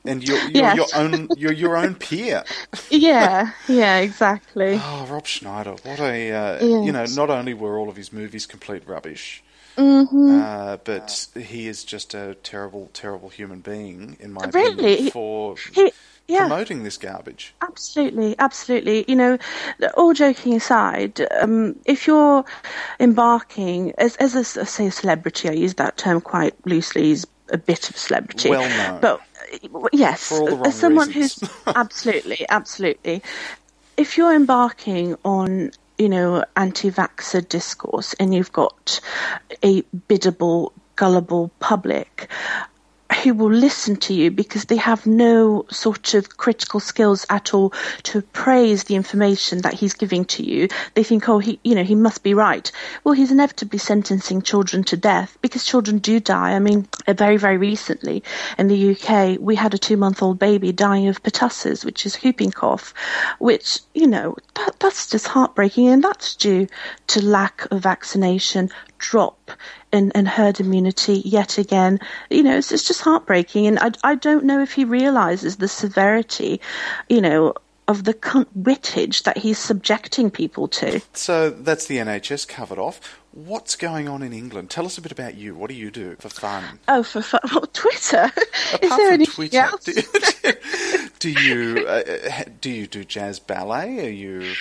and 0.04 0.26
you're, 0.26 0.38
you're 0.38 0.50
Yes. 0.64 0.76
your 0.76 0.86
own 1.02 1.28
you're 1.36 1.52
your 1.52 1.76
own 1.76 1.94
peer. 1.94 2.44
Yeah, 2.90 3.52
yeah, 3.68 3.98
exactly. 3.98 4.78
Oh, 4.80 5.06
Rob 5.10 5.26
Schneider, 5.26 5.72
what 5.82 6.00
a 6.00 6.32
uh, 6.32 6.64
Yes. 6.64 6.86
you 6.86 6.92
know. 6.92 7.04
Not 7.14 7.30
only 7.30 7.54
were 7.54 7.76
all 7.78 7.88
of 7.88 7.96
his 7.96 8.12
movies 8.12 8.46
complete 8.46 8.86
rubbish, 8.86 9.42
Mm-hmm. 9.76 10.40
uh, 10.40 10.76
but 10.84 11.26
he 11.36 11.66
is 11.66 11.82
just 11.82 12.14
a 12.14 12.34
terrible, 12.44 12.90
terrible 12.92 13.28
human 13.28 13.58
being, 13.60 14.16
in 14.20 14.32
my 14.32 14.44
Really? 14.52 14.72
opinion, 14.94 15.10
for 15.10 15.56
He, 15.72 15.92
yeah. 16.28 16.46
promoting 16.46 16.84
this 16.84 16.96
garbage. 16.96 17.54
Absolutely, 17.60 18.36
absolutely. 18.38 19.04
You 19.08 19.16
know, 19.16 19.38
all 19.96 20.14
joking 20.14 20.54
aside, 20.54 21.26
um, 21.40 21.74
if 21.86 22.06
you're 22.06 22.44
embarking 23.00 23.92
as 23.98 24.14
as 24.16 24.34
a, 24.36 24.44
say 24.44 24.86
a 24.86 24.90
celebrity, 24.92 25.48
I 25.48 25.52
use 25.52 25.74
that 25.74 25.96
term 25.96 26.20
quite 26.20 26.54
loosely. 26.66 27.02
He's 27.04 27.26
a 27.50 27.58
bit 27.58 27.88
of 27.90 27.96
a 27.96 27.98
celebrity, 27.98 28.50
Well 28.50 28.68
known. 28.68 29.00
but 29.00 29.20
yes, 29.92 30.28
For 30.28 30.40
all 30.40 30.46
the 30.46 30.56
wrong 30.56 30.66
as 30.66 30.74
someone 30.74 31.08
reasons. 31.08 31.40
who's 31.40 31.50
absolutely, 31.76 32.46
absolutely. 32.48 33.22
If 33.96 34.16
you're 34.18 34.34
embarking 34.34 35.16
on 35.24 35.70
you 35.98 36.08
know 36.08 36.44
anti-vaxxer 36.56 37.48
discourse 37.48 38.14
and 38.14 38.34
you've 38.34 38.52
got 38.52 39.00
a 39.62 39.82
biddable, 40.08 40.72
gullible 40.96 41.50
public 41.60 42.28
who 43.22 43.34
will 43.34 43.50
listen 43.50 43.96
to 43.96 44.14
you 44.14 44.30
because 44.30 44.66
they 44.66 44.76
have 44.76 45.06
no 45.06 45.66
sort 45.70 46.14
of 46.14 46.36
critical 46.36 46.80
skills 46.80 47.26
at 47.30 47.52
all 47.52 47.72
to 48.02 48.22
praise 48.22 48.84
the 48.84 48.94
information 48.94 49.60
that 49.62 49.74
he's 49.74 49.94
giving 49.94 50.24
to 50.24 50.42
you. 50.42 50.68
They 50.94 51.04
think, 51.04 51.28
oh, 51.28 51.38
he, 51.38 51.58
you 51.62 51.74
know, 51.74 51.84
he 51.84 51.94
must 51.94 52.22
be 52.22 52.34
right. 52.34 52.70
Well, 53.02 53.14
he's 53.14 53.30
inevitably 53.30 53.78
sentencing 53.78 54.42
children 54.42 54.84
to 54.84 54.96
death 54.96 55.36
because 55.42 55.64
children 55.64 55.98
do 55.98 56.18
die. 56.18 56.52
I 56.52 56.58
mean, 56.58 56.88
very, 57.06 57.36
very 57.36 57.58
recently 57.58 58.22
in 58.58 58.68
the 58.68 58.92
UK, 58.92 59.38
we 59.40 59.56
had 59.56 59.74
a 59.74 59.78
two-month-old 59.78 60.38
baby 60.38 60.72
dying 60.72 61.08
of 61.08 61.22
pertussis, 61.22 61.84
which 61.84 62.06
is 62.06 62.16
whooping 62.16 62.52
cough, 62.52 62.94
which, 63.38 63.80
you 63.94 64.06
know, 64.06 64.36
that, 64.54 64.80
that's 64.80 65.08
just 65.08 65.28
heartbreaking 65.28 65.88
and 65.88 66.02
that's 66.02 66.36
due 66.36 66.66
to 67.08 67.24
lack 67.24 67.70
of 67.70 67.80
vaccination, 67.80 68.70
drop 69.10 69.50
in, 69.92 70.10
in 70.12 70.26
herd 70.26 70.60
immunity 70.60 71.22
yet 71.24 71.58
again. 71.58 72.00
You 72.30 72.42
know, 72.42 72.56
it's, 72.56 72.72
it's 72.72 72.86
just 72.86 73.02
heartbreaking, 73.02 73.66
and 73.66 73.78
I, 73.78 73.90
I 74.02 74.14
don't 74.14 74.44
know 74.44 74.62
if 74.62 74.72
he 74.72 74.84
realizes 74.84 75.56
the 75.56 75.68
severity, 75.68 76.60
you 77.08 77.20
know, 77.20 77.54
of 77.86 78.04
the 78.04 78.14
cunt 78.14 78.46
wittage 78.56 79.24
that 79.24 79.36
he's 79.36 79.58
subjecting 79.58 80.30
people 80.30 80.68
to. 80.68 81.02
So 81.12 81.50
that's 81.50 81.86
the 81.86 81.98
NHS 81.98 82.48
covered 82.48 82.78
off. 82.78 83.20
What's 83.32 83.76
going 83.76 84.08
on 84.08 84.22
in 84.22 84.32
England? 84.32 84.70
Tell 84.70 84.86
us 84.86 84.96
a 84.96 85.02
bit 85.02 85.12
about 85.12 85.34
you. 85.34 85.54
What 85.54 85.68
do 85.68 85.76
you 85.76 85.90
do 85.90 86.16
for 86.18 86.30
fun? 86.30 86.80
Oh, 86.88 87.02
for 87.02 87.20
fun. 87.20 87.40
Well, 87.52 87.66
Twitter. 87.72 88.32
Is 88.80 88.80
there 88.80 88.90
from 88.90 89.00
anything 89.12 89.34
Twitter, 89.34 89.58
else? 89.58 89.86
do, 91.24 91.42
you 91.42 91.86
uh, 91.86 92.02
uh, 92.30 92.42
do 92.60 92.70
you 92.70 92.86
do 92.86 93.02
jazz 93.04 93.38
ballet? 93.38 94.06
Are 94.06 94.10
you 94.10 94.52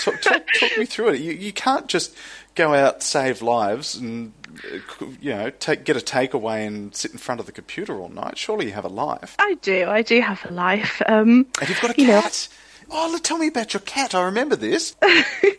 talk, 0.00 0.20
talk, 0.20 0.42
talk 0.58 0.78
me 0.78 0.84
through 0.84 1.10
it? 1.10 1.20
You 1.20 1.32
you 1.32 1.52
can't 1.52 1.86
just 1.86 2.16
go 2.56 2.74
out 2.74 3.02
save 3.04 3.40
lives 3.40 3.94
and 3.94 4.32
uh, 4.72 5.06
you 5.20 5.30
know 5.32 5.50
take 5.50 5.84
get 5.84 5.96
a 5.96 6.00
takeaway 6.00 6.66
and 6.66 6.94
sit 6.94 7.12
in 7.12 7.18
front 7.18 7.38
of 7.40 7.46
the 7.46 7.52
computer 7.52 8.00
all 8.00 8.08
night. 8.08 8.36
Surely 8.36 8.66
you 8.66 8.72
have 8.72 8.84
a 8.84 8.88
life. 8.88 9.36
I 9.38 9.54
do. 9.62 9.88
I 9.88 10.02
do 10.02 10.20
have 10.20 10.44
a 10.44 10.52
life. 10.52 11.00
Um, 11.06 11.46
And 11.60 11.68
you've 11.68 11.80
got 11.80 11.96
a 11.96 12.00
you 12.00 12.08
know, 12.08 12.20
cat. 12.20 12.48
Oh, 12.90 13.08
look, 13.12 13.22
tell 13.22 13.38
me 13.38 13.46
about 13.46 13.74
your 13.74 13.80
cat. 13.82 14.14
I 14.14 14.24
remember 14.24 14.56
this. 14.56 14.96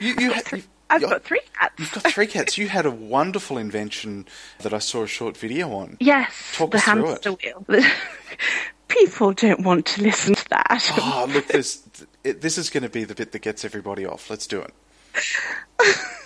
You, 0.01 0.15
you, 0.17 0.33
you, 0.53 0.63
I've 0.89 1.01
got 1.01 1.23
three 1.23 1.41
cats. 1.59 1.73
You've 1.77 1.91
got 1.91 2.11
three 2.11 2.27
cats. 2.27 2.57
You 2.57 2.67
had 2.69 2.85
a 2.85 2.91
wonderful 2.91 3.57
invention 3.57 4.27
that 4.59 4.73
I 4.73 4.79
saw 4.79 5.03
a 5.03 5.07
short 5.07 5.35
video 5.35 5.71
on. 5.73 5.97
Yes, 5.99 6.31
Talk 6.55 6.71
the 6.71 6.77
us 6.77 6.85
through 6.85 7.05
hamster 7.05 7.31
wheel. 7.33 7.65
People 8.89 9.31
don't 9.33 9.61
want 9.61 9.85
to 9.85 10.01
listen 10.01 10.35
to 10.35 10.49
that. 10.49 10.91
Oh, 10.97 11.29
look, 11.33 11.47
this 11.47 11.87
this 12.23 12.57
is 12.57 12.69
going 12.69 12.83
to 12.83 12.89
be 12.89 13.05
the 13.05 13.15
bit 13.15 13.31
that 13.31 13.39
gets 13.39 13.63
everybody 13.63 14.05
off. 14.05 14.29
Let's 14.29 14.45
do 14.45 14.61
it. 14.61 14.73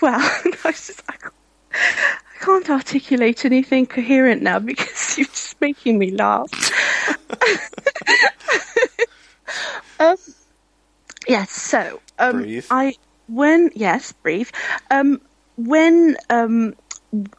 Well, 0.00 0.20
I, 0.64 0.72
just, 0.72 1.02
I, 1.08 1.16
can't, 1.16 1.34
I 1.72 2.44
can't 2.44 2.70
articulate 2.70 3.44
anything 3.44 3.86
coherent 3.86 4.42
now 4.42 4.58
because 4.58 5.18
you're 5.18 5.26
just 5.26 5.60
making 5.60 5.98
me 5.98 6.10
laugh. 6.10 6.50
um, 9.98 10.16
yes, 11.26 11.50
so 11.50 12.00
um. 12.18 12.46
I 12.70 12.94
when 13.28 13.70
yes, 13.74 14.12
breathe. 14.12 14.50
Um, 14.90 15.20
when 15.56 16.16
um, 16.28 16.74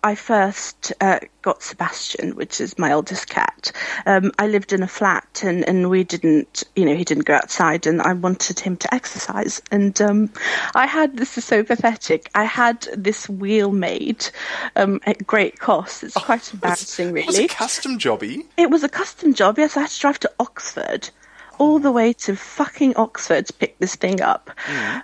I 0.04 0.16
first 0.16 0.94
uh, 1.02 1.20
got 1.42 1.64
Sebastian, 1.64 2.36
which 2.36 2.60
is 2.60 2.78
my 2.78 2.92
oldest 2.92 3.28
cat, 3.30 3.72
um, 4.06 4.32
I 4.38 4.48
lived 4.48 4.74
in 4.74 4.84
a 4.84 4.88
flat 4.88 5.42
and, 5.44 5.68
and 5.68 5.90
we 5.90 6.04
didn't, 6.04 6.64
you 6.76 6.86
know, 6.86 6.96
he 6.96 7.04
didn't 7.04 7.26
go 7.26 7.36
outside 7.36 7.88
and 7.88 8.02
I 8.02 8.14
wanted 8.14 8.60
him 8.60 8.78
to 8.78 8.94
exercise. 8.94 9.62
And 9.72 10.00
um, 10.02 10.30
I 10.76 10.88
had, 10.88 11.18
this 11.18 11.38
is 11.38 11.46
so 11.46 11.64
pathetic, 11.64 12.30
I 12.36 12.44
had 12.44 12.82
this 12.96 13.30
wheel 13.30 13.72
made 13.72 14.28
um, 14.76 15.00
at 15.06 15.26
great 15.26 15.60
cost. 15.60 16.04
It's 16.04 16.16
quite 16.16 16.54
embarrassing, 16.54 17.16
It 17.18 17.26
was 17.26 17.36
really. 17.38 17.46
a 17.46 17.50
custom 17.50 17.98
jobby. 17.98 18.46
It 18.58 18.70
was 18.70 18.84
a 18.84 18.90
custom 18.90 19.34
job. 19.34 19.58
Yes, 19.58 19.78
I 19.78 19.82
had 19.82 19.90
to 19.90 20.00
drive 20.00 20.20
to 20.20 20.32
Oxford, 20.40 21.10
all 21.58 21.80
the 21.80 21.91
way 21.91 22.14
to 22.14 22.36
fucking 22.36 22.95
Oxford 22.95 23.47
to 23.47 23.53
pick 23.53 23.78
this 23.80 23.95
thing 23.95 24.22
up. 24.22 24.51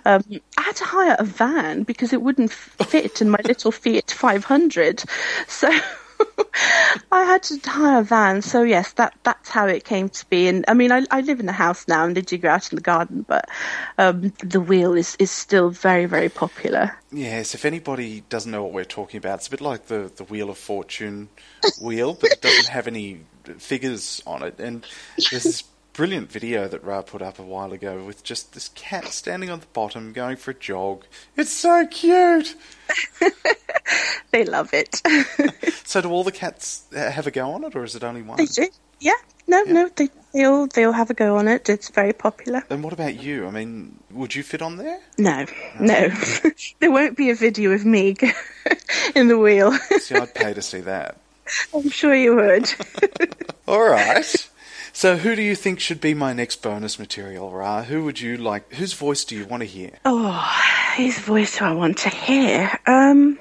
Um, 0.04 0.22
I 0.58 0.62
had 0.62 0.76
to 0.76 0.84
hire 0.84 1.16
a 1.18 1.24
van 1.24 1.82
because 1.82 2.12
it 2.12 2.22
wouldn't 2.22 2.52
fit 2.52 3.20
in 3.20 3.30
my 3.30 3.40
little 3.44 3.72
Fiat 3.72 4.10
500. 4.10 5.04
So 5.48 5.70
I 7.12 7.24
had 7.24 7.42
to 7.44 7.58
hire 7.70 8.00
a 8.00 8.04
van. 8.04 8.42
So 8.42 8.62
yes, 8.62 8.92
that 8.92 9.14
that's 9.22 9.48
how 9.48 9.66
it 9.66 9.84
came 9.84 10.08
to 10.08 10.26
be. 10.26 10.48
And 10.48 10.64
I 10.68 10.74
mean, 10.74 10.92
I, 10.92 11.04
I 11.10 11.20
live 11.20 11.40
in 11.40 11.48
a 11.48 11.52
house 11.52 11.88
now, 11.88 12.04
and 12.04 12.16
they 12.16 12.20
do 12.20 12.38
go 12.38 12.48
out 12.48 12.70
in 12.70 12.76
the 12.76 12.82
garden, 12.82 13.24
but 13.26 13.48
um, 13.98 14.32
the 14.38 14.60
wheel 14.60 14.94
is 14.94 15.16
is 15.18 15.30
still 15.30 15.70
very 15.70 16.06
very 16.06 16.28
popular. 16.28 16.96
Yes, 17.12 17.54
if 17.54 17.64
anybody 17.64 18.22
doesn't 18.28 18.50
know 18.50 18.62
what 18.62 18.72
we're 18.72 18.84
talking 18.84 19.18
about, 19.18 19.38
it's 19.38 19.48
a 19.48 19.50
bit 19.50 19.60
like 19.60 19.86
the, 19.86 20.10
the 20.16 20.24
Wheel 20.24 20.50
of 20.50 20.58
Fortune 20.58 21.28
wheel, 21.80 22.14
but 22.14 22.32
it 22.32 22.40
doesn't 22.40 22.68
have 22.68 22.88
any 22.88 23.20
figures 23.58 24.22
on 24.26 24.42
it. 24.42 24.58
And 24.58 24.84
there's 25.30 25.44
this 25.44 25.64
brilliant 25.94 26.30
video 26.30 26.68
that 26.68 26.84
Ra 26.84 27.02
put 27.02 27.22
up 27.22 27.38
a 27.38 27.42
while 27.42 27.72
ago 27.72 28.04
with 28.04 28.22
just 28.22 28.52
this 28.52 28.68
cat 28.74 29.06
standing 29.06 29.48
on 29.48 29.60
the 29.60 29.66
bottom 29.72 30.12
going 30.12 30.36
for 30.36 30.50
a 30.50 30.54
jog. 30.54 31.04
It's 31.36 31.50
so 31.52 31.86
cute! 31.86 32.54
They 34.30 34.44
love 34.44 34.74
it. 34.74 35.00
So, 35.86 36.00
do 36.00 36.10
all 36.10 36.24
the 36.24 36.32
cats 36.32 36.84
uh, 36.96 37.10
have 37.10 37.26
a 37.28 37.30
go 37.30 37.52
on 37.52 37.62
it, 37.62 37.76
or 37.76 37.84
is 37.84 37.94
it 37.94 38.02
only 38.02 38.22
one? 38.22 38.36
they 38.38 38.46
do. 38.46 38.66
Yeah. 38.98 39.12
No, 39.46 39.62
no, 39.62 39.88
they 39.94 40.08
they 40.32 40.44
all 40.44 40.66
they 40.66 40.82
all 40.84 40.92
have 40.92 41.10
a 41.10 41.14
go 41.14 41.36
on 41.36 41.46
it. 41.46 41.68
It's 41.68 41.90
very 41.90 42.12
popular. 42.12 42.64
And 42.68 42.82
what 42.82 42.92
about 42.92 43.22
you? 43.22 43.46
I 43.46 43.50
mean, 43.50 43.98
would 44.10 44.34
you 44.34 44.42
fit 44.42 44.60
on 44.62 44.76
there? 44.78 44.98
No, 45.18 45.44
no. 45.78 46.08
there 46.80 46.90
won't 46.90 47.16
be 47.16 47.30
a 47.30 47.34
video 47.36 47.70
of 47.72 47.84
me 47.84 48.16
in 49.14 49.28
the 49.28 49.38
wheel. 49.38 49.72
See, 50.00 50.16
I'd 50.16 50.34
pay 50.34 50.52
to 50.54 50.62
see 50.62 50.80
that. 50.80 51.16
I'm 51.72 51.90
sure 51.90 52.14
you 52.14 52.34
would. 52.34 52.74
All 53.68 53.88
right. 53.88 54.50
So, 54.96 55.16
who 55.16 55.34
do 55.34 55.42
you 55.42 55.56
think 55.56 55.80
should 55.80 56.00
be 56.00 56.14
my 56.14 56.32
next 56.32 56.62
bonus 56.62 57.00
material, 57.00 57.50
Ra? 57.50 57.82
Who 57.82 58.04
would 58.04 58.20
you 58.20 58.36
like? 58.36 58.72
Whose 58.74 58.92
voice 58.92 59.24
do 59.24 59.34
you 59.36 59.44
want 59.44 59.62
to 59.62 59.66
hear? 59.66 59.98
oh, 60.04 60.62
whose 60.96 61.18
voice 61.18 61.58
do 61.58 61.64
I 61.64 61.72
want 61.72 61.98
to 61.98 62.08
hear? 62.10 62.70
Um, 62.86 63.36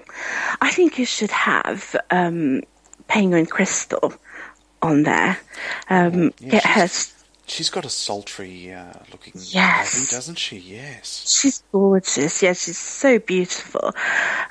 I 0.61 0.71
think 0.71 0.97
you 0.97 1.05
should 1.05 1.29
have 1.29 1.95
um, 2.09 2.63
Penguin 3.07 3.45
Crystal 3.45 4.15
on 4.81 5.03
there. 5.03 5.37
Um, 5.91 6.33
Yeah, 6.39 6.49
get 6.49 6.65
her. 6.65 6.87
She's- 7.53 7.69
got 7.69 7.85
a 7.85 7.89
sultry 7.89 8.73
uh, 8.73 8.93
looking 9.11 9.33
Yes. 9.35 9.93
body, 9.95 10.05
doesn't 10.11 10.37
she? 10.39 10.57
Yes. 10.57 11.33
She's 11.39 11.63
gorgeous. 11.71 12.41
Yeah, 12.41 12.53
she's 12.53 12.77
so 12.77 13.19
beautiful. 13.19 13.93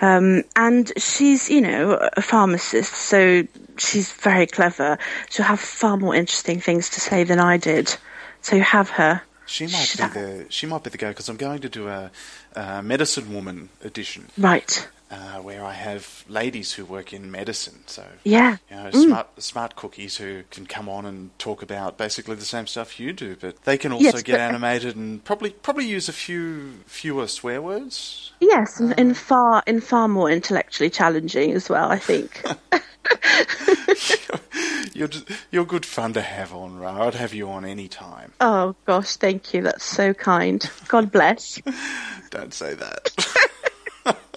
Um, 0.00 0.42
and 0.56 0.92
she's, 0.96 1.48
you 1.50 1.60
know, 1.60 1.92
a 2.16 2.22
pharmacist, 2.22 2.92
so 2.94 3.46
she's 3.78 4.10
very 4.12 4.46
clever. 4.46 4.98
She'll 5.30 5.46
have 5.46 5.60
far 5.60 5.96
more 5.96 6.14
interesting 6.14 6.60
things 6.60 6.88
to 6.90 7.00
say 7.00 7.24
than 7.24 7.38
I 7.40 7.56
did. 7.58 7.94
So 8.40 8.56
you 8.56 8.62
have 8.62 8.90
her. 8.90 9.22
She 9.46 9.64
might 9.64 9.72
Should 9.86 9.98
be 9.98 10.04
I- 10.04 10.08
the 10.08 10.46
she 10.48 10.66
might 10.66 10.82
be 10.82 10.90
the 10.90 10.98
go 10.98 11.08
because 11.08 11.28
I'm 11.28 11.36
going 11.36 11.60
to 11.60 11.68
do 11.68 11.88
a, 11.88 12.10
a 12.56 12.82
medicine 12.82 13.32
woman 13.34 13.68
edition, 13.84 14.28
Right. 14.38 14.88
Uh, 15.12 15.40
where 15.42 15.62
I 15.62 15.72
have 15.74 16.24
ladies 16.28 16.72
who 16.72 16.84
work 16.86 17.12
in 17.12 17.30
medicine. 17.30 17.82
So 17.86 18.04
Yeah. 18.24 18.56
you 18.70 18.76
know, 18.76 18.90
mm. 18.90 19.02
smart 19.04 19.42
smart 19.42 19.76
cookies 19.76 20.16
who 20.16 20.44
can 20.50 20.64
come 20.66 20.88
on 20.88 21.04
and 21.04 21.36
talk 21.38 21.62
about 21.62 21.98
basically 21.98 22.34
the 22.36 22.46
same 22.46 22.66
stuff 22.66 22.98
you 22.98 23.12
do, 23.12 23.36
but 23.38 23.62
they 23.64 23.76
can 23.76 23.92
also 23.92 24.04
Yes, 24.04 24.22
get 24.22 24.32
but- 24.32 24.40
uh, 24.40 24.44
animated 24.44 24.96
and 24.96 25.22
probably 25.22 25.50
probably 25.50 25.86
use 25.86 26.08
a 26.08 26.12
few 26.14 26.80
fewer 26.86 27.28
swear 27.28 27.60
words. 27.60 28.32
Yes, 28.40 28.80
and, 28.80 28.98
and 28.98 29.10
um, 29.10 29.14
far 29.14 29.62
and 29.66 29.84
far 29.84 30.08
more 30.08 30.30
intellectually 30.30 30.88
challenging 30.90 31.52
as 31.52 31.68
well. 31.68 31.90
I 31.90 31.98
think. 31.98 32.42
You're 34.94 35.08
just, 35.08 35.26
you're 35.50 35.64
good 35.64 35.86
fun 35.86 36.12
to 36.12 36.20
have 36.20 36.52
on, 36.54 36.78
Ra. 36.78 37.06
I'd 37.06 37.14
have 37.14 37.32
you 37.34 37.48
on 37.48 37.64
any 37.64 37.88
time. 37.88 38.32
oh 38.40 38.74
gosh, 38.86 39.16
thank 39.16 39.52
you. 39.54 39.62
That's 39.62 39.84
so 39.84 40.12
kind. 40.14 40.68
God 40.88 41.10
bless. 41.10 41.60
Don't 42.30 42.52
say 42.54 42.74
that. 42.74 44.36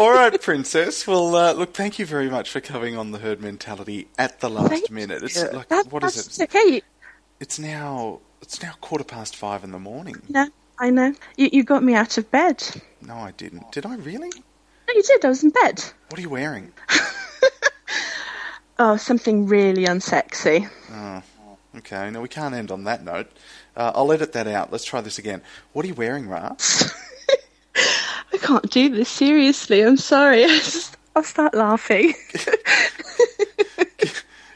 All 0.00 0.12
right, 0.12 0.40
Princess. 0.40 1.06
Well, 1.06 1.36
uh, 1.36 1.52
look, 1.52 1.74
thank 1.74 1.98
you 1.98 2.06
very 2.06 2.30
much 2.30 2.48
for 2.48 2.58
coming 2.62 2.96
on 2.96 3.10
the 3.10 3.18
herd 3.18 3.42
mentality 3.42 4.08
at 4.18 4.40
the 4.40 4.48
last 4.48 4.70
Thank 4.70 4.90
minute. 4.90 5.22
It's 5.22 5.36
you. 5.36 5.50
like 5.50 5.68
That- 5.68 5.92
what 5.92 6.02
is 6.04 6.16
it? 6.40 6.42
Okay, 6.44 6.80
It's 7.38 7.58
now 7.58 8.20
it's 8.40 8.62
now 8.62 8.72
quarter 8.80 9.04
past 9.04 9.36
five 9.36 9.62
in 9.62 9.72
the 9.72 9.78
morning. 9.78 10.22
no, 10.30 10.48
I 10.78 10.88
know. 10.88 11.14
You, 11.36 11.50
you 11.52 11.64
got 11.64 11.82
me 11.82 11.92
out 11.94 12.16
of 12.16 12.30
bed. 12.30 12.66
No, 13.02 13.14
I 13.14 13.32
didn't. 13.32 13.70
Did 13.72 13.84
I 13.84 13.96
really? 13.96 14.30
No, 14.88 14.94
you 14.94 15.02
did. 15.02 15.22
I 15.22 15.28
was 15.28 15.44
in 15.44 15.50
bed. 15.50 15.84
What 16.08 16.18
are 16.18 16.22
you 16.22 16.30
wearing? 16.30 16.72
Oh, 18.82 18.96
something 18.96 19.46
really 19.46 19.84
unsexy. 19.84 20.66
Oh, 20.90 21.22
Okay, 21.76 22.10
no, 22.10 22.22
we 22.22 22.28
can't 22.28 22.54
end 22.54 22.70
on 22.70 22.84
that 22.84 23.04
note. 23.04 23.26
Uh, 23.76 23.92
I'll 23.94 24.10
edit 24.10 24.32
that 24.32 24.46
out. 24.46 24.72
Let's 24.72 24.84
try 24.86 25.02
this 25.02 25.18
again. 25.18 25.42
What 25.74 25.84
are 25.84 25.88
you 25.88 25.92
wearing, 25.94 26.26
Ra? 26.26 26.56
I 28.32 28.38
can't 28.38 28.70
do 28.70 28.88
this 28.88 29.08
seriously. 29.08 29.82
I'm 29.82 29.96
sorry. 29.96 30.44
I 30.46 30.48
just, 30.48 30.96
I'll 31.16 31.22
start 31.22 31.54
laughing. 31.54 32.14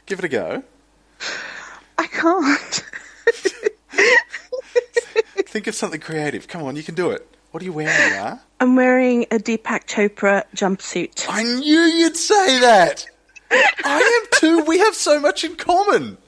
Give 0.07 0.19
it 0.19 0.25
a 0.25 0.29
go. 0.29 0.63
I 1.99 2.07
can't. 2.07 2.85
Think 5.47 5.67
of 5.67 5.75
something 5.75 6.01
creative. 6.01 6.47
Come 6.49 6.63
on, 6.63 6.77
you 6.77 6.83
can 6.83 6.95
do 6.95 7.11
it. 7.11 7.27
What 7.51 7.63
are 7.63 7.67
you 7.67 7.73
wearing? 7.73 8.39
I'm 8.61 8.77
wearing 8.77 9.23
a 9.31 9.37
Deepak 9.37 9.87
Chopra 9.87 10.45
jumpsuit. 10.55 11.27
I 11.29 11.45
knew 11.45 11.81
you'd 11.81 12.17
say 12.17 12.61
that. 12.61 13.07
I 13.51 14.23
am 14.23 14.39
too. 14.41 14.65
We 14.65 14.79
have 14.79 14.95
so 14.95 15.21
much 15.21 15.45
in 15.45 15.55
common. 15.55 16.19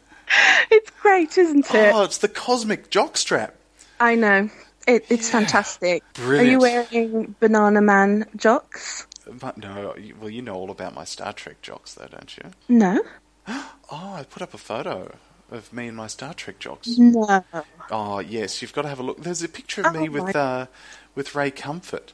It's 0.71 0.91
great, 1.03 1.37
isn't 1.37 1.67
it? 1.75 1.95
Oh, 1.95 2.05
it's 2.05 2.19
the 2.19 2.29
cosmic 2.29 2.91
jockstrap. 2.91 3.53
I 3.99 4.15
know. 4.15 4.51
It, 4.87 5.05
it's 5.09 5.29
fantastic. 5.31 6.03
Brilliant. 6.15 6.47
Are 6.47 6.51
you 6.51 6.59
wearing 6.61 7.35
Banana 7.41 7.81
Man 7.81 8.27
jocks? 8.37 9.07
But 9.29 9.57
no, 9.59 9.95
well, 10.21 10.31
you 10.31 10.43
know 10.43 10.55
all 10.55 10.71
about 10.71 10.95
my 10.95 11.05
Star 11.05 11.33
Trek 11.33 11.61
jocks, 11.61 11.95
though, 11.95 12.07
don't 12.07 12.37
you? 12.37 12.51
No. 12.69 13.03
Oh, 13.89 14.15
I 14.15 14.25
put 14.25 14.43
up 14.43 14.53
a 14.53 14.59
photo 14.59 15.15
of 15.49 15.73
me 15.73 15.87
and 15.87 15.97
my 15.97 16.09
Star 16.09 16.35
Trek 16.35 16.59
jocks. 16.59 16.99
No. 16.99 17.45
Oh, 17.89 18.19
yes, 18.19 18.61
you've 18.61 18.73
got 18.73 18.83
to 18.83 18.89
have 18.89 18.99
a 18.99 19.03
look. 19.05 19.23
There's 19.23 19.45
a 19.45 19.49
picture 19.49 19.83
of 19.87 19.95
me 19.95 20.09
Oh, 20.09 20.11
with 20.11 20.35
uh, 20.35 20.67
with 21.15 21.37
Ray 21.37 21.53
Comfort. 21.53 22.13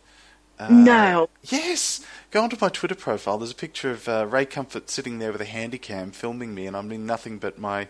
Uh, 0.59 0.69
no. 0.71 1.31
Yes, 1.45 2.05
go 2.31 2.43
onto 2.43 2.59
my 2.61 2.69
Twitter 2.69 2.95
profile. 2.95 3.39
There's 3.39 3.53
a 3.53 3.55
picture 3.55 3.91
of 3.91 4.07
uh, 4.07 4.27
Ray 4.29 4.45
Comfort 4.45 4.91
sitting 4.91 5.19
there 5.19 5.33
with 5.33 5.41
a 5.41 5.47
handy 5.47 5.79
cam 5.79 6.11
filming 6.11 6.55
me, 6.55 6.67
and 6.67 6.77
I'm 6.77 6.93
in 6.93 7.07
nothing 7.07 7.39
but 7.39 7.59
my 7.59 7.89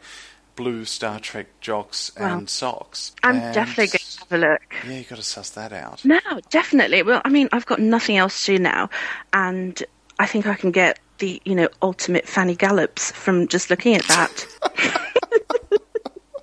blue 0.55 0.85
Star 0.85 1.19
Trek 1.19 1.49
jocks 1.61 2.13
Wow. 2.17 2.39
and 2.39 2.49
socks. 2.49 3.13
I'm 3.25 3.35
And- 3.37 3.53
definitely 3.53 3.87
going 3.89 3.99
to 3.99 4.12
have 4.29 4.43
a 4.43 4.51
look. 4.51 4.63
Yeah, 4.87 4.99
you've 4.99 5.09
got 5.09 5.17
to 5.17 5.23
suss 5.23 5.51
that 5.51 5.73
out. 5.73 6.05
No, 6.05 6.21
definitely. 6.51 7.03
Well, 7.03 7.23
I 7.25 7.29
mean, 7.29 7.49
I've 7.53 7.67
got 7.67 7.79
nothing 7.79 8.17
else 8.17 8.45
to 8.47 8.57
do 8.57 8.63
now, 8.63 8.91
and 9.33 9.83
I 10.19 10.27
think 10.27 10.47
I 10.47 10.55
can 10.55 10.71
get 10.71 10.99
the, 11.19 11.41
you 11.45 11.55
know, 11.55 11.69
ultimate 11.83 12.27
Fanny 12.27 12.55
Gallops 12.55 13.13
from 13.13 13.49
just 13.49 13.71
looking 13.71 13.95
at 13.95 14.05
that. 14.05 14.47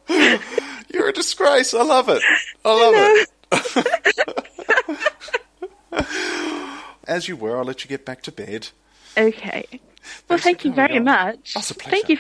You're 0.94 1.10
a 1.10 1.14
disgrace. 1.14 1.74
I 1.74 1.84
love 1.84 2.10
it. 2.10 2.22
I 2.66 2.74
love 2.74 2.94
it. 2.96 3.30
As 7.08 7.28
you 7.28 7.36
were, 7.36 7.58
I'll 7.58 7.66
let 7.66 7.84
you 7.84 7.90
get 7.90 8.06
back 8.06 8.22
to 8.24 8.32
bed. 8.32 8.70
Okay. 9.18 9.66
Well, 10.28 10.40
thank 10.40 10.64
you 10.64 10.72
very 10.74 10.98
on. 10.98 11.04
much. 11.06 11.54
Oh, 11.56 11.60
it's 11.60 11.72
a 11.72 11.74
Thank 11.74 12.10
you. 12.10 12.18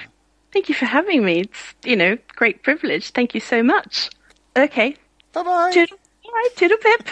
Thank 0.51 0.67
you 0.67 0.75
for 0.75 0.85
having 0.85 1.23
me. 1.23 1.41
It's, 1.41 1.75
you 1.83 1.95
know, 1.95 2.17
great 2.35 2.63
privilege. 2.63 3.11
Thank 3.11 3.33
you 3.35 3.39
so 3.39 3.61
much. 3.61 4.09
Okay. 4.57 4.95
Bye 5.33 5.43
bye. 5.43 5.81
Right, 6.33 6.49
toodle 6.57 6.77
pip. 6.79 7.09